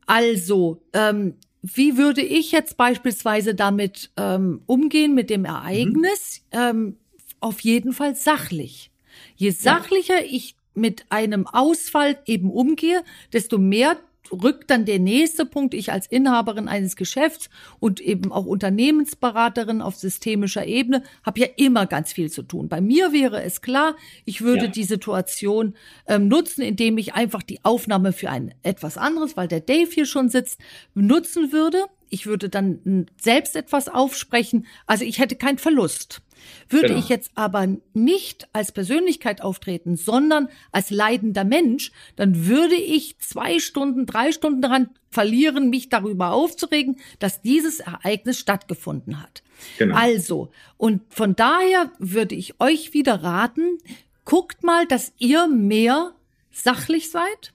Also, 0.06 0.82
ähm, 0.92 1.34
wie 1.66 1.96
würde 1.96 2.20
ich 2.20 2.52
jetzt 2.52 2.76
beispielsweise 2.76 3.54
damit 3.54 4.10
ähm, 4.18 4.60
umgehen 4.66 5.14
mit 5.14 5.30
dem 5.30 5.46
Ereignis? 5.46 6.42
Mhm. 6.52 6.58
Ähm, 6.60 6.96
auf 7.40 7.60
jeden 7.60 7.94
Fall 7.94 8.14
sachlich. 8.14 8.90
Je 9.34 9.48
sachlicher 9.48 10.20
ja. 10.20 10.28
ich 10.30 10.56
mit 10.74 11.06
einem 11.08 11.46
Ausfall 11.46 12.18
eben 12.26 12.50
umgehe, 12.50 13.02
desto 13.32 13.56
mehr 13.56 13.96
rückt 14.42 14.70
dann 14.70 14.84
der 14.84 14.98
nächste 14.98 15.46
Punkt, 15.46 15.74
ich 15.74 15.92
als 15.92 16.06
Inhaberin 16.06 16.68
eines 16.68 16.96
Geschäfts 16.96 17.48
und 17.80 18.00
eben 18.00 18.32
auch 18.32 18.46
Unternehmensberaterin 18.46 19.80
auf 19.80 19.96
systemischer 19.96 20.66
Ebene, 20.66 21.02
habe 21.22 21.40
ja 21.40 21.46
immer 21.56 21.86
ganz 21.86 22.12
viel 22.12 22.30
zu 22.30 22.42
tun. 22.42 22.68
Bei 22.68 22.80
mir 22.80 23.12
wäre 23.12 23.42
es 23.42 23.62
klar, 23.62 23.96
ich 24.24 24.40
würde 24.40 24.66
ja. 24.66 24.70
die 24.70 24.84
Situation 24.84 25.74
ähm, 26.06 26.28
nutzen, 26.28 26.62
indem 26.62 26.98
ich 26.98 27.14
einfach 27.14 27.42
die 27.42 27.64
Aufnahme 27.64 28.12
für 28.12 28.30
ein 28.30 28.54
etwas 28.62 28.98
anderes, 28.98 29.36
weil 29.36 29.48
der 29.48 29.60
Dave 29.60 29.90
hier 29.90 30.06
schon 30.06 30.28
sitzt, 30.28 30.60
nutzen 30.94 31.52
würde. 31.52 31.78
Ich 32.10 32.26
würde 32.26 32.48
dann 32.48 33.06
selbst 33.20 33.56
etwas 33.56 33.88
aufsprechen. 33.88 34.66
Also 34.86 35.04
ich 35.04 35.18
hätte 35.18 35.36
keinen 35.36 35.58
Verlust. 35.58 36.22
Würde 36.68 36.88
genau. 36.88 37.00
ich 37.00 37.08
jetzt 37.08 37.32
aber 37.34 37.66
nicht 37.92 38.48
als 38.52 38.72
Persönlichkeit 38.72 39.42
auftreten, 39.42 39.96
sondern 39.96 40.48
als 40.72 40.90
leidender 40.90 41.44
Mensch, 41.44 41.92
dann 42.16 42.46
würde 42.46 42.74
ich 42.74 43.18
zwei 43.18 43.58
Stunden, 43.58 44.06
drei 44.06 44.32
Stunden 44.32 44.62
daran 44.62 44.90
verlieren, 45.10 45.70
mich 45.70 45.88
darüber 45.88 46.32
aufzuregen, 46.32 46.96
dass 47.18 47.42
dieses 47.42 47.80
Ereignis 47.80 48.38
stattgefunden 48.38 49.22
hat. 49.22 49.42
Genau. 49.78 49.96
Also, 49.96 50.50
und 50.76 51.02
von 51.08 51.36
daher 51.36 51.92
würde 51.98 52.34
ich 52.34 52.60
euch 52.60 52.92
wieder 52.92 53.22
raten, 53.22 53.78
guckt 54.24 54.64
mal, 54.64 54.86
dass 54.86 55.12
ihr 55.18 55.46
mehr 55.46 56.14
sachlich 56.50 57.10
seid, 57.10 57.52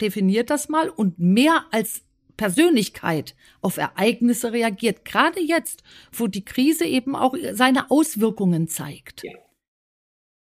definiert 0.00 0.50
das 0.50 0.68
mal 0.68 0.88
und 0.88 1.18
mehr 1.18 1.64
als 1.70 2.02
Persönlichkeit 2.36 3.34
auf 3.60 3.76
Ereignisse 3.76 4.52
reagiert. 4.52 5.04
Gerade 5.04 5.40
jetzt, 5.40 5.82
wo 6.12 6.26
die 6.26 6.44
Krise 6.44 6.84
eben 6.84 7.14
auch 7.16 7.34
seine 7.52 7.90
Auswirkungen 7.90 8.68
zeigt. 8.68 9.22
Ja. 9.24 9.32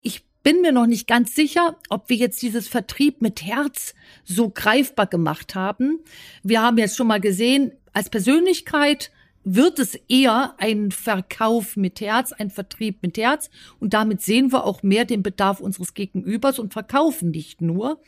Ich 0.01 0.25
bin 0.43 0.61
mir 0.61 0.73
noch 0.73 0.87
nicht 0.87 1.07
ganz 1.07 1.35
sicher, 1.35 1.77
ob 1.89 2.09
wir 2.09 2.17
jetzt 2.17 2.43
dieses 2.43 2.69
Vertrieb 2.69 3.23
mit 3.23 3.43
Herz 3.43 3.95
so 4.25 4.51
greifbar 4.51 5.07
gemacht 5.07 5.55
haben. 5.55 6.01
Wir 6.43 6.63
haben 6.63 6.79
jetzt 6.79 6.97
schon 6.97 7.07
mal 7.07 7.21
gesehen, 7.21 7.73
als 7.93 8.11
Persönlichkeit 8.11 9.11
wird 9.45 9.79
es 9.79 9.95
eher 10.09 10.55
ein 10.59 10.91
Verkauf 10.91 11.77
mit 11.77 12.01
Herz, 12.01 12.33
ein 12.33 12.51
Vertrieb 12.51 13.03
mit 13.03 13.19
Herz. 13.19 13.51
Und 13.79 13.95
damit 13.95 14.23
sehen 14.23 14.53
wir 14.53 14.65
auch 14.65 14.83
mehr 14.83 15.05
den 15.05 15.23
Bedarf 15.23 15.61
unseres 15.61 15.95
Gegenübers 15.95 16.59
und 16.59 16.73
verkaufen 16.73 17.31
nicht 17.31 17.61
nur 17.61 18.01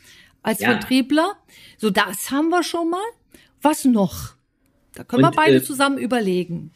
als 0.43 0.61
ja. 0.61 0.71
Vertriebler. 0.71 1.37
So, 1.77 1.91
das 1.91 2.31
haben 2.31 2.49
wir 2.49 2.63
schon 2.63 2.91
mal. 2.91 3.05
Was 3.63 3.85
noch? 3.85 4.35
Da 4.95 5.05
können 5.05 5.25
und, 5.25 5.33
wir 5.33 5.37
beide 5.37 5.57
äh, 5.57 5.63
zusammen 5.63 5.99
überlegen. 5.99 6.71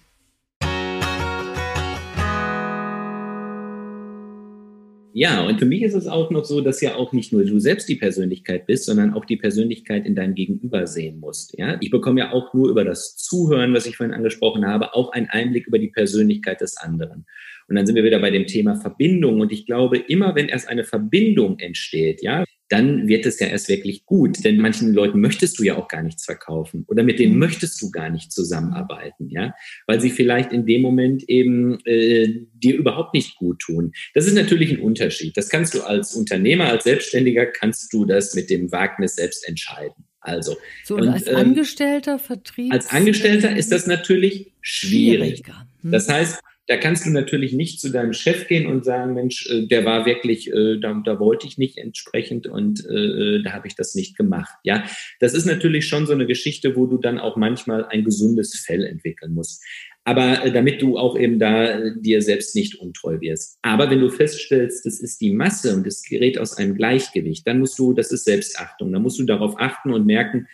Ja, 5.12 5.44
und 5.44 5.58
für 5.58 5.66
mich 5.66 5.82
ist 5.82 5.94
es 5.94 6.06
auch 6.06 6.30
noch 6.30 6.44
so, 6.44 6.60
dass 6.60 6.80
ja 6.80 6.94
auch 6.94 7.12
nicht 7.12 7.32
nur 7.32 7.44
du 7.44 7.58
selbst 7.58 7.88
die 7.88 7.96
Persönlichkeit 7.96 8.66
bist, 8.66 8.84
sondern 8.84 9.12
auch 9.12 9.24
die 9.24 9.36
Persönlichkeit 9.36 10.06
in 10.06 10.14
deinem 10.14 10.34
Gegenüber 10.34 10.86
sehen 10.86 11.18
musst. 11.18 11.58
Ja, 11.58 11.78
ich 11.80 11.90
bekomme 11.90 12.20
ja 12.20 12.32
auch 12.32 12.54
nur 12.54 12.70
über 12.70 12.84
das 12.84 13.16
Zuhören, 13.16 13.74
was 13.74 13.86
ich 13.86 13.96
vorhin 13.96 14.14
angesprochen 14.14 14.66
habe, 14.66 14.94
auch 14.94 15.10
einen 15.12 15.26
Einblick 15.28 15.66
über 15.66 15.80
die 15.80 15.88
Persönlichkeit 15.88 16.60
des 16.60 16.76
anderen. 16.76 17.26
Und 17.68 17.76
dann 17.76 17.86
sind 17.86 17.96
wir 17.96 18.04
wieder 18.04 18.20
bei 18.20 18.30
dem 18.30 18.46
Thema 18.46 18.76
Verbindung. 18.76 19.40
Und 19.40 19.50
ich 19.52 19.66
glaube, 19.66 19.98
immer 19.98 20.34
wenn 20.36 20.48
erst 20.48 20.68
eine 20.68 20.84
Verbindung 20.84 21.58
entsteht, 21.58 22.22
ja, 22.22 22.44
dann 22.70 23.08
wird 23.08 23.26
es 23.26 23.38
ja 23.40 23.48
erst 23.48 23.68
wirklich 23.68 24.06
gut. 24.06 24.44
Denn 24.44 24.58
manchen 24.58 24.94
Leuten 24.94 25.20
möchtest 25.20 25.58
du 25.58 25.64
ja 25.64 25.76
auch 25.76 25.88
gar 25.88 26.02
nichts 26.02 26.24
verkaufen 26.24 26.84
oder 26.88 27.02
mit 27.02 27.18
denen 27.18 27.34
mhm. 27.34 27.40
möchtest 27.40 27.82
du 27.82 27.90
gar 27.90 28.08
nicht 28.08 28.32
zusammenarbeiten, 28.32 29.28
ja, 29.28 29.54
weil 29.86 30.00
sie 30.00 30.10
vielleicht 30.10 30.52
in 30.52 30.64
dem 30.64 30.80
Moment 30.80 31.28
eben 31.28 31.78
äh, 31.84 32.46
dir 32.54 32.76
überhaupt 32.76 33.12
nicht 33.12 33.36
gut 33.36 33.58
tun. 33.58 33.92
Das 34.14 34.26
ist 34.26 34.34
natürlich 34.34 34.70
ein 34.70 34.80
Unterschied. 34.80 35.36
Das 35.36 35.48
kannst 35.48 35.74
du 35.74 35.82
als 35.82 36.14
Unternehmer, 36.14 36.66
als 36.66 36.84
Selbstständiger, 36.84 37.46
kannst 37.46 37.92
du 37.92 38.04
das 38.04 38.34
mit 38.34 38.48
dem 38.48 38.70
Wagnis 38.72 39.16
selbst 39.16 39.46
entscheiden. 39.46 40.04
Also 40.20 40.56
so 40.84 40.96
und, 40.96 41.08
als 41.08 41.26
ähm, 41.26 41.36
Angestellter 41.36 42.18
Vertrieb. 42.18 42.72
Als 42.72 42.90
Angestellter 42.90 43.56
ist 43.56 43.72
das 43.72 43.86
natürlich 43.86 44.52
schwierig. 44.60 45.42
Hm. 45.82 45.90
Das 45.90 46.08
heißt, 46.08 46.40
da 46.70 46.76
kannst 46.76 47.04
du 47.04 47.10
natürlich 47.10 47.52
nicht 47.52 47.80
zu 47.80 47.90
deinem 47.90 48.12
Chef 48.12 48.46
gehen 48.46 48.68
und 48.68 48.84
sagen, 48.84 49.12
Mensch, 49.12 49.44
äh, 49.50 49.66
der 49.66 49.84
war 49.84 50.06
wirklich, 50.06 50.52
äh, 50.52 50.78
da, 50.78 51.02
da 51.04 51.18
wollte 51.18 51.48
ich 51.48 51.58
nicht 51.58 51.76
entsprechend 51.76 52.46
und 52.46 52.86
äh, 52.88 53.42
da 53.42 53.54
habe 53.54 53.66
ich 53.66 53.74
das 53.74 53.96
nicht 53.96 54.16
gemacht. 54.16 54.54
Ja, 54.62 54.84
das 55.18 55.34
ist 55.34 55.46
natürlich 55.46 55.88
schon 55.88 56.06
so 56.06 56.12
eine 56.12 56.26
Geschichte, 56.26 56.76
wo 56.76 56.86
du 56.86 56.98
dann 56.98 57.18
auch 57.18 57.36
manchmal 57.36 57.86
ein 57.86 58.04
gesundes 58.04 58.56
Fell 58.60 58.84
entwickeln 58.84 59.34
musst. 59.34 59.64
Aber 60.04 60.48
damit 60.50 60.80
du 60.80 60.96
auch 60.96 61.18
eben 61.18 61.40
da 61.40 61.90
dir 61.90 62.22
selbst 62.22 62.54
nicht 62.54 62.76
untreu 62.76 63.20
wirst. 63.20 63.58
Aber 63.62 63.90
wenn 63.90 64.00
du 64.00 64.08
feststellst, 64.08 64.86
das 64.86 65.00
ist 65.00 65.20
die 65.20 65.32
Masse 65.32 65.74
und 65.74 65.88
es 65.88 66.04
gerät 66.04 66.38
aus 66.38 66.56
einem 66.56 66.76
Gleichgewicht, 66.76 67.48
dann 67.48 67.58
musst 67.58 67.80
du, 67.80 67.92
das 67.94 68.12
ist 68.12 68.24
Selbstachtung, 68.24 68.92
dann 68.92 69.02
musst 69.02 69.18
du 69.18 69.24
darauf 69.24 69.56
achten 69.58 69.92
und 69.92 70.06
merken, 70.06 70.46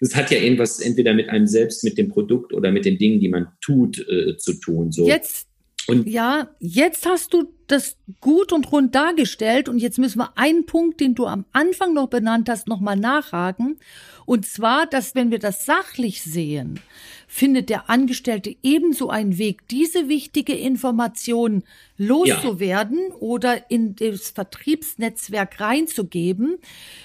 das 0.00 0.16
hat 0.16 0.30
ja 0.30 0.38
irgendwas 0.38 0.80
entweder 0.80 1.14
mit 1.14 1.28
einem 1.28 1.46
selbst, 1.46 1.84
mit 1.84 1.98
dem 1.98 2.08
Produkt 2.08 2.52
oder 2.52 2.72
mit 2.72 2.84
den 2.84 2.98
Dingen, 2.98 3.20
die 3.20 3.28
man 3.28 3.48
tut, 3.60 3.98
äh, 4.08 4.36
zu 4.38 4.54
tun. 4.54 4.90
So. 4.90 5.06
Jetzt, 5.06 5.46
und 5.86 6.08
ja, 6.08 6.48
jetzt 6.58 7.06
hast 7.06 7.34
du 7.34 7.52
das 7.66 7.96
gut 8.20 8.52
und 8.52 8.72
rund 8.72 8.94
dargestellt 8.94 9.68
und 9.68 9.78
jetzt 9.78 9.98
müssen 9.98 10.18
wir 10.18 10.36
einen 10.36 10.66
Punkt, 10.66 11.00
den 11.00 11.14
du 11.14 11.26
am 11.26 11.44
Anfang 11.52 11.94
noch 11.94 12.08
benannt 12.08 12.48
hast, 12.48 12.66
nochmal 12.66 12.96
nachhaken. 12.96 13.78
Und 14.24 14.46
zwar, 14.46 14.86
dass 14.86 15.14
wenn 15.14 15.30
wir 15.30 15.38
das 15.38 15.66
sachlich 15.66 16.22
sehen, 16.22 16.80
findet 17.26 17.68
der 17.68 17.90
Angestellte 17.90 18.56
ebenso 18.62 19.10
einen 19.10 19.38
Weg, 19.38 19.68
diese 19.68 20.08
wichtige 20.08 20.54
Information 20.54 21.62
loszuwerden 21.96 22.98
ja. 23.08 23.14
oder 23.16 23.70
in 23.70 23.94
das 23.94 24.30
Vertriebsnetzwerk 24.30 25.60
reinzugeben, 25.60 26.58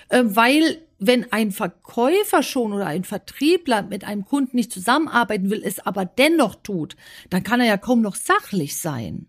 äh, 0.10 0.24
weil 0.26 0.80
wenn 1.00 1.32
ein 1.32 1.52
Verkäufer 1.52 2.44
schon 2.44 2.74
oder 2.74 2.88
ein 2.88 3.04
Vertriebler 3.04 3.82
mit 3.82 4.04
einem 4.04 4.26
Kunden 4.26 4.56
nicht 4.56 4.72
zusammenarbeiten 4.72 5.50
will, 5.50 5.62
es 5.64 5.80
aber 5.80 6.06
dennoch 6.06 6.56
tut, 6.56 6.96
dann 7.30 7.44
kann 7.44 7.60
er 7.60 7.68
ja 7.68 7.78
kaum 7.78 8.02
noch 8.02 8.16
sachlich 8.16 8.78
sein. 8.78 9.28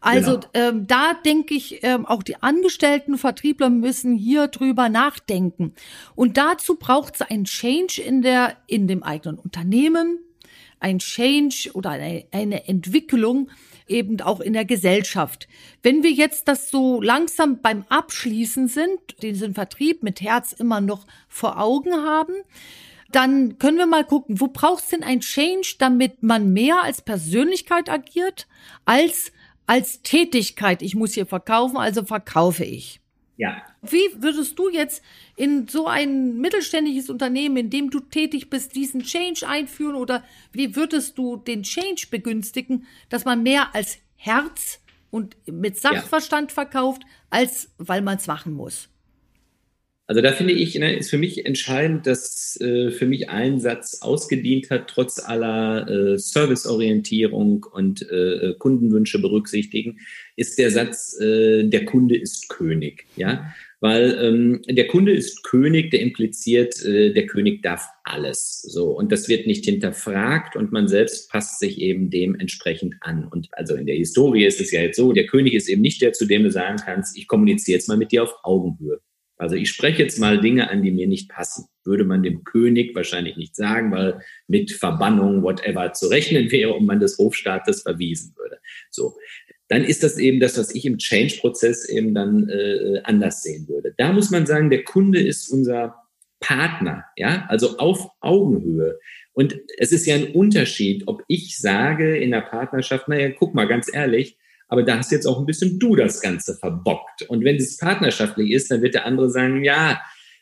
Also 0.00 0.38
genau. 0.38 0.48
ähm, 0.54 0.86
da 0.86 1.12
denke 1.14 1.54
ich, 1.54 1.84
ähm, 1.84 2.06
auch 2.06 2.22
die 2.22 2.42
angestellten 2.42 3.18
Vertriebler 3.18 3.68
müssen 3.68 4.16
hier 4.16 4.48
drüber 4.48 4.88
nachdenken. 4.88 5.74
Und 6.14 6.38
dazu 6.38 6.76
braucht 6.76 7.16
es 7.16 7.22
einen 7.22 7.44
Change 7.44 8.00
in 8.00 8.22
der 8.22 8.56
in 8.66 8.88
dem 8.88 9.02
eigenen 9.02 9.38
Unternehmen, 9.38 10.18
ein 10.78 10.98
Change 10.98 11.70
oder 11.74 11.90
eine, 11.90 12.24
eine 12.32 12.66
Entwicklung, 12.66 13.50
eben 13.90 14.20
auch 14.20 14.40
in 14.40 14.52
der 14.52 14.64
Gesellschaft. 14.64 15.48
Wenn 15.82 16.02
wir 16.02 16.10
jetzt 16.10 16.48
das 16.48 16.70
so 16.70 17.00
langsam 17.00 17.60
beim 17.60 17.84
Abschließen 17.88 18.68
sind, 18.68 18.98
diesen 19.22 19.54
Vertrieb 19.54 20.02
mit 20.02 20.20
Herz 20.20 20.52
immer 20.52 20.80
noch 20.80 21.06
vor 21.28 21.60
Augen 21.60 21.92
haben, 21.92 22.34
dann 23.12 23.58
können 23.58 23.76
wir 23.76 23.86
mal 23.86 24.04
gucken, 24.04 24.40
wo 24.40 24.46
braucht 24.46 24.84
es 24.84 24.90
denn 24.90 25.02
ein 25.02 25.20
Change, 25.20 25.74
damit 25.78 26.22
man 26.22 26.52
mehr 26.52 26.82
als 26.82 27.02
Persönlichkeit 27.02 27.88
agiert, 27.88 28.46
als 28.84 29.32
als 29.70 30.02
Tätigkeit. 30.02 30.82
Ich 30.82 30.96
muss 30.96 31.14
hier 31.14 31.26
verkaufen, 31.26 31.76
also 31.76 32.04
verkaufe 32.04 32.64
ich. 32.64 33.00
Ja. 33.36 33.62
Wie 33.82 34.02
würdest 34.16 34.58
du 34.58 34.68
jetzt 34.68 35.00
in 35.40 35.66
so 35.68 35.86
ein 35.86 36.36
mittelständisches 36.36 37.08
Unternehmen, 37.08 37.56
in 37.56 37.70
dem 37.70 37.88
du 37.88 38.00
tätig 38.00 38.50
bist, 38.50 38.76
diesen 38.76 39.04
Change 39.04 39.48
einführen 39.48 39.94
oder 39.94 40.22
wie 40.52 40.76
würdest 40.76 41.16
du 41.16 41.38
den 41.38 41.62
Change 41.62 42.08
begünstigen, 42.10 42.84
dass 43.08 43.24
man 43.24 43.42
mehr 43.42 43.74
als 43.74 43.96
Herz 44.16 44.80
und 45.10 45.34
mit 45.46 45.78
Sachverstand 45.78 46.50
ja. 46.50 46.54
verkauft, 46.54 47.04
als 47.30 47.70
weil 47.78 48.02
man 48.02 48.18
es 48.18 48.26
machen 48.26 48.52
muss? 48.52 48.90
Also 50.06 50.20
da 50.20 50.32
finde 50.32 50.52
ich, 50.52 50.74
ne, 50.74 50.94
ist 50.94 51.08
für 51.08 51.16
mich 51.16 51.46
entscheidend, 51.46 52.06
dass 52.06 52.60
äh, 52.60 52.90
für 52.90 53.06
mich 53.06 53.30
ein 53.30 53.60
Satz 53.60 54.02
ausgedient 54.02 54.68
hat, 54.68 54.88
trotz 54.88 55.20
aller 55.20 55.88
äh, 55.88 56.18
Serviceorientierung 56.18 57.64
und 57.64 58.02
äh, 58.10 58.54
Kundenwünsche 58.58 59.20
berücksichtigen, 59.20 60.00
ist 60.36 60.58
der 60.58 60.70
Satz, 60.70 61.18
äh, 61.18 61.64
der 61.64 61.86
Kunde 61.86 62.18
ist 62.18 62.50
König. 62.50 63.06
Ja, 63.16 63.54
weil 63.80 64.18
ähm, 64.20 64.62
der 64.68 64.86
Kunde 64.86 65.12
ist 65.12 65.42
König, 65.42 65.90
der 65.90 66.00
impliziert, 66.00 66.84
äh, 66.84 67.12
der 67.12 67.26
König 67.26 67.62
darf 67.62 67.88
alles. 68.04 68.62
So 68.62 68.90
und 68.90 69.10
das 69.10 69.28
wird 69.28 69.46
nicht 69.46 69.64
hinterfragt 69.64 70.54
und 70.54 70.70
man 70.70 70.86
selbst 70.86 71.30
passt 71.30 71.58
sich 71.58 71.80
eben 71.80 72.10
dementsprechend 72.10 72.96
an. 73.00 73.26
Und 73.26 73.48
also 73.52 73.74
in 73.74 73.86
der 73.86 73.96
Historie 73.96 74.44
ist 74.44 74.60
es 74.60 74.70
ja 74.70 74.82
jetzt 74.82 74.96
so: 74.96 75.12
Der 75.12 75.26
König 75.26 75.54
ist 75.54 75.68
eben 75.68 75.82
nicht 75.82 76.02
der, 76.02 76.12
zu 76.12 76.26
dem 76.26 76.44
du 76.44 76.50
sagen 76.50 76.78
kannst, 76.84 77.16
ich 77.16 77.26
kommuniziere 77.26 77.76
jetzt 77.76 77.88
mal 77.88 77.96
mit 77.96 78.12
dir 78.12 78.22
auf 78.22 78.34
Augenhöhe. 78.42 79.00
Also 79.40 79.56
ich 79.56 79.70
spreche 79.70 80.02
jetzt 80.02 80.18
mal 80.18 80.38
Dinge 80.38 80.68
an, 80.68 80.82
die 80.82 80.90
mir 80.90 81.06
nicht 81.06 81.30
passen. 81.30 81.64
Würde 81.82 82.04
man 82.04 82.22
dem 82.22 82.44
König 82.44 82.94
wahrscheinlich 82.94 83.38
nicht 83.38 83.56
sagen, 83.56 83.90
weil 83.90 84.20
mit 84.48 84.70
Verbannung, 84.70 85.42
whatever, 85.42 85.94
zu 85.94 86.08
rechnen 86.08 86.52
wäre 86.52 86.74
und 86.74 86.84
man 86.84 87.00
des 87.00 87.16
Hofstaates 87.16 87.80
verwiesen 87.80 88.34
würde. 88.36 88.58
So. 88.90 89.16
Dann 89.70 89.84
ist 89.84 90.02
das 90.02 90.18
eben 90.18 90.40
das, 90.40 90.58
was 90.58 90.74
ich 90.74 90.84
im 90.84 90.98
Change-Prozess 90.98 91.88
eben 91.88 92.12
dann 92.12 92.48
äh, 92.48 93.00
anders 93.04 93.42
sehen 93.44 93.68
würde. 93.68 93.94
Da 93.96 94.12
muss 94.12 94.30
man 94.30 94.44
sagen, 94.44 94.68
der 94.68 94.82
Kunde 94.82 95.22
ist 95.22 95.48
unser 95.48 95.94
Partner, 96.40 97.04
ja, 97.16 97.46
also 97.48 97.78
auf 97.78 98.10
Augenhöhe. 98.20 98.98
Und 99.32 99.60
es 99.78 99.92
ist 99.92 100.06
ja 100.06 100.16
ein 100.16 100.32
Unterschied, 100.32 101.04
ob 101.06 101.22
ich 101.28 101.56
sage 101.56 102.16
in 102.18 102.32
der 102.32 102.40
Partnerschaft, 102.40 103.06
naja, 103.06 103.30
guck 103.30 103.54
mal, 103.54 103.68
ganz 103.68 103.88
ehrlich, 103.92 104.36
aber 104.66 104.82
da 104.82 104.98
hast 104.98 105.12
jetzt 105.12 105.26
auch 105.26 105.38
ein 105.38 105.46
bisschen 105.46 105.78
du 105.78 105.94
das 105.94 106.20
Ganze 106.20 106.56
verbockt. 106.56 107.22
Und 107.28 107.44
wenn 107.44 107.56
es 107.56 107.76
partnerschaftlich 107.76 108.50
ist, 108.50 108.72
dann 108.72 108.82
wird 108.82 108.94
der 108.94 109.06
andere 109.06 109.30
sagen, 109.30 109.62
ja, 109.62 110.00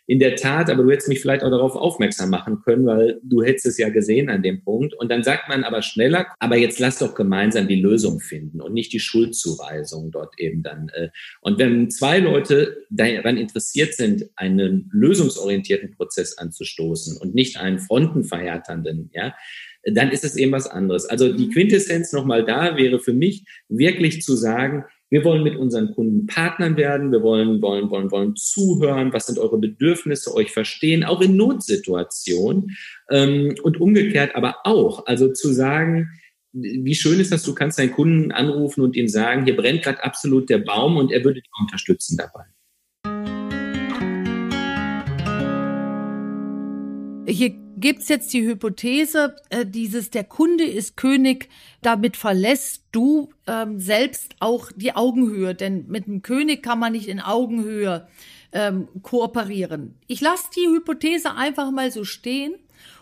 in 0.08 0.18
der 0.18 0.36
Tat, 0.36 0.70
aber 0.70 0.84
du 0.84 0.90
hättest 0.90 1.10
mich 1.10 1.20
vielleicht 1.20 1.44
auch 1.44 1.50
darauf 1.50 1.76
aufmerksam 1.76 2.30
machen 2.30 2.62
können, 2.62 2.86
weil 2.86 3.20
du 3.22 3.42
hättest 3.42 3.66
es 3.66 3.76
ja 3.76 3.90
gesehen 3.90 4.30
an 4.30 4.42
dem 4.42 4.64
Punkt. 4.64 4.94
Und 4.94 5.10
dann 5.10 5.22
sagt 5.22 5.50
man 5.50 5.64
aber 5.64 5.82
schneller, 5.82 6.26
aber 6.38 6.56
jetzt 6.56 6.78
lass 6.78 6.98
doch 6.98 7.14
gemeinsam 7.14 7.68
die 7.68 7.80
Lösung 7.80 8.18
finden 8.18 8.62
und 8.62 8.72
nicht 8.72 8.90
die 8.94 9.00
Schuldzuweisung 9.00 10.10
dort 10.10 10.32
eben 10.38 10.62
dann. 10.62 10.88
Äh. 10.94 11.10
Und 11.42 11.58
wenn 11.58 11.90
zwei 11.90 12.20
Leute 12.20 12.86
daran 12.88 13.36
interessiert 13.36 13.92
sind, 13.92 14.24
einen 14.34 14.88
lösungsorientierten 14.94 15.90
Prozess 15.90 16.38
anzustoßen 16.38 17.18
und 17.18 17.34
nicht 17.34 17.58
einen 17.58 17.78
frontenverhärternden, 17.78 19.10
ja, 19.12 19.34
dann 19.84 20.10
ist 20.10 20.24
es 20.24 20.36
eben 20.36 20.52
was 20.52 20.66
anderes. 20.66 21.04
Also 21.04 21.34
die 21.34 21.48
mhm. 21.48 21.50
Quintessenz 21.50 22.14
nochmal 22.14 22.46
da 22.46 22.78
wäre 22.78 22.98
für 22.98 23.12
mich 23.12 23.44
wirklich 23.68 24.22
zu 24.22 24.36
sagen, 24.36 24.84
wir 25.10 25.24
wollen 25.24 25.42
mit 25.42 25.56
unseren 25.56 25.94
Kunden 25.94 26.26
Partnern 26.26 26.76
werden, 26.76 27.12
wir 27.12 27.22
wollen, 27.22 27.62
wollen, 27.62 27.90
wollen, 27.90 28.10
wollen 28.10 28.36
zuhören, 28.36 29.12
was 29.12 29.26
sind 29.26 29.38
eure 29.38 29.58
Bedürfnisse, 29.58 30.34
euch 30.34 30.50
verstehen, 30.50 31.04
auch 31.04 31.20
in 31.20 31.36
Notsituationen 31.36 32.76
ähm, 33.10 33.54
und 33.62 33.80
umgekehrt 33.80 34.34
aber 34.36 34.56
auch. 34.64 35.06
Also 35.06 35.32
zu 35.32 35.52
sagen, 35.52 36.08
wie 36.52 36.94
schön 36.94 37.20
ist 37.20 37.32
das, 37.32 37.42
du 37.42 37.54
kannst 37.54 37.78
deinen 37.78 37.92
Kunden 37.92 38.32
anrufen 38.32 38.82
und 38.82 38.96
ihm 38.96 39.08
sagen, 39.08 39.44
hier 39.44 39.56
brennt 39.56 39.82
gerade 39.82 40.02
absolut 40.02 40.50
der 40.50 40.58
Baum 40.58 40.96
und 40.96 41.12
er 41.12 41.24
würde 41.24 41.40
dich 41.40 41.50
unterstützen 41.60 42.16
dabei. 42.16 42.44
Hier 47.26 47.67
gibt's 47.80 48.08
jetzt 48.08 48.32
die 48.32 48.46
Hypothese, 48.46 49.36
äh, 49.50 49.66
dieses 49.66 50.10
der 50.10 50.24
Kunde 50.24 50.64
ist 50.64 50.96
König, 50.96 51.48
damit 51.82 52.16
verlässt 52.16 52.84
du 52.92 53.30
ähm, 53.46 53.80
selbst 53.80 54.36
auch 54.40 54.70
die 54.74 54.94
Augenhöhe, 54.94 55.54
denn 55.54 55.86
mit 55.88 56.06
dem 56.06 56.22
König 56.22 56.62
kann 56.62 56.78
man 56.78 56.92
nicht 56.92 57.08
in 57.08 57.20
Augenhöhe 57.20 58.08
ähm, 58.52 58.88
kooperieren. 59.02 59.94
Ich 60.06 60.20
lasse 60.20 60.48
die 60.56 60.68
Hypothese 60.68 61.34
einfach 61.34 61.70
mal 61.70 61.90
so 61.90 62.04
stehen 62.04 62.54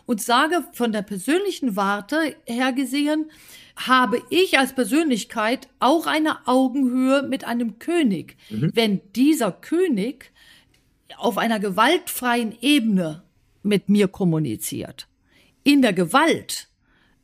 und 0.07 0.23
sage 0.23 0.65
von 0.73 0.93
der 0.93 1.03
persönlichen 1.03 1.77
Warte 1.77 2.37
her 2.47 2.73
gesehen, 2.73 3.31
habe 3.77 4.23
ich 4.31 4.59
als 4.59 4.75
Persönlichkeit 4.75 5.69
auch 5.81 6.07
eine 6.07 6.47
Augenhöhe 6.49 7.23
mit 7.23 7.45
einem 7.45 7.79
König. 7.79 8.37
Mhm. 8.49 8.71
Wenn 8.75 9.01
dieser 9.15 9.53
König 9.53 10.33
auf 11.19 11.39
einer 11.39 11.61
gewaltfreien 11.61 12.57
Ebene 12.61 13.23
mit 13.67 13.89
mir 13.89 14.09
kommuniziert. 14.09 15.09
In 15.65 15.83
der 15.83 15.93
Gewalt 15.93 16.69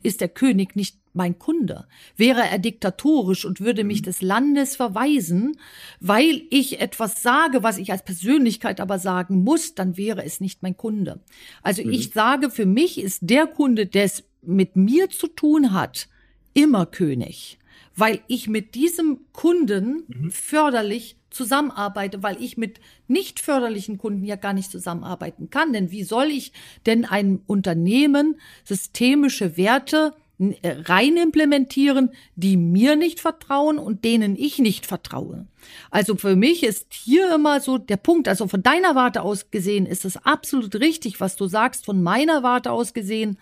ist 0.03 0.21
der 0.21 0.29
König 0.29 0.77
nicht 0.77 0.97
mein 1.15 1.39
Kunde. 1.39 1.87
Wäre 2.17 2.41
er 2.41 2.59
diktatorisch 2.59 3.45
und 3.45 3.61
würde 3.61 3.85
mich 3.85 4.01
mhm. 4.01 4.05
des 4.05 4.23
Landes 4.23 4.77
verweisen, 4.77 5.57
weil 6.01 6.43
ich 6.51 6.81
etwas 6.81 7.23
sage, 7.23 7.63
was 7.63 7.79
ich 7.79 7.93
als 7.93 8.05
Persönlichkeit 8.05 8.81
aber 8.81 8.99
sagen 8.99 9.45
muss, 9.45 9.75
dann 9.75 9.97
wäre 9.97 10.25
es 10.25 10.41
nicht 10.41 10.63
mein 10.63 10.77
Kunde. 10.77 11.21
Also 11.63 11.85
mhm. 11.85 11.93
ich 11.93 12.11
sage, 12.11 12.51
für 12.51 12.67
mich 12.67 12.99
ist 12.99 13.21
der 13.23 13.47
Kunde, 13.47 13.87
der 13.87 14.05
es 14.05 14.25
mit 14.43 14.77
mir 14.77 15.11
zu 15.11 15.29
tun 15.29 15.73
hat, 15.73 16.09
immer 16.55 16.87
König, 16.87 17.59
weil 17.97 18.21
ich 18.27 18.49
mit 18.49 18.75
diesem 18.75 19.21
Kunden 19.33 20.05
mhm. 20.09 20.31
förderlich 20.31 21.17
zusammenarbeite, 21.31 22.23
weil 22.23 22.41
ich 22.43 22.57
mit 22.57 22.81
nicht 23.09 23.41
förderlichen 23.41 23.99
Kunden 23.99 24.25
ja 24.25 24.37
gar 24.37 24.53
nicht 24.53 24.71
zusammenarbeiten 24.71 25.51
kann. 25.51 25.73
Denn 25.73 25.91
wie 25.91 26.05
soll 26.05 26.27
ich 26.27 26.53
denn 26.87 27.05
ein 27.05 27.41
Unternehmen 27.47 28.37
systemische 28.65 29.57
Werte 29.57 30.15
äh, 30.63 30.77
rein 30.87 31.17
implementieren, 31.17 32.11
die 32.35 32.57
mir 32.57 32.97
nicht 32.97 33.21
vertrauen 33.21 33.79
und 33.79 34.05
denen 34.05 34.35
ich 34.35 34.59
nicht 34.59 34.87
vertraue. 34.87 35.47
Also 35.91 36.17
für 36.17 36.35
mich 36.35 36.65
ist 36.65 36.93
hier 36.93 37.33
immer 37.35 37.61
so 37.61 37.79
der 37.79 37.97
Punkt, 37.97 38.27
also 38.27 38.49
von 38.49 38.63
deiner 38.63 38.97
Warte 38.97 39.23
aus 39.23 39.51
gesehen 39.51 39.87
ist 39.87 40.05
es 40.05 40.17
absolut 40.17 40.75
richtig, 40.77 41.21
was 41.21 41.37
du 41.37 41.47
sagst, 41.47 41.85
von 41.85 42.03
meiner 42.03 42.43
Warte 42.43 42.73
aus 42.73 42.93
gesehen 42.93 43.39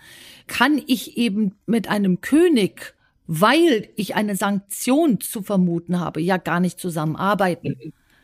kann 0.47 0.83
ich 0.87 1.17
eben 1.17 1.55
mit 1.65 1.89
einem 1.89 2.21
König 2.21 2.95
weil 3.33 3.91
ich 3.95 4.17
eine 4.17 4.35
Sanktion 4.35 5.21
zu 5.21 5.43
vermuten 5.43 6.01
habe, 6.01 6.21
ja 6.21 6.37
gar 6.37 6.59
nicht 6.59 6.81
zusammenarbeiten. 6.81 7.77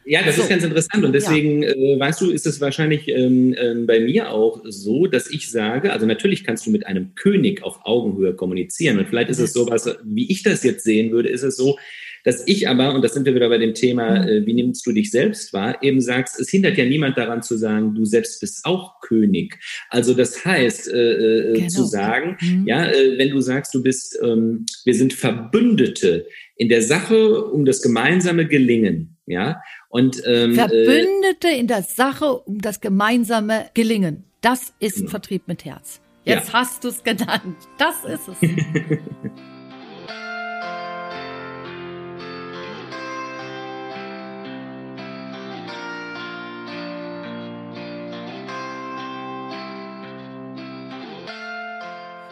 Ja, 0.04 0.24
das 0.24 0.34
so. 0.34 0.42
ist 0.42 0.48
ganz 0.48 0.64
interessant 0.64 1.04
und 1.04 1.12
deswegen, 1.12 1.62
ja. 1.62 1.70
äh, 1.70 2.00
weißt 2.00 2.20
du, 2.20 2.30
ist 2.32 2.44
es 2.44 2.60
wahrscheinlich 2.60 3.06
ähm, 3.06 3.54
äh, 3.54 3.74
bei 3.86 4.00
mir 4.00 4.32
auch 4.32 4.62
so, 4.64 5.06
dass 5.06 5.30
ich 5.30 5.48
sage, 5.48 5.92
also 5.92 6.06
natürlich 6.06 6.42
kannst 6.42 6.66
du 6.66 6.72
mit 6.72 6.88
einem 6.88 7.14
König 7.14 7.62
auf 7.62 7.78
Augenhöhe 7.84 8.34
kommunizieren 8.34 8.98
und 8.98 9.08
vielleicht 9.08 9.30
ist 9.30 9.38
es 9.38 9.52
so 9.52 9.70
was, 9.70 9.96
wie 10.02 10.28
ich 10.28 10.42
das 10.42 10.64
jetzt 10.64 10.82
sehen 10.82 11.12
würde, 11.12 11.28
ist 11.28 11.44
es 11.44 11.56
so, 11.56 11.78
dass 12.26 12.42
ich 12.44 12.68
aber, 12.68 12.92
und 12.92 13.02
das 13.02 13.14
sind 13.14 13.24
wir 13.24 13.36
wieder 13.36 13.48
bei 13.48 13.58
dem 13.58 13.72
Thema, 13.72 14.18
mhm. 14.18 14.28
äh, 14.28 14.46
wie 14.46 14.52
nimmst 14.52 14.84
du 14.84 14.90
dich 14.90 15.12
selbst 15.12 15.52
wahr, 15.52 15.80
eben 15.80 16.00
sagst, 16.00 16.40
es 16.40 16.50
hindert 16.50 16.76
ja 16.76 16.84
niemand 16.84 17.16
daran 17.16 17.40
zu 17.40 17.56
sagen, 17.56 17.94
du 17.94 18.04
selbst 18.04 18.40
bist 18.40 18.64
auch 18.64 19.00
König. 19.00 19.60
Also 19.90 20.12
das 20.12 20.44
heißt, 20.44 20.88
äh, 20.92 21.12
äh, 21.12 21.52
genau. 21.54 21.68
zu 21.68 21.84
sagen, 21.84 22.36
mhm. 22.40 22.66
ja, 22.66 22.84
äh, 22.84 23.16
wenn 23.16 23.30
du 23.30 23.40
sagst, 23.40 23.72
du 23.76 23.80
bist, 23.80 24.18
ähm, 24.20 24.66
wir 24.84 24.94
sind 24.94 25.12
Verbündete 25.12 26.26
in 26.56 26.68
der 26.68 26.82
Sache 26.82 27.44
um 27.44 27.64
das 27.64 27.80
gemeinsame 27.80 28.48
Gelingen, 28.48 29.16
ja, 29.26 29.62
und 29.88 30.20
ähm, 30.26 30.50
äh, 30.50 30.54
Verbündete 30.54 31.48
in 31.56 31.68
der 31.68 31.82
Sache 31.82 32.40
um 32.40 32.60
das 32.60 32.80
gemeinsame 32.80 33.66
Gelingen. 33.74 34.24
Das 34.40 34.74
ist 34.80 34.96
genau. 34.96 35.10
Vertrieb 35.10 35.46
mit 35.46 35.64
Herz. 35.64 36.00
Jetzt 36.24 36.48
ja. 36.48 36.54
hast 36.54 36.82
du 36.82 36.88
es 36.88 37.04
genannt. 37.04 37.56
Das 37.78 38.04
ist 38.04 38.26
es. 38.26 38.48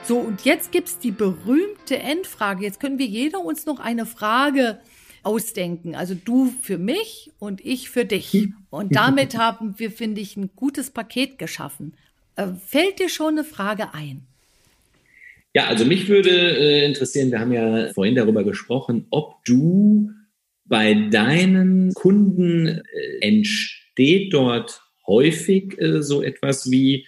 So, 0.07 0.19
und 0.19 0.45
jetzt 0.45 0.71
gibt's 0.71 0.99
die 0.99 1.13
berühmte 1.13 1.99
Endfrage. 1.99 2.63
Jetzt 2.63 2.79
können 2.79 2.99
wir 2.99 3.07
jeder 3.07 3.41
uns 3.41 3.65
noch 3.65 3.81
eine 3.81 4.05
Frage 4.05 4.79
ausdenken. 5.23 5.95
Also 5.95 6.15
du 6.15 6.53
für 6.61 6.77
mich 6.77 7.31
und 7.39 7.65
ich 7.65 7.89
für 7.89 8.05
dich. 8.05 8.49
Und 8.69 8.95
damit 8.97 9.39
haben 9.39 9.79
wir, 9.79 9.91
finde 9.91 10.21
ich, 10.21 10.37
ein 10.37 10.51
gutes 10.55 10.91
Paket 10.91 11.39
geschaffen. 11.39 11.95
Äh, 12.37 12.49
fällt 12.67 12.99
dir 12.99 13.09
schon 13.09 13.39
eine 13.39 13.45
Frage 13.45 13.95
ein? 13.95 14.27
Ja, 15.55 15.69
also 15.69 15.87
mich 15.87 16.09
würde 16.09 16.31
äh, 16.31 16.85
interessieren, 16.85 17.31
wir 17.31 17.41
haben 17.41 17.53
ja 17.53 17.93
vorhin 17.95 18.15
darüber 18.15 18.45
gesprochen, 18.45 19.07
ob 19.11 19.43
du 19.45 20.11
bei 20.67 20.95
deinen 21.11 21.95
Kunden 21.95 22.67
äh, 22.67 22.83
entsteht 23.21 24.35
dort 24.35 24.83
häufig 25.07 25.81
äh, 25.81 26.03
so 26.03 26.23
etwas 26.23 26.71
wie 26.71 27.07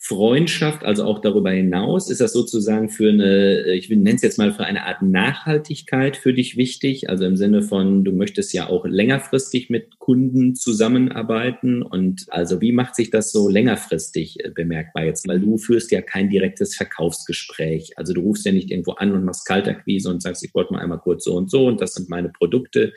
Freundschaft, 0.00 0.84
also 0.84 1.02
auch 1.04 1.20
darüber 1.20 1.50
hinaus, 1.50 2.08
ist 2.08 2.20
das 2.20 2.32
sozusagen 2.32 2.88
für 2.88 3.08
eine, 3.08 3.72
ich 3.72 3.90
nenne 3.90 4.14
es 4.14 4.22
jetzt 4.22 4.38
mal 4.38 4.52
für 4.52 4.62
eine 4.62 4.86
Art 4.86 5.02
Nachhaltigkeit 5.02 6.16
für 6.16 6.32
dich 6.32 6.56
wichtig? 6.56 7.10
Also 7.10 7.24
im 7.24 7.36
Sinne 7.36 7.62
von, 7.62 8.04
du 8.04 8.12
möchtest 8.12 8.52
ja 8.52 8.68
auch 8.68 8.86
längerfristig 8.86 9.70
mit 9.70 9.98
Kunden 9.98 10.54
zusammenarbeiten 10.54 11.82
und 11.82 12.26
also 12.28 12.60
wie 12.60 12.70
macht 12.70 12.94
sich 12.94 13.10
das 13.10 13.32
so 13.32 13.48
längerfristig 13.48 14.44
äh, 14.44 14.50
bemerkbar 14.50 15.04
jetzt? 15.04 15.26
Weil 15.26 15.40
du 15.40 15.58
führst 15.58 15.90
ja 15.90 16.00
kein 16.00 16.30
direktes 16.30 16.76
Verkaufsgespräch. 16.76 17.94
Also 17.96 18.12
du 18.12 18.20
rufst 18.20 18.46
ja 18.46 18.52
nicht 18.52 18.70
irgendwo 18.70 18.92
an 18.92 19.12
und 19.12 19.24
machst 19.24 19.46
Kalterquise 19.46 20.10
und 20.10 20.22
sagst, 20.22 20.44
ich 20.44 20.54
wollte 20.54 20.74
mal 20.74 20.80
einmal 20.80 21.00
kurz 21.00 21.24
so 21.24 21.34
und 21.34 21.50
so 21.50 21.66
und 21.66 21.80
das 21.80 21.94
sind 21.94 22.08
meine 22.08 22.28
Produkte 22.28 22.92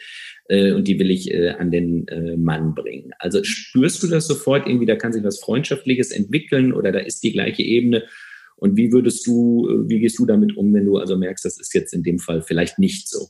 äh, 0.52 0.74
und 0.74 0.88
die 0.88 1.00
will 1.00 1.10
ich 1.10 1.34
äh, 1.34 1.50
an 1.52 1.72
den 1.72 2.08
äh, 2.10 2.36
Mann 2.36 2.76
bringen. 2.76 3.12
Also 3.20 3.42
spürst 3.44 4.04
du 4.04 4.08
das 4.08 4.28
sofort 4.28 4.68
irgendwie, 4.68 4.86
da 4.86 4.98
kann 4.98 5.14
sich 5.14 5.24
was 5.24 5.40
Freundschaftliches 5.40 6.12
entwickeln 6.12 6.74
oder 6.74 6.92
da 6.92 7.00
ist 7.00 7.24
die 7.24 7.32
gleiche 7.32 7.64
Ebene? 7.64 8.04
Und 8.58 8.76
wie 8.76 8.92
würdest 8.92 9.26
du, 9.26 9.70
äh, 9.70 9.90
wie 9.90 10.00
gehst 10.00 10.20
du 10.20 10.26
damit 10.26 10.58
um, 10.58 10.74
wenn 10.74 10.86
du 10.86 10.98
also 10.98 11.18
merkst, 11.18 11.46
das 11.46 11.58
ist 11.58 11.74
jetzt 11.74 11.94
in 11.94 12.04
dem 12.04 12.20
Fall 12.20 12.42
vielleicht 12.42 12.80
nicht 12.80 13.08
so? 13.08 13.30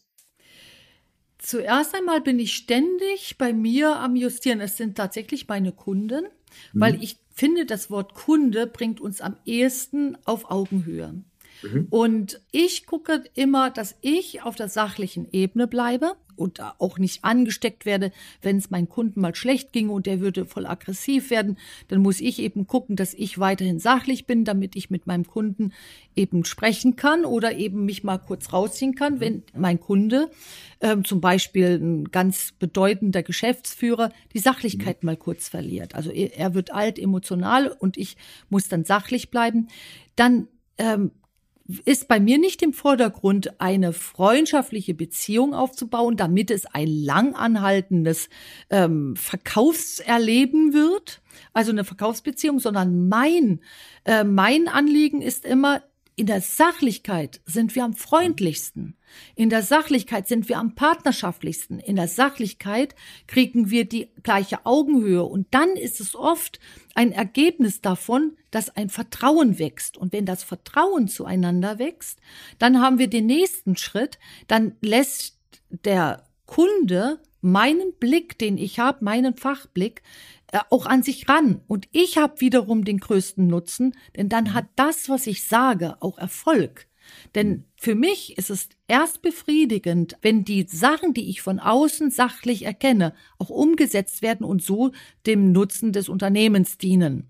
Zuerst 1.37 1.93
einmal 1.95 2.21
bin 2.21 2.39
ich 2.39 2.53
ständig 2.53 3.35
bei 3.37 3.53
mir 3.53 3.97
am 3.97 4.15
Justieren. 4.15 4.59
Es 4.59 4.77
sind 4.77 4.97
tatsächlich 4.97 5.47
meine 5.47 5.71
Kunden, 5.71 6.25
mhm. 6.73 6.79
weil 6.79 7.03
ich 7.03 7.17
finde, 7.29 7.67
das 7.67 7.91
Wort 7.91 8.15
Kunde 8.15 8.65
bringt 8.65 8.99
uns 8.99 9.21
am 9.21 9.37
ehesten 9.45 10.17
auf 10.25 10.49
Augenhöhe. 10.49 11.23
Mhm. 11.63 11.87
Und 11.89 12.41
ich 12.51 12.85
gucke 12.85 13.23
immer, 13.35 13.69
dass 13.69 13.95
ich 14.01 14.43
auf 14.43 14.55
der 14.55 14.69
sachlichen 14.69 15.27
Ebene 15.31 15.67
bleibe 15.67 16.15
und 16.35 16.59
auch 16.79 16.97
nicht 16.97 17.23
angesteckt 17.23 17.85
werde, 17.85 18.11
wenn 18.41 18.57
es 18.57 18.71
meinem 18.71 18.89
Kunden 18.89 19.21
mal 19.21 19.35
schlecht 19.35 19.71
ging 19.71 19.89
und 19.89 20.05
der 20.05 20.19
würde 20.19 20.45
voll 20.45 20.65
aggressiv 20.65 21.29
werden, 21.29 21.57
dann 21.87 22.01
muss 22.01 22.19
ich 22.19 22.39
eben 22.39 22.67
gucken, 22.67 22.95
dass 22.95 23.13
ich 23.13 23.37
weiterhin 23.37 23.79
sachlich 23.79 24.25
bin, 24.25 24.43
damit 24.43 24.75
ich 24.75 24.89
mit 24.89 25.07
meinem 25.07 25.25
Kunden 25.25 25.71
eben 26.15 26.43
sprechen 26.43 26.95
kann 26.95 27.25
oder 27.25 27.55
eben 27.55 27.85
mich 27.85 28.03
mal 28.03 28.17
kurz 28.17 28.51
rausziehen 28.51 28.95
kann, 28.95 29.19
wenn 29.19 29.43
mein 29.55 29.79
Kunde 29.79 30.29
ähm, 30.81 31.05
zum 31.05 31.21
Beispiel 31.21 31.79
ein 31.79 32.05
ganz 32.05 32.53
bedeutender 32.57 33.23
Geschäftsführer 33.23 34.11
die 34.33 34.39
Sachlichkeit 34.39 35.03
mhm. 35.03 35.07
mal 35.07 35.17
kurz 35.17 35.47
verliert. 35.47 35.95
Also 35.95 36.11
er 36.11 36.53
wird 36.53 36.73
alt, 36.73 36.97
emotional 36.97 37.67
und 37.67 37.97
ich 37.97 38.17
muss 38.49 38.67
dann 38.67 38.83
sachlich 38.83 39.29
bleiben. 39.29 39.67
Dann 40.15 40.47
ähm, 40.77 41.11
ist 41.85 42.07
bei 42.07 42.19
mir 42.19 42.37
nicht 42.37 42.61
im 42.61 42.73
Vordergrund, 42.73 43.59
eine 43.59 43.93
freundschaftliche 43.93 44.93
Beziehung 44.93 45.53
aufzubauen, 45.53 46.17
damit 46.17 46.51
es 46.51 46.65
ein 46.65 46.87
langanhaltendes 46.87 48.29
ähm, 48.69 49.15
Verkaufserleben 49.15 50.73
wird, 50.73 51.21
also 51.53 51.71
eine 51.71 51.83
Verkaufsbeziehung, 51.83 52.59
sondern 52.59 53.09
mein, 53.09 53.61
äh, 54.05 54.23
mein 54.23 54.67
Anliegen 54.67 55.21
ist 55.21 55.45
immer, 55.45 55.81
in 56.21 56.27
der 56.27 56.41
Sachlichkeit 56.41 57.41
sind 57.47 57.73
wir 57.73 57.83
am 57.83 57.95
freundlichsten. 57.95 58.95
In 59.33 59.49
der 59.49 59.63
Sachlichkeit 59.63 60.27
sind 60.27 60.49
wir 60.49 60.59
am 60.59 60.75
partnerschaftlichsten. 60.75 61.79
In 61.79 61.95
der 61.95 62.07
Sachlichkeit 62.07 62.93
kriegen 63.25 63.71
wir 63.71 63.85
die 63.85 64.07
gleiche 64.21 64.67
Augenhöhe. 64.67 65.23
Und 65.23 65.47
dann 65.49 65.71
ist 65.71 65.99
es 65.99 66.15
oft 66.15 66.59
ein 66.93 67.11
Ergebnis 67.11 67.81
davon, 67.81 68.37
dass 68.51 68.69
ein 68.69 68.89
Vertrauen 68.89 69.57
wächst. 69.57 69.97
Und 69.97 70.13
wenn 70.13 70.27
das 70.27 70.43
Vertrauen 70.43 71.07
zueinander 71.07 71.79
wächst, 71.79 72.19
dann 72.59 72.79
haben 72.79 72.99
wir 72.99 73.07
den 73.07 73.25
nächsten 73.25 73.75
Schritt. 73.75 74.19
Dann 74.47 74.75
lässt 74.79 75.39
der 75.71 76.27
Kunde 76.45 77.19
meinen 77.41 77.93
Blick, 77.99 78.37
den 78.37 78.59
ich 78.59 78.77
habe, 78.77 79.03
meinen 79.03 79.35
Fachblick, 79.35 80.03
auch 80.69 80.85
an 80.85 81.03
sich 81.03 81.29
ran. 81.29 81.61
Und 81.67 81.87
ich 81.91 82.17
habe 82.17 82.41
wiederum 82.41 82.83
den 82.85 82.99
größten 82.99 83.47
Nutzen, 83.47 83.95
denn 84.15 84.29
dann 84.29 84.53
hat 84.53 84.67
das, 84.75 85.09
was 85.09 85.27
ich 85.27 85.43
sage, 85.45 86.01
auch 86.01 86.17
Erfolg. 86.17 86.87
Denn 87.35 87.65
für 87.75 87.95
mich 87.95 88.37
ist 88.37 88.49
es 88.49 88.69
erst 88.87 89.21
befriedigend, 89.21 90.17
wenn 90.21 90.43
die 90.43 90.65
Sachen, 90.67 91.13
die 91.13 91.29
ich 91.29 91.41
von 91.41 91.59
außen 91.59 92.11
sachlich 92.11 92.63
erkenne, 92.65 93.13
auch 93.37 93.49
umgesetzt 93.49 94.21
werden 94.21 94.45
und 94.45 94.61
so 94.63 94.91
dem 95.25 95.51
Nutzen 95.51 95.91
des 95.93 96.09
Unternehmens 96.09 96.77
dienen. 96.77 97.29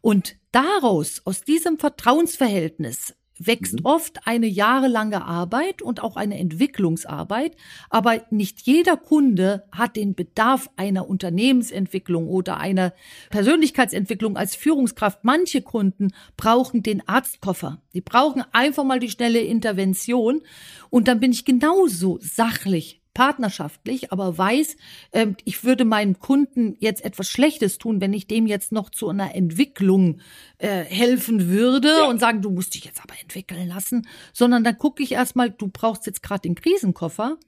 Und 0.00 0.36
daraus, 0.50 1.22
aus 1.24 1.42
diesem 1.42 1.78
Vertrauensverhältnis, 1.78 3.14
wächst 3.46 3.80
mhm. 3.80 3.84
oft 3.84 4.26
eine 4.26 4.46
jahrelange 4.46 5.24
Arbeit 5.24 5.82
und 5.82 6.02
auch 6.02 6.16
eine 6.16 6.38
Entwicklungsarbeit, 6.38 7.56
aber 7.90 8.22
nicht 8.30 8.62
jeder 8.62 8.96
Kunde 8.96 9.64
hat 9.72 9.96
den 9.96 10.14
Bedarf 10.14 10.70
einer 10.76 11.08
Unternehmensentwicklung 11.08 12.28
oder 12.28 12.58
einer 12.58 12.92
Persönlichkeitsentwicklung 13.30 14.36
als 14.36 14.54
Führungskraft. 14.54 15.24
Manche 15.24 15.62
Kunden 15.62 16.12
brauchen 16.36 16.82
den 16.82 17.06
Arztkoffer. 17.06 17.82
Die 17.94 18.00
brauchen 18.00 18.44
einfach 18.52 18.84
mal 18.84 19.00
die 19.00 19.10
schnelle 19.10 19.40
Intervention 19.40 20.42
und 20.90 21.08
dann 21.08 21.20
bin 21.20 21.32
ich 21.32 21.44
genauso 21.44 22.18
sachlich 22.20 23.01
partnerschaftlich, 23.14 24.12
aber 24.12 24.36
weiß, 24.36 24.76
äh, 25.12 25.28
ich 25.44 25.64
würde 25.64 25.84
meinem 25.84 26.18
Kunden 26.18 26.76
jetzt 26.78 27.04
etwas 27.04 27.28
Schlechtes 27.28 27.78
tun, 27.78 28.00
wenn 28.00 28.12
ich 28.12 28.26
dem 28.26 28.46
jetzt 28.46 28.72
noch 28.72 28.90
zu 28.90 29.08
einer 29.08 29.34
Entwicklung 29.34 30.20
äh, 30.58 30.84
helfen 30.84 31.48
würde 31.48 31.88
ja. 31.88 32.04
und 32.06 32.20
sagen, 32.20 32.42
du 32.42 32.50
musst 32.50 32.74
dich 32.74 32.84
jetzt 32.84 33.02
aber 33.02 33.14
entwickeln 33.20 33.68
lassen, 33.68 34.06
sondern 34.32 34.64
dann 34.64 34.78
gucke 34.78 35.02
ich 35.02 35.12
erstmal, 35.12 35.50
du 35.50 35.68
brauchst 35.68 36.06
jetzt 36.06 36.22
gerade 36.22 36.42
den 36.42 36.54
Krisenkoffer. 36.54 37.38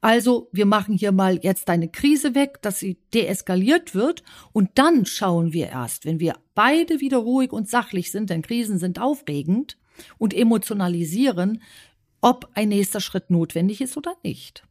Also 0.00 0.48
wir 0.52 0.66
machen 0.66 0.96
hier 0.96 1.12
mal 1.12 1.38
jetzt 1.42 1.68
deine 1.68 1.88
Krise 1.88 2.34
weg, 2.34 2.62
dass 2.62 2.78
sie 2.78 2.98
deeskaliert 3.12 3.94
wird 3.94 4.22
und 4.52 4.70
dann 4.74 5.06
schauen 5.06 5.52
wir 5.52 5.68
erst, 5.68 6.04
wenn 6.04 6.20
wir 6.20 6.34
beide 6.54 7.00
wieder 7.00 7.18
ruhig 7.18 7.52
und 7.52 7.68
sachlich 7.68 8.10
sind, 8.10 8.30
denn 8.30 8.42
Krisen 8.42 8.78
sind 8.78 9.00
aufregend 9.00 9.78
und 10.18 10.34
emotionalisieren, 10.34 11.62
ob 12.20 12.48
ein 12.54 12.68
nächster 12.68 13.00
Schritt 13.00 13.30
notwendig 13.30 13.80
ist 13.80 13.96
oder 13.96 14.16
nicht. 14.22 14.67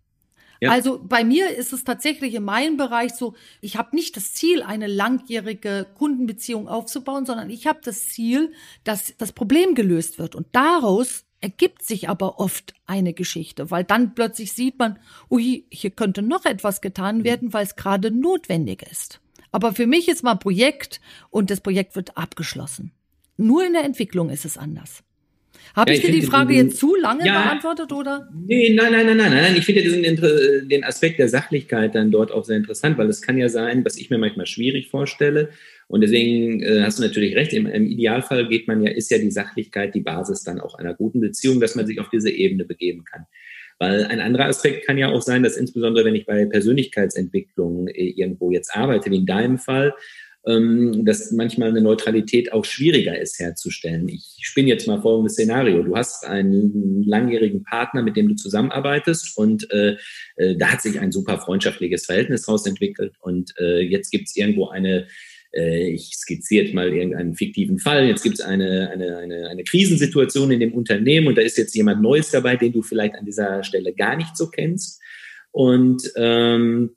Ja. 0.60 0.72
Also 0.72 1.00
bei 1.04 1.24
mir 1.24 1.50
ist 1.56 1.74
es 1.74 1.84
tatsächlich 1.84 2.34
in 2.34 2.44
meinem 2.44 2.78
Bereich 2.78 3.14
so, 3.14 3.36
ich 3.62 3.78
habe 3.78 3.96
nicht 3.96 4.16
das 4.18 4.34
Ziel, 4.34 4.64
eine 4.64 4.88
langjährige 4.88 5.88
Kundenbeziehung 5.96 6.68
aufzubauen, 6.68 7.26
sondern 7.26 7.50
ich 7.50 7.68
habe 7.68 7.80
das 7.84 8.10
Ziel, 8.10 8.52
dass 8.84 9.16
das 9.18 9.34
Problem 9.34 9.76
gelöst 9.76 10.20
wird. 10.20 10.36
Und 10.36 10.48
daraus 10.54 11.26
ergibt 11.42 11.84
sich 11.84 12.10
aber 12.10 12.40
oft 12.40 12.74
eine 12.86 13.14
Geschichte, 13.14 13.70
weil 13.70 13.84
dann 13.84 14.16
plötzlich 14.16 14.54
sieht 14.54 14.80
man, 14.80 15.00
ui, 15.30 15.66
hier 15.70 15.92
könnte 15.92 16.22
noch 16.22 16.46
etwas 16.46 16.82
getan 16.82 17.24
werden, 17.24 17.54
weil 17.54 17.66
es 17.66 17.76
gerade 17.76 18.12
notwendig 18.12 18.82
ist. 18.82 19.22
Aber 19.52 19.74
für 19.74 19.88
mich 19.88 20.08
ist 20.08 20.24
mal 20.24 20.36
Projekt 20.36 21.00
und 21.30 21.50
das 21.50 21.62
Projekt 21.62 21.96
wird 21.96 22.18
abgeschlossen. 22.18 22.92
Nur 23.38 23.66
in 23.66 23.74
der 23.74 23.84
Entwicklung 23.84 24.30
ist 24.30 24.46
es 24.46 24.58
anders. 24.58 25.04
Habe 25.76 25.92
ja, 25.92 25.98
ich, 25.98 26.06
dir 26.06 26.12
die 26.12 26.22
Frage 26.22 26.54
diesen, 26.54 26.70
jetzt 26.70 26.80
zu 26.80 26.96
lange 26.96 27.26
ja, 27.26 27.44
beantwortet, 27.44 27.92
oder? 27.92 28.30
Nee, 28.46 28.74
nein, 28.74 28.92
nein, 28.92 29.06
nein, 29.06 29.18
nein, 29.18 29.32
nein. 29.32 29.56
Ich 29.56 29.66
finde 29.66 29.82
diesen, 29.82 30.04
den 30.70 30.84
Aspekt 30.84 31.20
der 31.20 31.30
Sachlichkeit 31.30 31.96
dann 31.96 32.12
dort 32.12 32.32
auch 32.32 32.46
sehr 32.46 32.58
interessant, 32.58 32.98
weil 32.98 33.08
es 33.10 33.22
kann 33.22 33.38
ja 33.38 33.50
sein, 33.50 33.86
was 33.86 33.98
ich 33.98 34.10
mir 34.10 34.18
manchmal 34.18 34.48
schwierig 34.48 34.90
vorstelle. 34.90 35.50
Und 35.88 36.02
deswegen 36.02 36.62
äh, 36.62 36.82
hast 36.82 37.00
du 37.00 37.04
natürlich 37.04 37.36
recht. 37.36 37.54
Im, 37.54 37.66
Im, 37.66 37.86
Idealfall 37.86 38.48
geht 38.48 38.68
man 38.68 38.82
ja, 38.82 38.92
ist 38.92 39.10
ja 39.10 39.18
die 39.18 39.32
Sachlichkeit 39.32 39.96
die 39.96 40.02
Basis 40.02 40.44
dann 40.44 40.60
auch 40.60 40.76
einer 40.76 40.94
guten 40.94 41.22
Beziehung, 41.22 41.60
dass 41.60 41.76
man 41.76 41.88
sich 41.88 42.00
auf 42.00 42.10
diese 42.10 42.30
Ebene 42.30 42.66
begeben 42.66 43.06
kann. 43.06 43.26
Weil 43.80 44.06
ein 44.06 44.20
anderer 44.20 44.46
Aspekt 44.46 44.86
kann 44.86 44.98
ja 44.98 45.10
auch 45.10 45.22
sein, 45.22 45.44
dass 45.44 45.56
insbesondere 45.56 46.04
wenn 46.04 46.16
ich 46.16 46.26
bei 46.26 46.46
Persönlichkeitsentwicklung 46.46 47.88
äh, 47.88 48.10
irgendwo 48.10 48.52
jetzt 48.52 48.76
arbeite, 48.76 49.12
wie 49.12 49.18
in 49.18 49.26
deinem 49.26 49.58
Fall, 49.58 49.94
dass 51.04 51.32
manchmal 51.32 51.70
eine 51.70 51.82
Neutralität 51.82 52.54
auch 52.54 52.64
schwieriger 52.64 53.20
ist 53.20 53.38
herzustellen. 53.40 54.08
Ich 54.08 54.38
spinne 54.42 54.70
jetzt 54.70 54.88
mal 54.88 55.02
folgendes 55.02 55.34
Szenario. 55.34 55.84
Du 55.84 55.96
hast 55.98 56.26
einen 56.26 57.04
langjährigen 57.04 57.64
Partner, 57.64 58.02
mit 58.02 58.16
dem 58.16 58.30
du 58.30 58.36
zusammenarbeitest 58.36 59.38
und 59.38 59.70
äh, 59.72 59.98
äh, 60.38 60.56
da 60.56 60.72
hat 60.72 60.82
sich 60.82 61.00
ein 61.00 61.12
super 61.12 61.40
freundschaftliches 61.40 62.06
Verhältnis 62.06 62.44
daraus 62.46 62.66
entwickelt 62.66 63.16
und 63.20 63.54
äh, 63.60 63.82
jetzt 63.82 64.10
gibt 64.10 64.30
es 64.30 64.36
irgendwo 64.38 64.70
eine 64.70 65.08
äh, 65.54 65.90
ich 65.90 66.12
skizziere 66.16 66.74
mal 66.74 66.94
irgendeinen 66.94 67.36
fiktiven 67.36 67.80
Fall. 67.80 68.08
Jetzt 68.08 68.24
gibt 68.24 68.36
es 68.36 68.42
eine, 68.42 68.90
eine, 68.92 69.18
eine, 69.18 69.50
eine 69.50 69.64
Krisensituation 69.64 70.52
in 70.52 70.60
dem 70.60 70.74
Unternehmen 70.74 71.28
und 71.28 71.38
da 71.38 71.42
ist 71.42 71.58
jetzt 71.58 71.76
jemand 71.76 72.02
Neues 72.02 72.32
dabei, 72.32 72.56
den 72.56 72.74
du 72.74 72.82
vielleicht 72.82 73.16
an 73.16 73.26
dieser 73.26 73.64
Stelle 73.64 73.94
gar 73.94 74.16
nicht 74.16 74.36
so 74.38 74.50
kennst. 74.50 75.02
Und 75.52 76.12
ähm, 76.16 76.92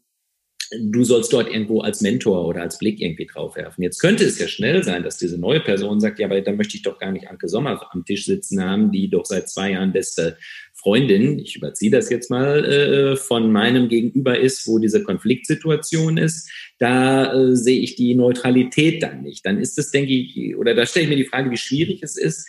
du 0.79 1.03
sollst 1.05 1.33
dort 1.33 1.51
irgendwo 1.51 1.81
als 1.81 2.01
Mentor 2.01 2.47
oder 2.47 2.63
als 2.63 2.79
Blick 2.79 3.01
irgendwie 3.01 3.27
drauf 3.27 3.57
werfen. 3.57 3.83
Jetzt 3.83 3.99
könnte 3.99 4.25
es 4.25 4.39
ja 4.39 4.47
schnell 4.47 4.85
sein, 4.85 5.03
dass 5.03 5.19
diese 5.19 5.39
neue 5.39 5.61
Person 5.61 6.01
sagt, 6.01 6.19
ja, 6.19 6.27
aber 6.27 6.41
da 6.41 6.53
möchte 6.53 6.77
ich 6.77 6.83
doch 6.83 6.99
gar 6.99 7.11
nicht 7.11 7.29
Anke 7.29 7.49
Sommer 7.49 7.89
am 7.93 8.05
Tisch 8.05 8.25
sitzen 8.25 8.63
haben, 8.63 8.93
die 8.93 9.11
doch 9.11 9.25
seit 9.25 9.49
zwei 9.49 9.73
Jahren 9.73 9.93
beste 9.93 10.37
Freundin, 10.73 11.39
ich 11.39 11.57
überziehe 11.57 11.91
das 11.91 12.09
jetzt 12.09 12.31
mal, 12.31 12.65
äh, 12.65 13.17
von 13.17 13.53
meinem 13.53 13.89
Gegenüber 13.89 14.39
ist, 14.39 14.67
wo 14.67 14.79
diese 14.79 15.03
Konfliktsituation 15.03 16.17
ist, 16.17 16.49
da 16.79 17.35
äh, 17.35 17.57
sehe 17.57 17.81
ich 17.81 17.97
die 17.97 18.15
Neutralität 18.15 19.03
dann 19.03 19.23
nicht. 19.23 19.45
Dann 19.45 19.59
ist 19.59 19.79
es, 19.79 19.91
denke 19.91 20.13
ich, 20.13 20.57
oder 20.57 20.75
da 20.75 20.87
stelle 20.87 21.05
ich 21.05 21.11
mir 21.11 21.17
die 21.17 21.29
Frage, 21.29 21.51
wie 21.51 21.59
schwierig 21.59 22.03
es 22.03 22.17
ist, 22.17 22.49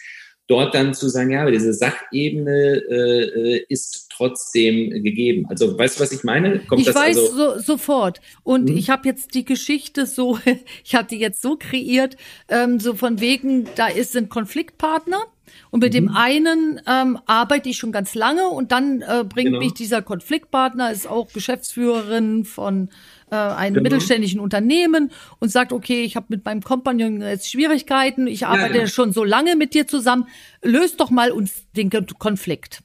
dort 0.52 0.76
dann 0.76 0.94
zu 0.94 1.08
sagen, 1.08 1.32
ja, 1.32 1.42
aber 1.42 1.52
diese 1.52 1.74
Sachebene 1.74 2.84
äh, 2.90 3.56
äh, 3.56 3.66
ist 3.70 4.10
trotzdem 4.10 4.90
gegeben. 5.02 5.46
Also 5.50 5.78
weißt 5.78 5.98
du, 5.98 6.04
was 6.04 6.12
ich 6.12 6.26
meine? 6.26 6.60
Kommt 6.60 6.82
ich 6.82 6.94
weiß 6.94 7.18
also 7.18 7.36
so, 7.36 7.60
sofort. 7.60 8.20
Und 8.44 8.70
hm? 8.70 8.76
ich 8.76 8.90
habe 8.90 9.08
jetzt 9.08 9.34
die 9.34 9.46
Geschichte 9.46 10.06
so, 10.06 10.38
ich 10.84 10.94
habe 10.94 11.08
die 11.08 11.20
jetzt 11.20 11.42
so 11.42 11.56
kreiert, 11.56 12.18
ähm, 12.50 12.82
so 12.82 12.96
von 12.96 13.22
wegen, 13.22 13.66
da 13.76 13.88
ist 13.88 14.16
ein 14.18 14.28
Konfliktpartner. 14.28 15.26
Und 15.70 15.82
mit 15.82 15.94
mhm. 15.94 15.96
dem 15.96 16.10
einen 16.10 16.82
ähm, 16.86 17.18
arbeite 17.26 17.70
ich 17.70 17.78
schon 17.78 17.94
ganz 17.94 18.14
lange 18.14 18.50
und 18.50 18.72
dann 18.72 19.02
äh, 19.02 19.24
bringt 19.24 19.48
genau. 19.48 19.60
mich 19.60 19.74
dieser 19.74 20.02
Konfliktpartner, 20.02 20.92
ist 20.92 21.10
auch 21.10 21.32
Geschäftsführerin 21.32 22.44
von 22.46 22.90
äh, 23.32 23.36
einem 23.36 23.76
genau. 23.76 23.84
mittelständischen 23.84 24.40
Unternehmen 24.40 25.12
und 25.40 25.50
sagt, 25.50 25.74
okay, 25.74 26.04
ich 26.04 26.16
habe 26.16 26.28
mit 26.30 26.46
meinem 26.46 26.62
Kompagnon 26.62 27.22
jetzt 27.22 27.50
Schwierigkeiten, 27.50 28.28
ich 28.28 28.46
arbeite 28.46 28.74
ja, 28.74 28.80
genau. 28.82 28.88
schon 28.88 29.14
so 29.14 29.24
lange 29.24 29.56
mit 29.56 29.74
dir 29.74 29.88
zusammen, 29.88 30.28
löst 30.62 31.00
doch 31.00 31.10
mal 31.10 31.32
uns 31.32 31.64
den 31.76 31.90
Konflikt. 31.90 32.84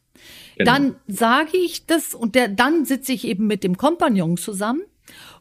Genau. 0.56 0.72
Dann 0.72 0.96
sage 1.06 1.56
ich 1.56 1.86
das 1.86 2.14
und 2.14 2.34
der, 2.34 2.48
dann 2.48 2.84
sitze 2.84 3.12
ich 3.12 3.26
eben 3.26 3.46
mit 3.46 3.64
dem 3.64 3.76
Kompagnon 3.76 4.36
zusammen 4.36 4.82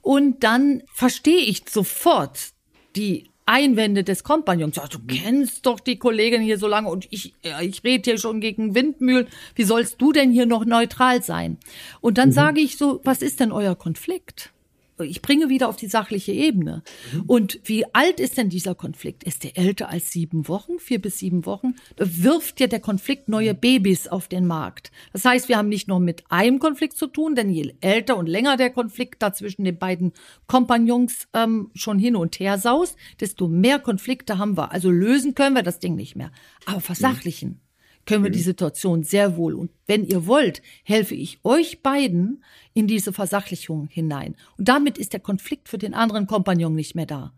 und 0.02 0.44
dann 0.44 0.84
verstehe 0.92 1.40
ich 1.40 1.64
sofort 1.70 2.50
die 2.96 3.30
Einwände 3.46 4.04
des 4.04 4.24
Kompagnons. 4.24 4.76
Ja, 4.78 4.88
du 4.88 4.98
kennst 5.08 5.68
doch 5.68 5.80
die 5.80 5.98
Kollegin 5.98 6.42
hier 6.42 6.58
so 6.58 6.68
lange 6.68 6.90
und 6.90 7.08
ich, 7.12 7.36
ich 7.62 7.84
rede 7.84 8.10
hier 8.10 8.18
schon 8.18 8.42
gegen 8.42 8.74
Windmühlen. 8.74 9.28
Wie 9.54 9.64
sollst 9.64 10.02
du 10.02 10.12
denn 10.12 10.32
hier 10.32 10.48
noch 10.48 10.66
neutral 10.66 11.22
sein? 11.22 11.58
Und 12.02 12.18
dann 12.18 12.30
mhm. 12.30 12.34
sage 12.34 12.62
ich 12.62 12.78
so, 12.78 13.02
was 13.04 13.22
ist 13.22 13.40
denn 13.40 13.52
euer 13.52 13.76
Konflikt? 13.76 14.52
Ich 15.00 15.22
bringe 15.22 15.50
wieder 15.50 15.68
auf 15.68 15.76
die 15.76 15.88
sachliche 15.88 16.32
Ebene. 16.32 16.84
Mhm. 17.14 17.24
Und 17.28 17.60
wie 17.64 17.86
alt 17.94 18.20
ist 18.20 18.38
denn 18.38 18.50
dieser 18.50 18.76
Konflikt? 18.76 19.24
Ist 19.24 19.44
der 19.44 19.58
älter 19.58 19.90
als 19.90 20.12
sieben 20.12 20.48
Wochen, 20.48 20.80
vier 20.80 21.02
bis 21.02 21.20
sieben 21.20 21.46
Wochen? 21.46 21.76
Da 21.96 22.06
wirft 22.08 22.60
ja 22.60 22.68
der 22.68 22.80
Konflikt 22.80 23.28
neue 23.28 23.54
mhm. 23.54 23.60
Babys 23.60 24.08
auf 24.08 24.28
den 24.28 24.48
Markt. 24.48 24.92
Das 25.14 25.26
heißt, 25.26 25.50
wir 25.50 25.58
haben 25.58 25.70
nicht 25.70 25.88
nur 25.88 26.00
mit 26.00 26.24
einem 26.30 26.60
Konflikt 26.60 26.98
zu 26.98 27.08
tun, 27.08 27.36
denn 27.36 27.50
je 27.50 27.76
älter 27.82 28.18
und 28.18 28.28
länger 28.28 28.58
der 28.58 28.70
Konflikt 28.70 29.22
da 29.22 29.34
zwischen 29.34 29.66
den 29.66 29.78
beiden 29.78 30.14
Kompagnons 30.48 31.28
ähm, 31.34 31.72
schon 31.74 32.00
hin 32.00 32.16
und 32.16 32.40
her 32.40 32.58
saust, 32.58 32.96
desto 33.20 33.48
mehr 33.48 33.80
Konflikte 33.80 34.38
haben 34.38 34.58
wir. 34.58 34.72
Also 34.72 34.90
lösen 34.90 35.36
können 35.36 35.56
wir 35.56 35.64
das 35.64 35.80
Ding 35.80 35.96
nicht 35.96 36.16
mehr. 36.16 36.32
Aber 36.66 36.82
versachlichen. 36.82 37.50
Mhm 37.50 37.65
können 38.06 38.24
wir 38.24 38.32
die 38.32 38.40
Situation 38.40 39.04
sehr 39.04 39.36
wohl. 39.38 39.54
Und 39.54 39.72
wenn 39.88 40.06
ihr 40.06 40.28
wollt, 40.28 40.62
helfe 40.84 41.16
ich 41.16 41.40
euch 41.44 41.82
beiden 41.82 42.44
in 42.74 42.88
diese 42.88 43.14
Versachlichung 43.14 43.88
hinein. 43.88 44.36
Und 44.58 44.68
damit 44.68 44.98
ist 44.98 45.14
der 45.14 45.20
Konflikt 45.20 45.70
für 45.70 45.78
den 45.78 45.94
anderen 45.94 46.28
Kompagnon 46.28 46.76
nicht 46.76 46.96
mehr 46.96 47.06
da. 47.06 47.34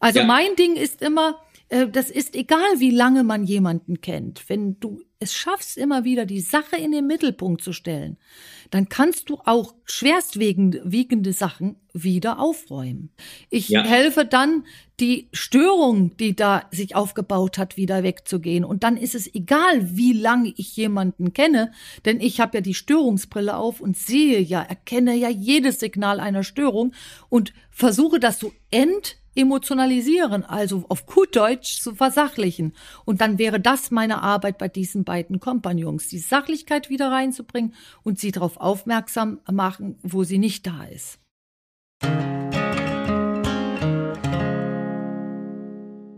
Also 0.00 0.20
ja. 0.20 0.26
mein 0.26 0.54
Ding 0.56 0.76
ist 0.76 1.02
immer, 1.02 1.40
äh, 1.68 1.88
das 1.88 2.10
ist 2.10 2.34
egal, 2.34 2.78
wie 2.78 2.90
lange 2.90 3.24
man 3.24 3.44
jemanden 3.44 4.00
kennt. 4.00 4.48
Wenn 4.48 4.78
du 4.80 5.00
es 5.18 5.34
schaffst, 5.34 5.78
immer 5.78 6.04
wieder 6.04 6.26
die 6.26 6.40
Sache 6.40 6.76
in 6.76 6.92
den 6.92 7.06
Mittelpunkt 7.06 7.62
zu 7.62 7.72
stellen, 7.72 8.18
dann 8.70 8.88
kannst 8.88 9.30
du 9.30 9.38
auch 9.44 9.74
schwerstwiegende 9.84 11.32
Sachen 11.32 11.76
wieder 11.94 12.38
aufräumen. 12.38 13.10
Ich 13.48 13.70
ja. 13.70 13.82
helfe 13.82 14.26
dann, 14.26 14.64
die 15.00 15.28
Störung, 15.32 16.16
die 16.16 16.36
da 16.36 16.68
sich 16.70 16.94
aufgebaut 16.94 17.58
hat, 17.58 17.76
wieder 17.76 18.02
wegzugehen. 18.02 18.64
Und 18.64 18.82
dann 18.82 18.96
ist 18.96 19.14
es 19.14 19.32
egal, 19.34 19.96
wie 19.96 20.12
lange 20.12 20.52
ich 20.56 20.76
jemanden 20.76 21.32
kenne, 21.32 21.72
denn 22.04 22.20
ich 22.20 22.40
habe 22.40 22.58
ja 22.58 22.60
die 22.60 22.74
Störungsbrille 22.74 23.56
auf 23.56 23.80
und 23.80 23.96
sehe 23.96 24.40
ja, 24.40 24.62
erkenne 24.62 25.14
ja 25.14 25.28
jedes 25.30 25.80
Signal 25.80 26.20
einer 26.20 26.42
Störung 26.42 26.92
und 27.28 27.54
versuche 27.70 28.20
das 28.20 28.38
so 28.38 28.52
end 28.70 29.16
emotionalisieren, 29.36 30.44
also 30.44 30.84
auf 30.88 31.06
gut 31.06 31.36
Deutsch 31.36 31.80
zu 31.80 31.94
versachlichen. 31.94 32.72
Und 33.04 33.20
dann 33.20 33.38
wäre 33.38 33.60
das 33.60 33.90
meine 33.90 34.22
Arbeit 34.22 34.58
bei 34.58 34.68
diesen 34.68 35.04
beiden 35.04 35.40
Kompagnons, 35.40 36.08
die 36.08 36.18
Sachlichkeit 36.18 36.90
wieder 36.90 37.10
reinzubringen 37.10 37.74
und 38.02 38.18
sie 38.18 38.32
darauf 38.32 38.56
aufmerksam 38.56 39.40
machen, 39.50 39.98
wo 40.02 40.24
sie 40.24 40.38
nicht 40.38 40.66
da 40.66 40.84
ist. 40.84 41.18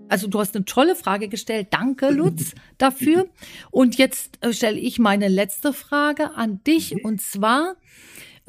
Also 0.08 0.26
du 0.26 0.40
hast 0.40 0.56
eine 0.56 0.64
tolle 0.64 0.96
Frage 0.96 1.28
gestellt. 1.28 1.68
Danke, 1.70 2.10
Lutz, 2.10 2.54
dafür. 2.78 3.28
Und 3.70 3.98
jetzt 3.98 4.38
äh, 4.42 4.52
stelle 4.52 4.78
ich 4.78 4.98
meine 4.98 5.28
letzte 5.28 5.72
Frage 5.72 6.34
an 6.34 6.62
dich. 6.64 7.04
Und 7.04 7.20
zwar, 7.20 7.76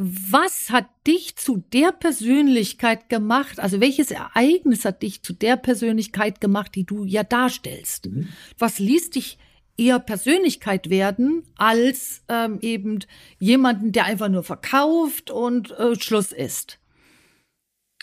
was 0.01 0.69
hat 0.69 0.87
dich 1.05 1.35
zu 1.35 1.61
der 1.73 1.91
Persönlichkeit 1.91 3.09
gemacht? 3.09 3.59
Also 3.59 3.81
welches 3.81 4.11
Ereignis 4.11 4.85
hat 4.85 5.03
dich 5.03 5.23
zu 5.23 5.33
der 5.33 5.57
Persönlichkeit 5.57 6.39
gemacht, 6.39 6.73
die 6.73 6.85
du 6.85 7.03
ja 7.03 7.23
darstellst? 7.23 8.05
Mhm. 8.05 8.29
Was 8.57 8.79
ließ 8.79 9.09
dich 9.09 9.37
eher 9.77 9.99
Persönlichkeit 9.99 10.89
werden 10.89 11.43
als 11.57 12.23
ähm, 12.29 12.59
eben 12.61 12.99
jemanden, 13.39 13.91
der 13.91 14.05
einfach 14.05 14.29
nur 14.29 14.43
verkauft 14.43 15.31
und 15.31 15.71
äh, 15.71 15.99
Schluss 15.99 16.31
ist? 16.31 16.79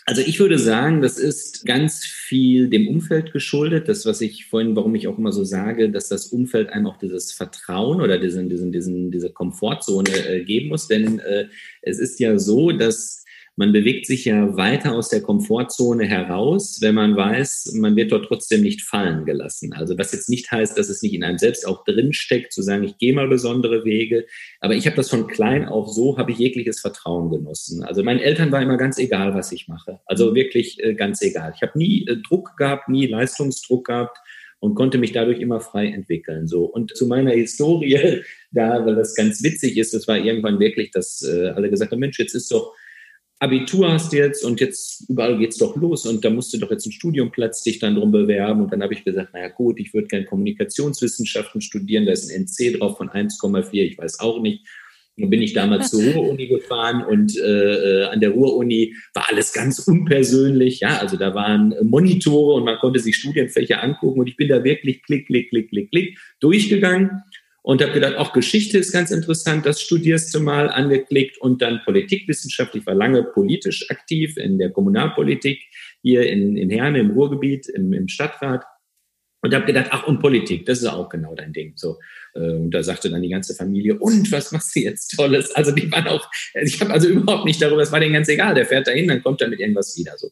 Also 0.09 0.23
ich 0.23 0.39
würde 0.39 0.57
sagen, 0.57 1.03
das 1.03 1.19
ist 1.19 1.67
ganz 1.67 2.05
viel 2.05 2.69
dem 2.69 2.87
Umfeld 2.87 3.33
geschuldet. 3.33 3.89
Das, 3.89 4.07
was 4.07 4.21
ich 4.21 4.47
vorhin, 4.47 4.77
warum 4.77 4.95
ich 4.95 5.09
auch 5.09 5.19
immer 5.19 5.33
so 5.33 5.43
sage, 5.43 5.91
dass 5.91 6.09
das 6.09 6.27
Umfeld 6.27 6.71
einem 6.71 6.87
auch 6.87 6.97
dieses 6.97 7.33
Vertrauen 7.33 8.01
oder 8.01 8.17
diesen, 8.17 8.49
diesen, 8.49 8.71
diesen, 8.71 9.11
diese 9.11 9.31
Komfortzone 9.31 10.11
äh, 10.29 10.45
geben 10.45 10.69
muss. 10.69 10.87
Denn 10.87 11.19
äh, 11.19 11.49
es 11.83 11.99
ist 11.99 12.21
ja 12.21 12.39
so, 12.39 12.71
dass 12.71 13.26
man 13.57 13.73
bewegt 13.73 14.07
sich 14.07 14.27
ja 14.27 14.55
weiter 14.57 14.93
aus 14.93 15.09
der 15.09 15.23
Komfortzone 15.23 16.05
heraus, 16.05 16.79
wenn 16.83 16.95
man 16.95 17.17
weiß, 17.17 17.73
man 17.75 17.97
wird 17.97 18.13
dort 18.13 18.27
trotzdem 18.27 18.61
nicht 18.61 18.83
fallen 18.83 19.25
gelassen. 19.25 19.73
Also 19.73 19.97
was 19.99 20.13
jetzt 20.13 20.29
nicht 20.29 20.53
heißt, 20.53 20.77
dass 20.77 20.91
es 20.91 21.03
nicht 21.03 21.15
in 21.15 21.25
einem 21.25 21.39
selbst 21.39 21.67
auch 21.67 21.83
drinsteckt, 21.85 22.53
zu 22.53 22.61
sagen, 22.61 22.85
ich 22.85 22.99
gehe 22.99 23.15
mal 23.15 23.29
besondere 23.29 23.85
Wege. 23.87 24.27
Aber 24.61 24.75
ich 24.75 24.87
habe 24.87 24.97
das 24.97 25.09
von 25.09 25.27
klein 25.27 25.65
auf 25.67 25.89
so, 25.89 26.19
habe 26.19 26.33
ich 26.33 26.39
jegliches 26.39 26.81
Vertrauen 26.81 27.31
genossen. 27.31 27.83
Also 27.83 28.03
meinen 28.03 28.21
Eltern 28.21 28.53
war 28.53 28.61
immer 28.61 28.77
ganz 28.77 28.99
egal, 28.99 29.35
was 29.35 29.51
ich 29.53 29.69
mache. 29.69 30.01
Also 30.05 30.35
wirklich 30.35 30.83
äh, 30.85 30.95
ganz 30.95 31.23
egal. 31.23 31.55
Ich 31.57 31.63
habe 31.63 31.79
nie 31.79 32.07
äh, 32.07 32.19
Druck 32.29 32.57
gehabt, 32.59 32.91
nie 32.91 33.07
Leistungsdruck 33.07 33.87
gehabt 33.87 34.19
und 34.61 34.75
konnte 34.75 34.99
mich 34.99 35.13
dadurch 35.13 35.41
immer 35.41 35.61
frei 35.61 35.87
entwickeln. 35.87 36.47
So 36.47 36.65
und 36.67 36.95
zu 36.95 37.07
meiner 37.07 37.31
Historie, 37.31 38.23
da, 38.51 38.85
weil 38.85 38.97
das 38.97 39.15
ganz 39.15 39.43
witzig 39.43 39.79
ist, 39.79 39.95
das 39.95 40.07
war 40.07 40.19
irgendwann 40.19 40.61
wirklich, 40.61 40.91
dass 40.91 41.23
äh, 41.23 41.49
alle 41.49 41.71
gesagt 41.71 41.93
haben, 41.93 42.01
Mensch, 42.01 42.19
jetzt 42.19 42.35
ist 42.35 42.53
doch 42.53 42.75
Abitur 43.39 43.93
hast 43.93 44.13
du 44.13 44.17
jetzt 44.17 44.45
und 44.45 44.61
jetzt 44.61 45.11
überall 45.11 45.37
geht's 45.39 45.59
doch 45.59 45.77
los 45.77 46.07
und 46.07 46.25
da 46.25 46.31
musst 46.31 46.55
du 46.55 46.59
doch 46.59 46.71
jetzt 46.71 46.87
einen 46.87 46.93
Studiumplatz 46.93 47.63
dich 47.63 47.79
dann 47.79 47.95
drum 47.95 48.11
bewerben. 48.11 48.63
Und 48.63 48.73
dann 48.73 48.83
habe 48.83 48.95
ich 48.95 49.05
gesagt, 49.05 49.35
naja 49.35 49.49
gut, 49.49 49.79
ich 49.79 49.93
würde 49.93 50.09
gerne 50.09 50.25
Kommunikationswissenschaften 50.25 51.61
studieren, 51.61 52.07
da 52.07 52.13
ist 52.13 52.31
ein 52.31 52.47
NC 52.47 52.79
drauf 52.79 52.97
von 52.97 53.11
1,4, 53.11 53.69
ich 53.73 53.99
weiß 53.99 54.21
auch 54.21 54.41
nicht. 54.41 54.67
Dann 55.19 55.31
bin 55.31 55.43
ich 55.43 55.53
damals 55.53 55.91
zur 55.91 56.03
Ruhr-Uni 56.13 56.47
gefahren 56.47 57.05
und 57.05 57.37
äh, 57.37 57.43
äh, 57.43 58.05
an 58.05 58.21
der 58.21 58.31
Ruhr-Uni 58.31 58.95
war 59.13 59.27
alles 59.29 59.53
ganz 59.53 59.81
unpersönlich. 59.81 60.81
Ja, 60.81 60.99
also 60.99 61.19
da 61.19 61.35
waren 61.35 61.75
Monitore 61.83 62.55
und 62.55 62.65
man 62.65 62.79
konnte 62.79 63.01
sich 63.01 63.17
Studienfächer 63.17 63.83
angucken 63.83 64.21
und 64.21 64.29
ich 64.29 64.37
bin 64.37 64.49
da 64.49 64.65
wirklich 64.65 65.03
klick, 65.03 65.27
klick, 65.27 65.51
klick, 65.51 65.69
klick, 65.69 65.91
klick 65.91 66.19
durchgegangen 66.41 67.23
und 67.67 67.83
habe 67.83 67.91
gedacht, 67.91 68.15
auch 68.15 68.33
Geschichte 68.33 68.79
ist 68.79 68.93
ganz 68.93 69.11
interessant, 69.11 69.67
das 69.67 69.83
studierst 69.83 70.33
du 70.33 70.39
mal 70.39 70.71
angeklickt 70.71 71.39
und 71.39 71.61
dann 71.61 71.81
Politikwissenschaft. 71.85 72.77
Ich 72.77 72.87
war 72.87 72.95
lange 72.95 73.25
politisch 73.25 73.91
aktiv 73.91 74.37
in 74.37 74.57
der 74.59 74.71
Kommunalpolitik 74.71 75.61
hier 76.01 76.31
in, 76.31 76.57
in 76.57 76.71
Herne 76.71 77.01
im 77.01 77.11
Ruhrgebiet, 77.11 77.67
im, 77.71 77.93
im 77.93 78.07
Stadtrat 78.07 78.63
und 79.43 79.53
habe 79.53 79.67
gedacht, 79.67 79.89
ach 79.91 80.07
und 80.07 80.21
Politik, 80.21 80.65
das 80.67 80.79
ist 80.79 80.87
auch 80.87 81.09
genau 81.09 81.35
dein 81.35 81.53
Ding. 81.53 81.73
So 81.75 81.99
äh, 82.37 82.53
und 82.53 82.71
da 82.71 82.85
sagte 82.85 83.11
dann 83.11 83.23
die 83.23 83.31
ganze 83.31 83.53
Familie, 83.53 83.99
und 83.99 84.31
was 84.31 84.53
machst 84.53 84.77
du 84.77 84.81
jetzt 84.81 85.17
Tolles? 85.17 85.51
Also 85.51 85.73
die 85.73 85.91
waren 85.91 86.07
auch, 86.07 86.31
ich 86.63 86.81
habe 86.81 86.93
also 86.93 87.09
überhaupt 87.09 87.47
nicht 87.47 87.61
darüber, 87.61 87.83
es 87.83 87.91
war 87.91 87.99
denen 87.99 88.13
ganz 88.13 88.29
egal. 88.29 88.55
Der 88.55 88.67
fährt 88.67 88.87
dahin, 88.87 89.09
dann 89.09 89.25
kommt 89.25 89.41
er 89.41 89.49
mit 89.49 89.59
irgendwas 89.59 89.99
wieder. 89.99 90.17
So 90.17 90.31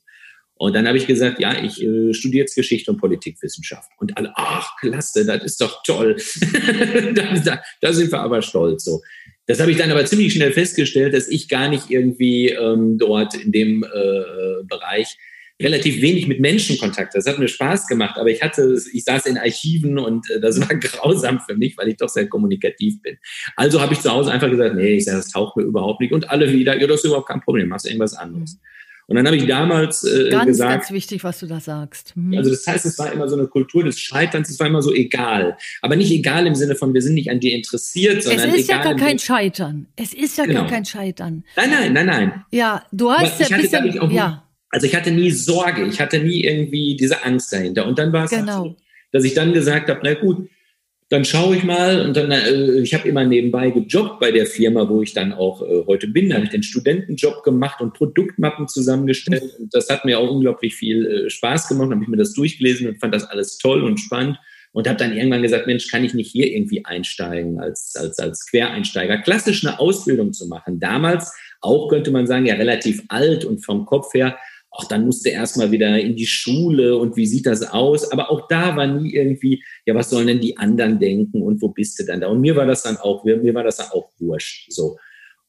und 0.57 0.75
dann 0.75 0.87
habe 0.87 0.97
ich 0.97 1.07
gesagt, 1.07 1.41
ja, 1.41 1.63
ich 1.63 1.83
äh, 1.83 2.15
studiere 2.15 2.43
jetzt 2.43 2.55
Geschichte 2.55 2.91
und 2.91 2.99
Politikwissenschaft. 2.99 3.91
Und 3.99 4.17
alle, 4.17 4.33
ach, 4.37 4.77
klasse, 4.79 5.27
das 5.27 5.43
ist 5.43 5.61
doch 5.61 5.83
toll. 5.83 6.17
da, 7.15 7.35
da, 7.35 7.63
da, 7.81 7.93
sind 7.93 8.13
wir 8.13 8.21
aber 8.21 8.41
stolz. 8.41 8.85
So. 8.85 9.03
Das 9.47 9.61
habe 9.61 9.73
ich 9.73 9.77
dann 9.77 9.91
aber 9.91 10.05
ziemlich 10.07 10.33
schnell 10.33 10.53
festgestellt, 10.53 11.13
dass 11.13 11.29
ich 11.29 11.49
gar 11.49 11.69
nicht 11.69 11.91
irgendwie 11.91 12.51
ähm, 12.51 12.99
dort 12.99 13.35
in 13.35 13.51
dem 13.51 13.83
äh, 13.83 14.63
Bereich 14.65 15.17
relativ 15.61 16.01
wenig 16.01 16.29
mit 16.29 16.41
Menschen 16.41 16.79
Kontakt. 16.79 17.15
Das 17.15 17.27
hat 17.27 17.39
mir 17.39 17.49
Spaß 17.49 17.87
gemacht, 17.87 18.17
aber 18.19 18.29
ich 18.31 18.43
hatte, 18.43 18.81
ich 18.93 19.05
saß 19.05 19.27
in 19.27 19.39
Archiven 19.39 19.99
und 19.99 20.31
äh, 20.31 20.41
das 20.41 20.61
war 20.61 20.69
grausam 20.79 21.41
für 21.41 21.57
mich, 21.57 21.77
weil 21.77 21.89
ich 21.89 21.97
doch 21.97 22.09
sehr 22.09 22.29
kommunikativ 22.29 23.03
bin. 23.03 23.19
Also 23.57 23.81
habe 23.81 23.93
ich 23.93 24.01
zu 24.01 24.11
Hause 24.11 24.31
einfach 24.31 24.51
gesagt, 24.51 24.77
nee, 24.77 24.97
ich 24.97 25.05
sage, 25.05 25.19
das 25.19 25.31
taucht 25.31 25.57
mir 25.57 25.65
überhaupt 25.65 26.01
nicht. 26.01 26.13
Und 26.13 26.31
alle 26.31 26.53
wieder, 26.53 26.81
ja, 26.81 26.87
das 26.87 27.01
ist 27.01 27.07
überhaupt 27.07 27.29
kein 27.29 27.41
Problem, 27.41 27.69
machst 27.69 27.87
irgendwas 27.87 28.15
anderes. 28.15 28.55
Mhm. 28.55 28.61
Und 29.07 29.17
dann 29.17 29.27
habe 29.27 29.37
ich 29.37 29.47
damals 29.47 30.03
äh, 30.05 30.31
ganz, 30.31 30.47
gesagt. 30.47 30.73
Ganz 30.73 30.91
wichtig, 30.91 31.25
was 31.25 31.41
du 31.41 31.47
da 31.47 31.61
sagst. 31.61 32.15
Hm. 32.15 32.39
Also 32.39 32.51
das 32.51 32.67
heißt, 32.67 32.87
es 32.87 32.99
war 32.99 33.13
immer 33.13 33.29
so 33.29 33.37
eine 33.37 33.47
Kultur 33.47 33.85
des 33.85 33.99
Scheiterns, 33.99 34.49
es 34.49 34.59
war 34.59 34.67
immer 34.67 34.81
so 34.81 34.95
egal. 34.95 35.59
Aber 35.83 35.97
nicht 35.97 36.11
egal 36.11 36.47
im 36.47 36.55
Sinne 36.55 36.75
von, 36.75 36.95
wir 36.95 37.03
sind 37.03 37.15
nicht 37.15 37.31
an 37.31 37.41
dir 37.41 37.55
interessiert, 37.55 38.23
sondern 38.23 38.49
Es 38.49 38.55
ist 38.57 38.69
egal 38.71 38.79
ja 38.79 38.85
gar 38.85 38.97
kein 38.97 39.19
Scheitern. 39.19 39.87
Es 39.97 40.15
ist 40.15 40.39
ja 40.39 40.47
genau. 40.47 40.61
gar 40.61 40.71
kein 40.71 40.85
Scheitern. 40.87 41.45
Nein, 41.57 41.71
nein, 41.71 41.93
nein, 41.93 42.07
nein. 42.07 42.45
Ja, 42.51 42.85
du 42.93 43.11
hast 43.11 43.41
ja 43.41 43.47
ein 43.55 43.61
bisschen, 43.61 44.11
ja. 44.11 44.45
Also 44.71 44.87
ich 44.87 44.97
hatte 44.97 45.11
nie 45.13 45.31
Sorge, 45.31 45.87
ich 45.87 46.01
hatte 46.01 46.19
nie 46.19 46.43
irgendwie 46.43 46.97
diese 46.97 47.25
Angst 47.25 47.53
dahinter. 47.53 47.87
Und 47.87 47.99
dann 47.99 48.13
war 48.13 48.25
es 48.25 48.33
halt 48.33 48.41
genau. 48.41 48.65
so, 48.65 48.77
dass 49.13 49.23
ich 49.25 49.35
dann 49.35 49.53
gesagt 49.53 49.89
habe, 49.89 50.01
na 50.03 50.15
gut, 50.15 50.49
dann 51.15 51.25
schaue 51.25 51.57
ich 51.57 51.63
mal 51.63 52.01
und 52.05 52.17
dann, 52.17 52.31
äh, 52.33 52.81
ich 52.81 52.93
habe 52.93 53.09
immer 53.09 53.25
nebenbei 53.25 53.71
gejobbt 53.71 54.19
bei 54.19 54.33
der 54.33 54.47
Firma, 54.47 54.89
wo 54.89 55.01
ich 55.01 55.15
dann 55.15 55.33
auch 55.33 55.63
äh, 55.63 55.85
heute 55.87 56.09
bin. 56.09 56.29
Da 56.29 56.35
habe 56.35 56.45
ich 56.45 56.51
den 56.51 56.65
Studentenjob 56.65 57.45
gemacht 57.45 57.81
und 57.81 57.95
Produktmappen 57.95 58.67
zusammengestellt. 58.67 59.55
Und 59.59 59.73
das 59.73 59.89
hat 59.89 60.05
mir 60.05 60.19
auch 60.19 60.29
unglaublich 60.29 60.75
viel 60.75 61.07
äh, 61.07 61.31
Spaß 61.31 61.69
gemacht. 61.69 61.87
Dann 61.87 61.95
habe 61.95 62.03
ich 62.03 62.09
mir 62.09 62.17
das 62.17 62.33
durchgelesen 62.33 62.89
und 62.89 62.99
fand 62.99 63.15
das 63.15 63.25
alles 63.25 63.59
toll 63.59 63.85
und 63.85 63.99
spannend. 63.99 64.39
Und 64.73 64.89
habe 64.89 64.99
dann 64.99 65.17
irgendwann 65.17 65.43
gesagt, 65.43 65.69
Mensch, 65.69 65.89
kann 65.89 66.05
ich 66.05 66.15
nicht 66.15 66.33
hier 66.33 66.51
irgendwie 66.51 66.85
einsteigen 66.85 67.61
als, 67.61 67.95
als, 67.95 68.19
als 68.19 68.45
Quereinsteiger? 68.51 69.19
Klassisch 69.19 69.65
eine 69.65 69.79
Ausbildung 69.79 70.33
zu 70.33 70.49
machen. 70.49 70.81
Damals 70.81 71.33
auch, 71.61 71.89
könnte 71.89 72.11
man 72.11 72.27
sagen, 72.27 72.45
ja 72.45 72.57
relativ 72.57 73.05
alt 73.07 73.45
und 73.45 73.65
vom 73.65 73.87
Kopf 73.87 74.13
her 74.15 74.37
ach, 74.77 74.89
dann 74.89 75.05
musste 75.07 75.31
erstmal 75.31 75.71
wieder 75.71 75.99
in 75.99 76.17
die 76.17 76.27
Schule 76.27 76.97
und 76.97 77.17
wie 77.17 77.27
sieht 77.27 77.47
das 77.47 77.63
aus? 77.63 78.11
Aber 78.11 78.31
auch 78.31 78.49
da 78.49 78.77
war 78.77 78.87
nie 78.87 79.15
irgendwie, 79.15 79.63
ja, 79.87 79.95
was 79.95 80.11
sollen 80.11 80.27
denn 80.27 80.41
die 80.41 80.57
anderen 80.57 80.99
denken 80.99 81.43
und 81.43 81.63
wo 81.63 81.69
bist 81.69 81.99
du 81.99 82.05
dann 82.05 82.21
da? 82.21 82.29
Und 82.29 82.41
mir 82.41 82.57
war 82.57 82.67
das 82.67 82.83
dann 82.83 82.97
auch, 82.97 83.25
mir 83.25 83.55
war 83.55 83.65
das 83.65 83.77
dann 83.77 83.89
auch 83.93 84.11
wurscht, 84.19 84.73
so. 84.73 84.99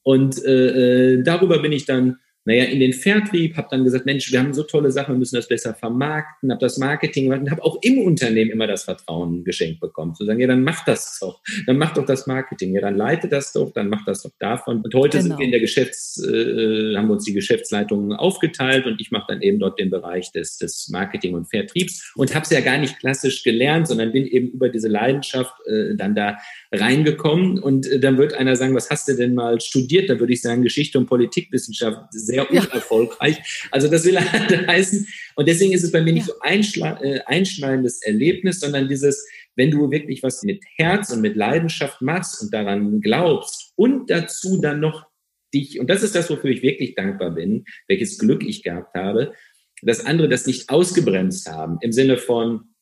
Und 0.03 0.43
äh, 0.45 1.13
äh 1.13 1.23
darüber 1.23 1.59
bin 1.59 1.71
ich 1.71 1.85
dann 1.85 2.17
naja, 2.45 2.65
in 2.65 2.79
den 2.79 2.93
Vertrieb, 2.93 3.57
habe 3.57 3.67
dann 3.71 3.83
gesagt, 3.83 4.05
Mensch, 4.05 4.31
wir 4.31 4.39
haben 4.39 4.53
so 4.53 4.63
tolle 4.63 4.91
Sachen, 4.91 5.15
wir 5.15 5.19
müssen 5.19 5.35
das 5.35 5.47
besser 5.47 5.73
vermarkten, 5.73 6.51
habe 6.51 6.61
das 6.61 6.77
Marketing 6.77 7.25
gemacht 7.25 7.41
und 7.41 7.51
habe 7.51 7.63
auch 7.63 7.79
im 7.81 7.97
Unternehmen 7.99 8.51
immer 8.51 8.67
das 8.67 8.83
Vertrauen 8.83 9.43
geschenkt 9.43 9.79
bekommen, 9.79 10.13
zu 10.13 10.25
sagen, 10.25 10.39
ja, 10.39 10.47
dann 10.47 10.63
mach 10.63 10.85
das 10.85 11.17
doch, 11.19 11.41
dann 11.65 11.77
mach 11.77 11.93
doch 11.95 12.05
das 12.05 12.27
Marketing, 12.27 12.75
ja, 12.75 12.81
dann 12.81 12.95
leite 12.95 13.27
das 13.27 13.51
doch, 13.51 13.73
dann 13.73 13.89
mach 13.89 14.05
das 14.05 14.21
doch 14.21 14.31
davon. 14.37 14.81
Und 14.81 14.93
heute 14.93 15.17
genau. 15.17 15.29
sind 15.29 15.39
wir 15.39 15.45
in 15.45 15.51
der 15.51 15.59
Geschäfts, 15.59 16.21
äh, 16.23 16.95
haben 16.95 17.07
wir 17.07 17.13
uns 17.13 17.25
die 17.25 17.33
Geschäftsleitungen 17.33 18.13
aufgeteilt 18.13 18.85
und 18.85 19.01
ich 19.01 19.09
mache 19.09 19.25
dann 19.29 19.41
eben 19.41 19.57
dort 19.57 19.79
den 19.79 19.89
Bereich 19.89 20.31
des, 20.31 20.57
des 20.57 20.89
Marketing 20.89 21.33
und 21.33 21.45
Vertriebs 21.45 22.13
und 22.15 22.35
habe 22.35 22.43
es 22.43 22.51
ja 22.51 22.61
gar 22.61 22.77
nicht 22.77 22.99
klassisch 22.99 23.43
gelernt, 23.43 23.87
sondern 23.87 24.11
bin 24.11 24.25
eben 24.25 24.49
über 24.49 24.69
diese 24.69 24.87
Leidenschaft 24.87 25.53
äh, 25.65 25.95
dann 25.95 26.13
da 26.13 26.37
reingekommen 26.79 27.59
und 27.59 27.87
äh, 27.87 27.99
dann 27.99 28.17
wird 28.17 28.33
einer 28.33 28.55
sagen, 28.55 28.75
was 28.75 28.89
hast 28.89 29.07
du 29.07 29.15
denn 29.15 29.33
mal 29.33 29.59
studiert? 29.61 30.09
Da 30.09 30.19
würde 30.19 30.33
ich 30.33 30.41
sagen, 30.41 30.61
Geschichte 30.61 30.97
und 30.97 31.07
Politikwissenschaft, 31.07 32.07
sehr 32.11 32.49
unerfolgreich. 32.49 33.37
Ja. 33.37 33.43
Also 33.71 33.87
das 33.87 34.05
will 34.05 34.19
halt 34.31 34.67
heißen. 34.67 35.07
Und 35.35 35.47
deswegen 35.47 35.73
ist 35.73 35.83
es 35.83 35.91
bei 35.91 36.01
mir 36.01 36.13
nicht 36.13 36.25
so 36.25 36.33
äh, 36.43 37.19
einschneidendes 37.25 38.01
Erlebnis, 38.01 38.59
sondern 38.59 38.87
dieses, 38.87 39.27
wenn 39.55 39.71
du 39.71 39.91
wirklich 39.91 40.23
was 40.23 40.43
mit 40.43 40.63
Herz 40.75 41.11
und 41.11 41.21
mit 41.21 41.35
Leidenschaft 41.35 42.01
machst 42.01 42.41
und 42.41 42.53
daran 42.53 43.01
glaubst 43.01 43.73
und 43.75 44.09
dazu 44.09 44.59
dann 44.61 44.79
noch 44.79 45.05
dich, 45.53 45.79
und 45.79 45.89
das 45.89 46.03
ist 46.03 46.15
das, 46.15 46.29
wofür 46.29 46.49
ich 46.49 46.61
wirklich 46.61 46.95
dankbar 46.95 47.31
bin, 47.31 47.65
welches 47.87 48.17
Glück 48.17 48.43
ich 48.43 48.63
gehabt 48.63 48.95
habe, 48.95 49.33
dass 49.81 50.05
andere 50.05 50.29
das 50.29 50.47
nicht 50.47 50.69
ausgebremst 50.69 51.49
haben, 51.49 51.77
im 51.81 51.91
Sinne 51.91 52.17
von, 52.17 52.74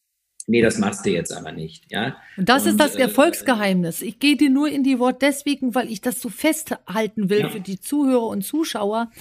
nee, 0.48 0.62
das 0.62 0.78
machst 0.78 1.06
du 1.06 1.10
jetzt 1.10 1.32
aber 1.32 1.52
nicht, 1.52 1.92
ja. 1.92 2.18
Und 2.38 2.50
das 2.50 2.64
und, 2.64 2.72
ist 2.72 2.80
das 2.80 2.96
äh, 2.96 3.02
Erfolgsgeheimnis. 3.02 4.02
Ich 4.02 4.20
gehe 4.20 4.36
dir 4.36 4.50
nur 4.50 4.70
in 4.70 4.84
die 4.84 5.00
Wort 5.00 5.22
deswegen, 5.22 5.76
weil 5.76 5.92
ich 5.92 6.02
das 6.02 6.22
so 6.22 6.30
festhalten 6.30 7.30
will 7.30 7.42
ja. 7.42 7.50
für 7.50 7.60
die 7.60 7.80
Zuhörer 7.80 8.28
und 8.28 8.44
Zuschauer. 8.44 9.12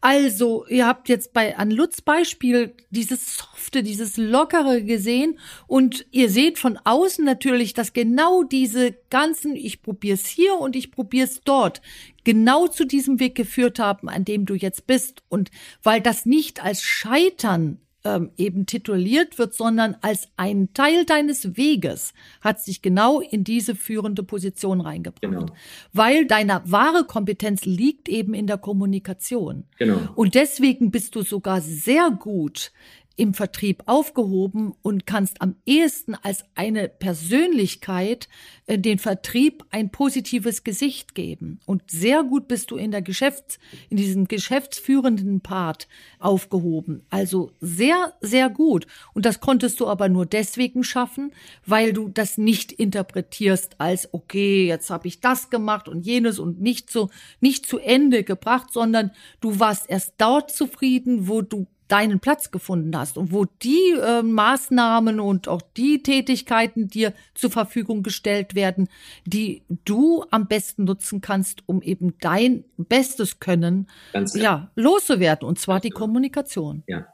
Also, 0.00 0.66
ihr 0.66 0.86
habt 0.86 1.08
jetzt 1.08 1.32
bei 1.32 1.56
an 1.56 1.70
Lutz 1.70 2.02
Beispiel 2.02 2.74
dieses 2.90 3.38
softe, 3.38 3.82
dieses 3.82 4.16
lockere 4.16 4.82
gesehen 4.82 5.38
und 5.66 6.06
ihr 6.10 6.28
seht 6.28 6.58
von 6.58 6.78
außen 6.84 7.24
natürlich, 7.24 7.72
dass 7.72 7.92
genau 7.92 8.42
diese 8.42 8.94
ganzen 9.08 9.56
ich 9.56 9.82
probier's 9.82 10.26
hier 10.26 10.58
und 10.58 10.76
ich 10.76 10.90
probier's 10.90 11.40
dort 11.44 11.80
genau 12.24 12.66
zu 12.66 12.84
diesem 12.84 13.20
Weg 13.20 13.34
geführt 13.34 13.78
haben, 13.78 14.08
an 14.08 14.24
dem 14.24 14.46
du 14.46 14.54
jetzt 14.54 14.86
bist 14.86 15.22
und 15.28 15.50
weil 15.82 16.00
das 16.00 16.26
nicht 16.26 16.62
als 16.62 16.82
Scheitern 16.82 17.78
ähm, 18.04 18.30
eben 18.36 18.66
tituliert 18.66 19.38
wird, 19.38 19.54
sondern 19.54 19.96
als 20.02 20.28
ein 20.36 20.72
Teil 20.74 21.04
deines 21.04 21.56
Weges 21.56 22.12
hat 22.40 22.60
sich 22.60 22.82
genau 22.82 23.20
in 23.20 23.44
diese 23.44 23.74
führende 23.74 24.22
Position 24.22 24.80
reingebracht. 24.80 25.22
Genau. 25.22 25.46
Weil 25.92 26.26
deine 26.26 26.62
wahre 26.66 27.04
Kompetenz 27.04 27.64
liegt 27.64 28.08
eben 28.08 28.34
in 28.34 28.46
der 28.46 28.58
Kommunikation. 28.58 29.64
Genau. 29.78 29.98
Und 30.14 30.34
deswegen 30.34 30.90
bist 30.90 31.14
du 31.14 31.22
sogar 31.22 31.60
sehr 31.60 32.10
gut 32.10 32.72
im 33.16 33.34
Vertrieb 33.34 33.82
aufgehoben 33.86 34.74
und 34.82 35.06
kannst 35.06 35.40
am 35.40 35.56
ehesten 35.66 36.14
als 36.14 36.44
eine 36.54 36.88
Persönlichkeit 36.88 38.28
äh, 38.66 38.78
den 38.78 38.98
Vertrieb 38.98 39.64
ein 39.70 39.90
positives 39.90 40.64
Gesicht 40.64 41.14
geben. 41.14 41.60
Und 41.66 41.82
sehr 41.90 42.24
gut 42.24 42.48
bist 42.48 42.70
du 42.70 42.76
in 42.76 42.90
der 42.90 43.02
Geschäfts-, 43.02 43.58
in 43.88 43.96
diesem 43.96 44.26
geschäftsführenden 44.26 45.40
Part 45.40 45.86
aufgehoben. 46.18 47.02
Also 47.10 47.52
sehr, 47.60 48.14
sehr 48.20 48.50
gut. 48.50 48.86
Und 49.12 49.26
das 49.26 49.40
konntest 49.40 49.80
du 49.80 49.86
aber 49.86 50.08
nur 50.08 50.26
deswegen 50.26 50.82
schaffen, 50.82 51.32
weil 51.64 51.92
du 51.92 52.08
das 52.08 52.36
nicht 52.38 52.72
interpretierst 52.72 53.80
als, 53.80 54.12
okay, 54.12 54.66
jetzt 54.66 54.90
habe 54.90 55.06
ich 55.06 55.20
das 55.20 55.50
gemacht 55.50 55.88
und 55.88 56.04
jenes 56.04 56.38
und 56.38 56.60
nicht 56.60 56.90
so, 56.90 57.10
nicht 57.40 57.66
zu 57.66 57.78
Ende 57.78 58.24
gebracht, 58.24 58.72
sondern 58.72 59.12
du 59.40 59.60
warst 59.60 59.88
erst 59.88 60.14
dort 60.18 60.50
zufrieden, 60.50 61.28
wo 61.28 61.42
du 61.42 61.66
deinen 61.88 62.20
Platz 62.20 62.50
gefunden 62.50 62.96
hast 62.96 63.18
und 63.18 63.32
wo 63.32 63.44
die 63.44 63.94
äh, 64.00 64.22
Maßnahmen 64.22 65.20
und 65.20 65.48
auch 65.48 65.62
die 65.76 66.02
Tätigkeiten 66.02 66.88
dir 66.88 67.12
zur 67.34 67.50
Verfügung 67.50 68.02
gestellt 68.02 68.54
werden, 68.54 68.88
die 69.24 69.62
du 69.84 70.24
am 70.30 70.46
besten 70.46 70.84
nutzen 70.84 71.20
kannst, 71.20 71.62
um 71.66 71.82
eben 71.82 72.14
dein 72.20 72.64
bestes 72.76 73.40
Können 73.40 73.88
ja, 74.34 74.70
loszuwerden, 74.74 75.46
und 75.46 75.58
zwar 75.58 75.80
die 75.80 75.90
Kommunikation. 75.90 76.82
Ja. 76.86 77.06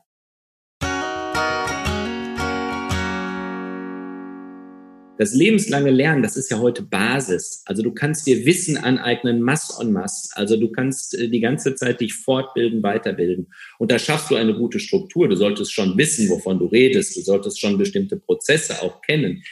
Das 5.21 5.35
lebenslange 5.35 5.91
Lernen, 5.91 6.23
das 6.23 6.39
ist 6.39 6.51
ja 6.51 6.61
heute 6.61 6.81
Basis. 6.81 7.63
Also 7.67 7.83
du 7.83 7.93
kannst 7.93 8.27
dir 8.27 8.47
Wissen 8.47 8.79
aneignen, 8.79 9.43
mass 9.43 9.79
en 9.79 9.93
masse. 9.93 10.31
Also 10.33 10.57
du 10.57 10.73
kannst 10.73 11.15
äh, 11.15 11.29
die 11.29 11.41
ganze 11.41 11.75
Zeit 11.75 12.01
dich 12.01 12.15
fortbilden, 12.15 12.83
weiterbilden. 12.83 13.49
Und 13.79 13.93
da 13.93 13.99
schaffst 13.99 14.31
du 14.31 14.37
eine 14.37 14.55
gute 14.55 14.81
Struktur. 14.81 15.29
Du 15.29 15.37
solltest 15.37 15.75
schon 15.75 15.99
wissen, 15.99 16.31
wovon 16.31 16.59
du 16.59 16.65
redest. 16.65 17.19
Du 17.19 17.21
solltest 17.21 17.61
schon 17.61 17.77
bestimmte 17.77 18.17
Prozesse 18.17 18.81
auch 18.81 19.03
kennen. 19.03 19.43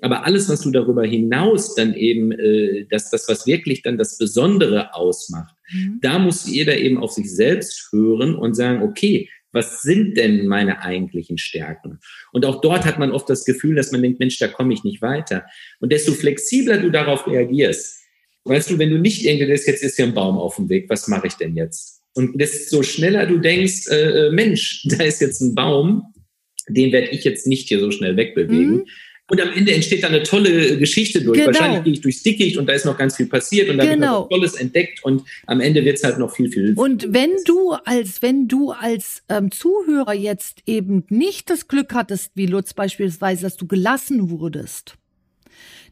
Aber 0.00 0.24
alles, 0.24 0.48
was 0.48 0.60
du 0.60 0.70
darüber 0.70 1.04
hinaus 1.04 1.74
dann 1.74 1.94
eben, 1.94 2.30
äh, 2.30 2.86
das, 2.88 3.10
das, 3.10 3.28
was 3.28 3.48
wirklich 3.48 3.82
dann 3.82 3.98
das 3.98 4.18
Besondere 4.18 4.94
ausmacht, 4.94 5.56
mhm. 5.72 5.98
da 6.02 6.20
muss 6.20 6.46
jeder 6.46 6.78
eben 6.78 6.98
auf 6.98 7.10
sich 7.10 7.34
selbst 7.34 7.88
hören 7.90 8.36
und 8.36 8.54
sagen, 8.54 8.80
okay, 8.80 9.28
was 9.52 9.82
sind 9.82 10.16
denn 10.16 10.46
meine 10.46 10.82
eigentlichen 10.82 11.38
Stärken? 11.38 11.98
Und 12.32 12.44
auch 12.44 12.60
dort 12.60 12.84
hat 12.84 12.98
man 12.98 13.12
oft 13.12 13.28
das 13.28 13.44
Gefühl, 13.44 13.74
dass 13.74 13.92
man 13.92 14.02
denkt, 14.02 14.18
Mensch, 14.18 14.38
da 14.38 14.48
komme 14.48 14.74
ich 14.74 14.84
nicht 14.84 15.02
weiter. 15.02 15.46
Und 15.80 15.92
desto 15.92 16.12
flexibler 16.12 16.78
du 16.78 16.90
darauf 16.90 17.26
reagierst, 17.26 18.00
weißt 18.44 18.70
du, 18.70 18.78
wenn 18.78 18.90
du 18.90 18.98
nicht 18.98 19.24
irgendwie, 19.24 19.46
das 19.46 19.66
jetzt 19.66 19.82
ist 19.82 19.98
ja 19.98 20.06
ein 20.06 20.14
Baum 20.14 20.38
auf 20.38 20.56
dem 20.56 20.68
Weg, 20.68 20.88
was 20.88 21.08
mache 21.08 21.26
ich 21.26 21.34
denn 21.34 21.56
jetzt? 21.56 22.02
Und 22.14 22.40
desto 22.40 22.82
schneller 22.82 23.26
du 23.26 23.38
denkst, 23.38 23.88
äh, 23.88 24.26
äh 24.26 24.30
Mensch, 24.30 24.82
da 24.88 25.04
ist 25.04 25.20
jetzt 25.20 25.40
ein 25.40 25.54
Baum, 25.54 26.14
den 26.68 26.92
werde 26.92 27.08
ich 27.08 27.24
jetzt 27.24 27.46
nicht 27.46 27.68
hier 27.68 27.80
so 27.80 27.90
schnell 27.90 28.16
wegbewegen. 28.16 28.76
Mhm. 28.76 28.86
Und 29.28 29.40
am 29.40 29.52
Ende 29.52 29.72
entsteht 29.74 30.04
da 30.04 30.08
eine 30.08 30.22
tolle 30.22 30.78
Geschichte 30.78 31.20
durch. 31.20 31.38
Genau. 31.38 31.48
Wahrscheinlich 31.48 31.82
gehe 31.82 31.92
ich 31.94 32.00
durchs 32.00 32.22
Dickicht 32.22 32.56
und 32.58 32.66
da 32.66 32.74
ist 32.74 32.84
noch 32.84 32.96
ganz 32.96 33.16
viel 33.16 33.26
passiert 33.26 33.68
und 33.68 33.78
da 33.78 33.84
genau. 33.84 34.20
wird 34.20 34.22
was 34.22 34.28
Tolles 34.28 34.54
entdeckt 34.54 35.02
und 35.02 35.22
am 35.46 35.60
Ende 35.60 35.84
wird 35.84 35.96
es 35.96 36.04
halt 36.04 36.18
noch 36.18 36.32
viel, 36.32 36.48
viel. 36.48 36.74
Und 36.76 37.12
wenn 37.12 37.32
du 37.44 37.72
als, 37.72 38.22
wenn 38.22 38.46
du 38.46 38.70
als 38.70 39.24
ähm, 39.28 39.50
Zuhörer 39.50 40.14
jetzt 40.14 40.62
eben 40.66 41.04
nicht 41.08 41.50
das 41.50 41.66
Glück 41.66 41.92
hattest, 41.92 42.32
wie 42.36 42.46
Lutz 42.46 42.72
beispielsweise, 42.72 43.42
dass 43.42 43.56
du 43.56 43.66
gelassen 43.66 44.30
wurdest, 44.30 44.94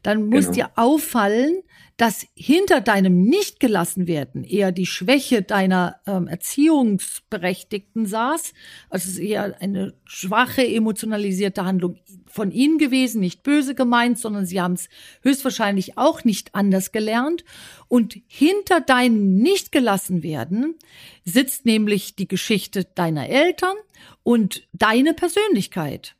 dann 0.01 0.27
muss 0.27 0.45
genau. 0.45 0.55
dir 0.55 0.69
auffallen, 0.75 1.61
dass 1.97 2.27
hinter 2.35 2.81
deinem 2.81 3.21
nicht 3.21 3.61
gelassen 3.61 4.05
werden 4.05 4.43
eher 4.43 4.73
die 4.73 4.85
Schwäche 4.85 5.41
deiner 5.43 6.01
ähm, 6.05 6.27
Erziehungsberechtigten 6.27 8.05
saß. 8.05 8.53
Also 8.89 9.07
es 9.07 9.13
ist 9.13 9.19
eher 9.19 9.61
eine 9.61 9.93
schwache, 10.03 10.67
emotionalisierte 10.67 11.63
Handlung 11.63 11.97
von 12.27 12.51
ihnen 12.51 12.77
gewesen, 12.77 13.21
nicht 13.21 13.43
böse 13.43 13.75
gemeint, 13.75 14.19
sondern 14.19 14.45
sie 14.45 14.59
haben 14.59 14.73
es 14.73 14.89
höchstwahrscheinlich 15.21 15.97
auch 15.97 16.25
nicht 16.25 16.53
anders 16.53 16.91
gelernt. 16.91 17.45
Und 17.87 18.17
hinter 18.27 18.81
deinem 18.81 19.35
nicht 19.37 19.71
gelassen 19.71 20.21
werden 20.21 20.75
sitzt 21.23 21.65
nämlich 21.65 22.15
die 22.15 22.27
Geschichte 22.27 22.83
deiner 22.83 23.29
Eltern 23.29 23.75
und 24.23 24.67
deine 24.73 25.13
Persönlichkeit. 25.13 26.15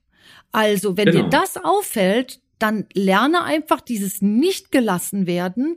Also, 0.54 0.96
wenn 0.96 1.12
genau. 1.12 1.24
dir 1.24 1.30
das 1.30 1.58
auffällt, 1.58 2.40
dann 2.60 2.86
lerne 2.94 3.44
einfach 3.44 3.82
dieses 3.82 4.22
nicht 4.22 4.72
gelassen 4.72 5.28
werden 5.28 5.76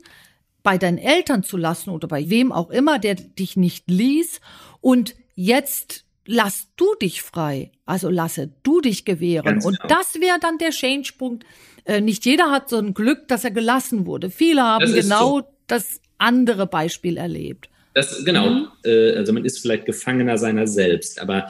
bei 0.62 0.78
deinen 0.78 0.98
Eltern 0.98 1.42
zu 1.42 1.56
lassen 1.56 1.90
oder 1.90 2.08
bei 2.08 2.28
wem 2.30 2.52
auch 2.52 2.70
immer, 2.70 2.98
der 2.98 3.14
dich 3.14 3.56
nicht 3.56 3.90
ließ. 3.90 4.40
Und 4.80 5.14
jetzt 5.34 6.04
lass 6.26 6.68
du 6.76 6.94
dich 7.00 7.22
frei. 7.22 7.72
Also 7.86 8.10
lasse 8.10 8.50
du 8.62 8.80
dich 8.80 9.04
gewähren. 9.04 9.46
Ganz 9.46 9.64
und 9.64 9.80
genau. 9.80 9.94
das 9.94 10.20
wäre 10.20 10.38
dann 10.40 10.58
der 10.58 10.70
Change-Punkt. 10.70 11.44
Äh, 11.84 12.00
nicht 12.00 12.26
jeder 12.26 12.50
hat 12.50 12.68
so 12.68 12.76
ein 12.76 12.92
Glück, 12.92 13.28
dass 13.28 13.44
er 13.44 13.50
gelassen 13.50 14.04
wurde. 14.06 14.30
Viele 14.30 14.62
haben 14.62 14.92
genau 14.92 15.38
so. 15.38 15.48
das 15.66 16.00
andere 16.18 16.66
Beispiel 16.66 17.16
erlebt. 17.16 17.70
Das, 17.94 18.24
genau. 18.24 18.50
Mhm. 18.50 18.68
Äh, 18.84 19.16
also 19.16 19.32
man 19.32 19.44
ist 19.44 19.60
vielleicht 19.60 19.86
Gefangener 19.86 20.36
seiner 20.36 20.66
selbst. 20.66 21.20
Aber 21.20 21.48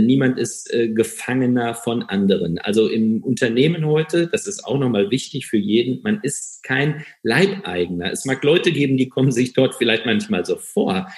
niemand 0.00 0.38
ist 0.38 0.72
äh, 0.72 0.88
Gefangener 0.88 1.74
von 1.74 2.02
anderen. 2.02 2.58
Also 2.58 2.88
im 2.88 3.22
Unternehmen 3.22 3.86
heute, 3.86 4.26
das 4.26 4.46
ist 4.46 4.64
auch 4.64 4.78
nochmal 4.78 5.10
wichtig 5.10 5.46
für 5.46 5.58
jeden, 5.58 6.02
man 6.02 6.20
ist 6.22 6.62
kein 6.62 7.04
Leibeigener. 7.22 8.10
Es 8.10 8.24
mag 8.24 8.42
Leute 8.42 8.72
geben, 8.72 8.96
die 8.96 9.08
kommen 9.08 9.30
sich 9.30 9.52
dort 9.52 9.76
vielleicht 9.76 10.06
manchmal 10.06 10.44
so 10.44 10.56
vor. 10.56 11.08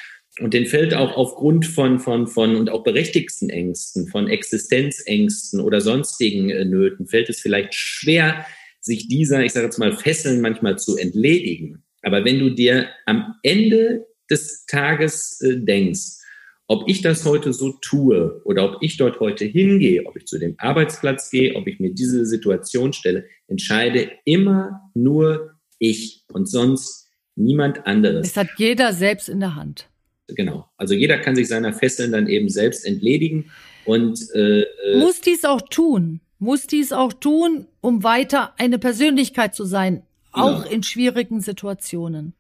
Und 0.41 0.55
den 0.55 0.67
fällt 0.67 0.95
auch 0.95 1.17
aufgrund 1.17 1.67
von, 1.67 1.99
von, 1.99 2.27
von 2.27 2.57
und 2.57 2.71
auch 2.71 2.85
berechtigsten 2.85 3.51
Ängsten, 3.51 4.09
von 4.09 4.29
Existenzängsten 4.29 5.61
oder 5.61 5.81
sonstigen 5.81 6.51
äh, 6.51 6.65
Nöten, 6.65 7.07
fällt 7.07 7.29
es 7.29 7.41
vielleicht 7.41 7.75
schwer, 7.75 8.47
sich 8.81 9.09
dieser, 9.09 9.45
ich 9.45 9.53
sage 9.53 9.67
jetzt 9.67 9.79
mal, 9.79 9.93
Fesseln 9.93 10.41
manchmal 10.41 10.79
zu 10.79 10.97
entledigen. 10.97 11.85
Aber 12.03 12.25
wenn 12.25 12.39
du 12.39 12.51
dir 12.51 12.89
am 13.07 13.35
Ende 13.43 14.07
des 14.29 14.67
Tages 14.67 15.41
äh, 15.43 15.57
denkst, 15.57 16.22
ob 16.69 16.89
ich 16.89 17.03
das 17.03 17.25
heute 17.25 17.53
so 17.53 17.73
tue 17.81 18.41
oder 18.45 18.65
ob 18.65 18.83
ich 18.83 18.97
dort 18.97 19.21
heute 19.21 19.45
hingehe, 19.45 20.07
ob 20.07 20.17
ich 20.17 20.27
zu 20.27 20.39
dem 20.39 20.55
Arbeitsplatz 20.59 21.31
gehe, 21.31 21.55
ob 21.55 21.67
ich 21.67 21.81
mir 21.81 21.93
diese 21.93 22.25
Situation 22.25 22.93
stelle, 22.93 23.27
entscheide 23.49 24.11
immer 24.25 24.81
nur 24.95 25.55
ich 25.79 26.25
und 26.33 26.49
sonst 26.49 27.11
niemand 27.35 27.87
anderes. 27.87 28.29
Es 28.29 28.37
hat 28.37 28.49
jeder 28.57 28.93
selbst 28.93 29.29
in 29.29 29.41
der 29.41 29.55
Hand. 29.55 29.89
Genau. 30.29 30.67
Also 30.77 30.95
jeder 30.95 31.19
kann 31.19 31.37
sich 31.37 31.49
seiner 31.49 31.73
Fesseln 31.73 32.13
dann 32.13 32.29
eben 32.29 32.49
selbst 32.49 32.87
entledigen 32.87 33.51
und 33.85 34.21
äh, 34.35 34.63
äh 34.63 34.99
muss 34.99 35.21
dies 35.21 35.45
auch 35.45 35.63
tun. 35.63 36.21
Muss 36.39 36.67
dies 36.67 36.93
auch 36.93 37.13
tun, 37.13 37.67
um 37.81 38.03
weiter 38.03 38.55
eine 38.59 38.79
Persönlichkeit 38.79 39.55
zu 39.55 39.65
sein, 39.65 40.03
genau. 40.33 40.47
auch 40.47 40.71
in 40.71 40.83
schwierigen 40.83 41.41
Situationen. 41.41 42.35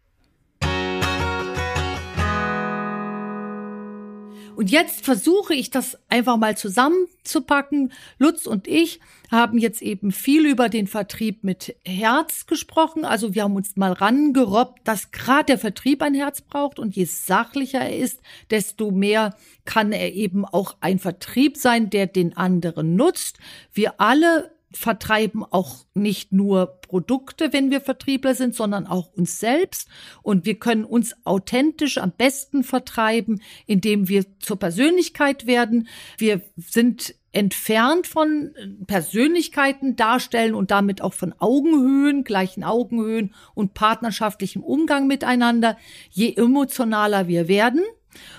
Und 4.54 4.70
jetzt 4.70 5.04
versuche 5.04 5.54
ich 5.54 5.70
das 5.70 5.98
einfach 6.08 6.36
mal 6.36 6.56
zusammenzupacken. 6.56 7.92
Lutz 8.18 8.46
und 8.46 8.68
ich 8.68 9.00
haben 9.30 9.56
jetzt 9.56 9.80
eben 9.80 10.12
viel 10.12 10.46
über 10.46 10.68
den 10.68 10.86
Vertrieb 10.86 11.42
mit 11.42 11.74
Herz 11.86 12.46
gesprochen. 12.46 13.06
Also 13.06 13.34
wir 13.34 13.44
haben 13.44 13.56
uns 13.56 13.76
mal 13.76 13.92
rangerobbt, 13.92 14.86
dass 14.86 15.10
gerade 15.10 15.46
der 15.46 15.58
Vertrieb 15.58 16.02
ein 16.02 16.14
Herz 16.14 16.42
braucht 16.42 16.78
und 16.78 16.94
je 16.94 17.04
sachlicher 17.04 17.80
er 17.80 17.96
ist, 17.96 18.20
desto 18.50 18.90
mehr 18.90 19.34
kann 19.64 19.92
er 19.92 20.12
eben 20.12 20.44
auch 20.44 20.76
ein 20.80 20.98
Vertrieb 20.98 21.56
sein, 21.56 21.88
der 21.88 22.06
den 22.06 22.36
anderen 22.36 22.94
nutzt. 22.94 23.38
Wir 23.72 24.00
alle 24.00 24.51
vertreiben 24.74 25.44
auch 25.44 25.84
nicht 25.94 26.32
nur 26.32 26.66
Produkte, 26.66 27.52
wenn 27.52 27.70
wir 27.70 27.80
Vertriebler 27.80 28.34
sind, 28.34 28.54
sondern 28.54 28.86
auch 28.86 29.12
uns 29.12 29.38
selbst. 29.38 29.88
Und 30.22 30.44
wir 30.44 30.58
können 30.58 30.84
uns 30.84 31.14
authentisch 31.24 31.98
am 31.98 32.12
besten 32.12 32.64
vertreiben, 32.64 33.40
indem 33.66 34.08
wir 34.08 34.24
zur 34.38 34.58
Persönlichkeit 34.58 35.46
werden. 35.46 35.88
Wir 36.18 36.42
sind 36.56 37.14
entfernt 37.32 38.06
von 38.06 38.54
Persönlichkeiten 38.86 39.96
darstellen 39.96 40.54
und 40.54 40.70
damit 40.70 41.00
auch 41.00 41.14
von 41.14 41.34
Augenhöhen, 41.38 42.24
gleichen 42.24 42.62
Augenhöhen 42.62 43.34
und 43.54 43.74
partnerschaftlichem 43.74 44.62
Umgang 44.62 45.06
miteinander. 45.06 45.78
Je 46.10 46.34
emotionaler 46.34 47.28
wir 47.28 47.48
werden, 47.48 47.82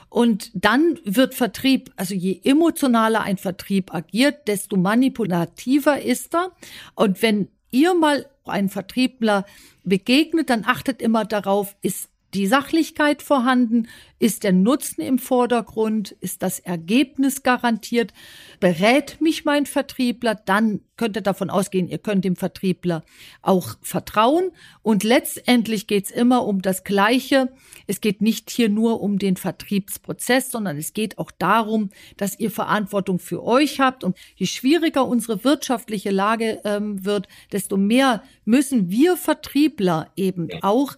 und 0.10 0.52
dann 0.54 1.00
wird 1.04 1.34
Vertrieb, 1.34 1.92
also 1.96 2.14
je 2.14 2.40
emotionaler 2.44 3.22
ein 3.22 3.38
Vertrieb 3.38 3.94
agiert, 3.94 4.48
desto 4.48 4.78
manipulativer 4.78 6.02
ist 6.02 6.36
er. 6.36 6.52
Und 6.96 7.22
wenn 7.22 7.48
ihr 7.72 7.94
mal 7.94 8.28
einen 8.46 8.70
Vertriebler 8.70 9.46
begegnet, 9.84 10.50
dann 10.50 10.66
achtet 10.66 11.02
immer 11.02 11.26
darauf, 11.26 11.76
ist 11.82 12.10
die 12.34 12.48
Sachlichkeit 12.48 13.22
vorhanden? 13.22 13.88
Ist 14.20 14.44
der 14.44 14.54
Nutzen 14.54 15.02
im 15.02 15.20
Vordergrund? 15.20 16.12
Ist 16.22 16.44
das 16.44 16.60
Ergebnis 16.60 17.44
garantiert? 17.44 18.14
Berät 18.60 19.20
mich 19.20 19.44
mein 19.44 19.66
Vertriebler? 19.66 20.36
Dann 20.36 20.80
könnt 20.96 21.18
ihr 21.18 21.22
davon 21.22 21.50
ausgehen, 21.50 21.88
ihr 21.88 21.98
könnt 21.98 22.24
dem 22.24 22.36
Vertriebler 22.36 23.04
auch 23.42 23.76
vertrauen. 23.82 24.52
Und 24.82 25.04
letztendlich 25.04 25.88
geht 25.88 26.06
es 26.06 26.12
immer 26.12 26.46
um 26.46 26.62
das 26.62 26.84
Gleiche. 26.84 27.52
Es 27.88 28.00
geht 28.00 28.22
nicht 28.22 28.50
hier 28.50 28.70
nur 28.70 29.02
um 29.02 29.20
den 29.20 29.36
Vertriebsprozess, 29.36 30.52
sondern 30.52 30.78
es 30.78 30.94
geht 30.94 31.18
auch 31.18 31.32
darum, 31.32 31.90
dass 32.16 32.40
ihr 32.40 32.52
Verantwortung 32.52 33.20
für 33.20 33.44
euch 33.44 33.80
habt. 33.80 34.04
Und 34.04 34.18
je 34.36 34.46
schwieriger 34.46 35.06
unsere 35.06 35.44
wirtschaftliche 35.44 36.12
Lage 36.12 36.62
ähm, 36.64 37.04
wird, 37.04 37.28
desto 37.52 37.76
mehr 37.76 38.24
müssen 38.46 38.90
wir 38.90 39.18
Vertriebler 39.18 40.12
eben 40.16 40.48
auch 40.62 40.96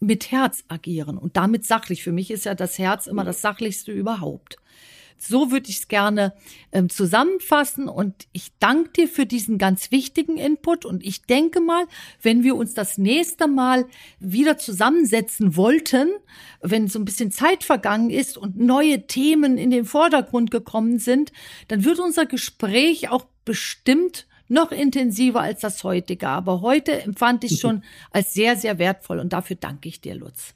mit 0.00 0.30
Herz 0.30 0.64
agieren 0.68 1.18
und 1.18 1.36
damit 1.36 1.64
sachlich. 1.64 2.02
Für 2.02 2.12
mich 2.12 2.30
ist 2.30 2.44
ja 2.44 2.54
das 2.54 2.78
Herz 2.78 3.06
immer 3.06 3.24
das 3.24 3.40
sachlichste 3.40 3.92
überhaupt. 3.92 4.56
So 5.20 5.50
würde 5.50 5.68
ich 5.68 5.78
es 5.78 5.88
gerne 5.88 6.32
ähm, 6.70 6.88
zusammenfassen 6.88 7.88
und 7.88 8.28
ich 8.32 8.52
danke 8.60 8.90
dir 8.90 9.08
für 9.08 9.26
diesen 9.26 9.58
ganz 9.58 9.90
wichtigen 9.90 10.36
Input 10.36 10.84
und 10.84 11.04
ich 11.04 11.22
denke 11.22 11.60
mal, 11.60 11.86
wenn 12.22 12.44
wir 12.44 12.54
uns 12.54 12.72
das 12.72 12.98
nächste 12.98 13.48
Mal 13.48 13.86
wieder 14.20 14.58
zusammensetzen 14.58 15.56
wollten, 15.56 16.10
wenn 16.60 16.86
so 16.86 17.00
ein 17.00 17.04
bisschen 17.04 17.32
Zeit 17.32 17.64
vergangen 17.64 18.10
ist 18.10 18.38
und 18.38 18.58
neue 18.58 19.08
Themen 19.08 19.58
in 19.58 19.72
den 19.72 19.84
Vordergrund 19.84 20.52
gekommen 20.52 21.00
sind, 21.00 21.32
dann 21.66 21.84
wird 21.84 21.98
unser 21.98 22.24
Gespräch 22.24 23.08
auch 23.10 23.26
bestimmt 23.44 24.27
noch 24.48 24.72
intensiver 24.72 25.40
als 25.40 25.60
das 25.60 25.84
heutige. 25.84 26.28
Aber 26.28 26.60
heute 26.60 27.02
empfand 27.02 27.44
ich 27.44 27.60
schon 27.60 27.82
als 28.10 28.32
sehr, 28.34 28.56
sehr 28.56 28.78
wertvoll 28.78 29.18
und 29.18 29.32
dafür 29.32 29.56
danke 29.56 29.88
ich 29.88 30.00
dir, 30.00 30.14
Lutz. 30.14 30.54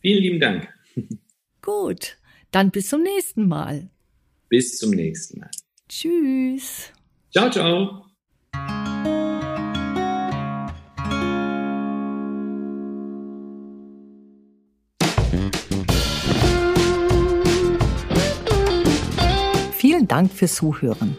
Vielen 0.00 0.22
lieben 0.22 0.40
Dank. 0.40 0.68
Gut, 1.62 2.18
dann 2.50 2.70
bis 2.70 2.88
zum 2.88 3.02
nächsten 3.02 3.48
Mal. 3.48 3.88
Bis 4.48 4.76
zum 4.78 4.90
nächsten 4.90 5.40
Mal. 5.40 5.50
Tschüss. 5.88 6.92
Ciao, 7.30 7.50
ciao. 7.50 8.04
Vielen 19.84 20.08
Dank 20.08 20.32
fürs 20.32 20.54
Zuhören. 20.54 21.16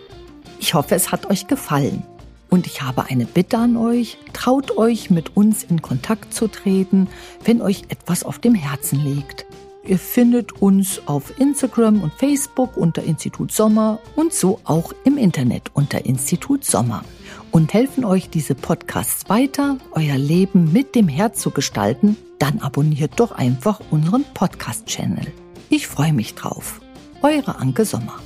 Ich 0.65 0.73
hoffe, 0.73 0.95
es 0.95 1.11
hat 1.11 1.29
euch 1.29 1.45
gefallen. 1.45 2.01
Und 2.49 2.65
ich 2.65 2.81
habe 2.81 3.05
eine 3.05 3.27
Bitte 3.27 3.59
an 3.59 3.77
euch, 3.77 4.17
traut 4.33 4.75
euch 4.77 5.11
mit 5.11 5.37
uns 5.37 5.63
in 5.63 5.83
Kontakt 5.83 6.33
zu 6.33 6.47
treten, 6.47 7.07
wenn 7.43 7.61
euch 7.61 7.83
etwas 7.89 8.23
auf 8.23 8.39
dem 8.39 8.55
Herzen 8.55 8.99
liegt. 8.99 9.45
Ihr 9.85 9.99
findet 9.99 10.63
uns 10.63 11.03
auf 11.05 11.39
Instagram 11.39 12.01
und 12.01 12.13
Facebook 12.13 12.77
unter 12.77 13.03
Institut 13.03 13.51
Sommer 13.51 13.99
und 14.15 14.33
so 14.33 14.59
auch 14.63 14.91
im 15.03 15.19
Internet 15.19 15.69
unter 15.75 16.03
Institut 16.03 16.65
Sommer. 16.65 17.03
Und 17.51 17.75
helfen 17.75 18.03
euch 18.03 18.31
diese 18.31 18.55
Podcasts 18.55 19.29
weiter, 19.29 19.77
euer 19.91 20.17
Leben 20.17 20.73
mit 20.73 20.95
dem 20.95 21.07
Herz 21.07 21.41
zu 21.41 21.51
gestalten, 21.51 22.17
dann 22.39 22.57
abonniert 22.57 23.19
doch 23.19 23.33
einfach 23.33 23.81
unseren 23.91 24.25
Podcast-Channel. 24.33 25.31
Ich 25.69 25.85
freue 25.85 26.13
mich 26.13 26.33
drauf. 26.33 26.81
Eure 27.21 27.59
Anke 27.59 27.85
Sommer. 27.85 28.19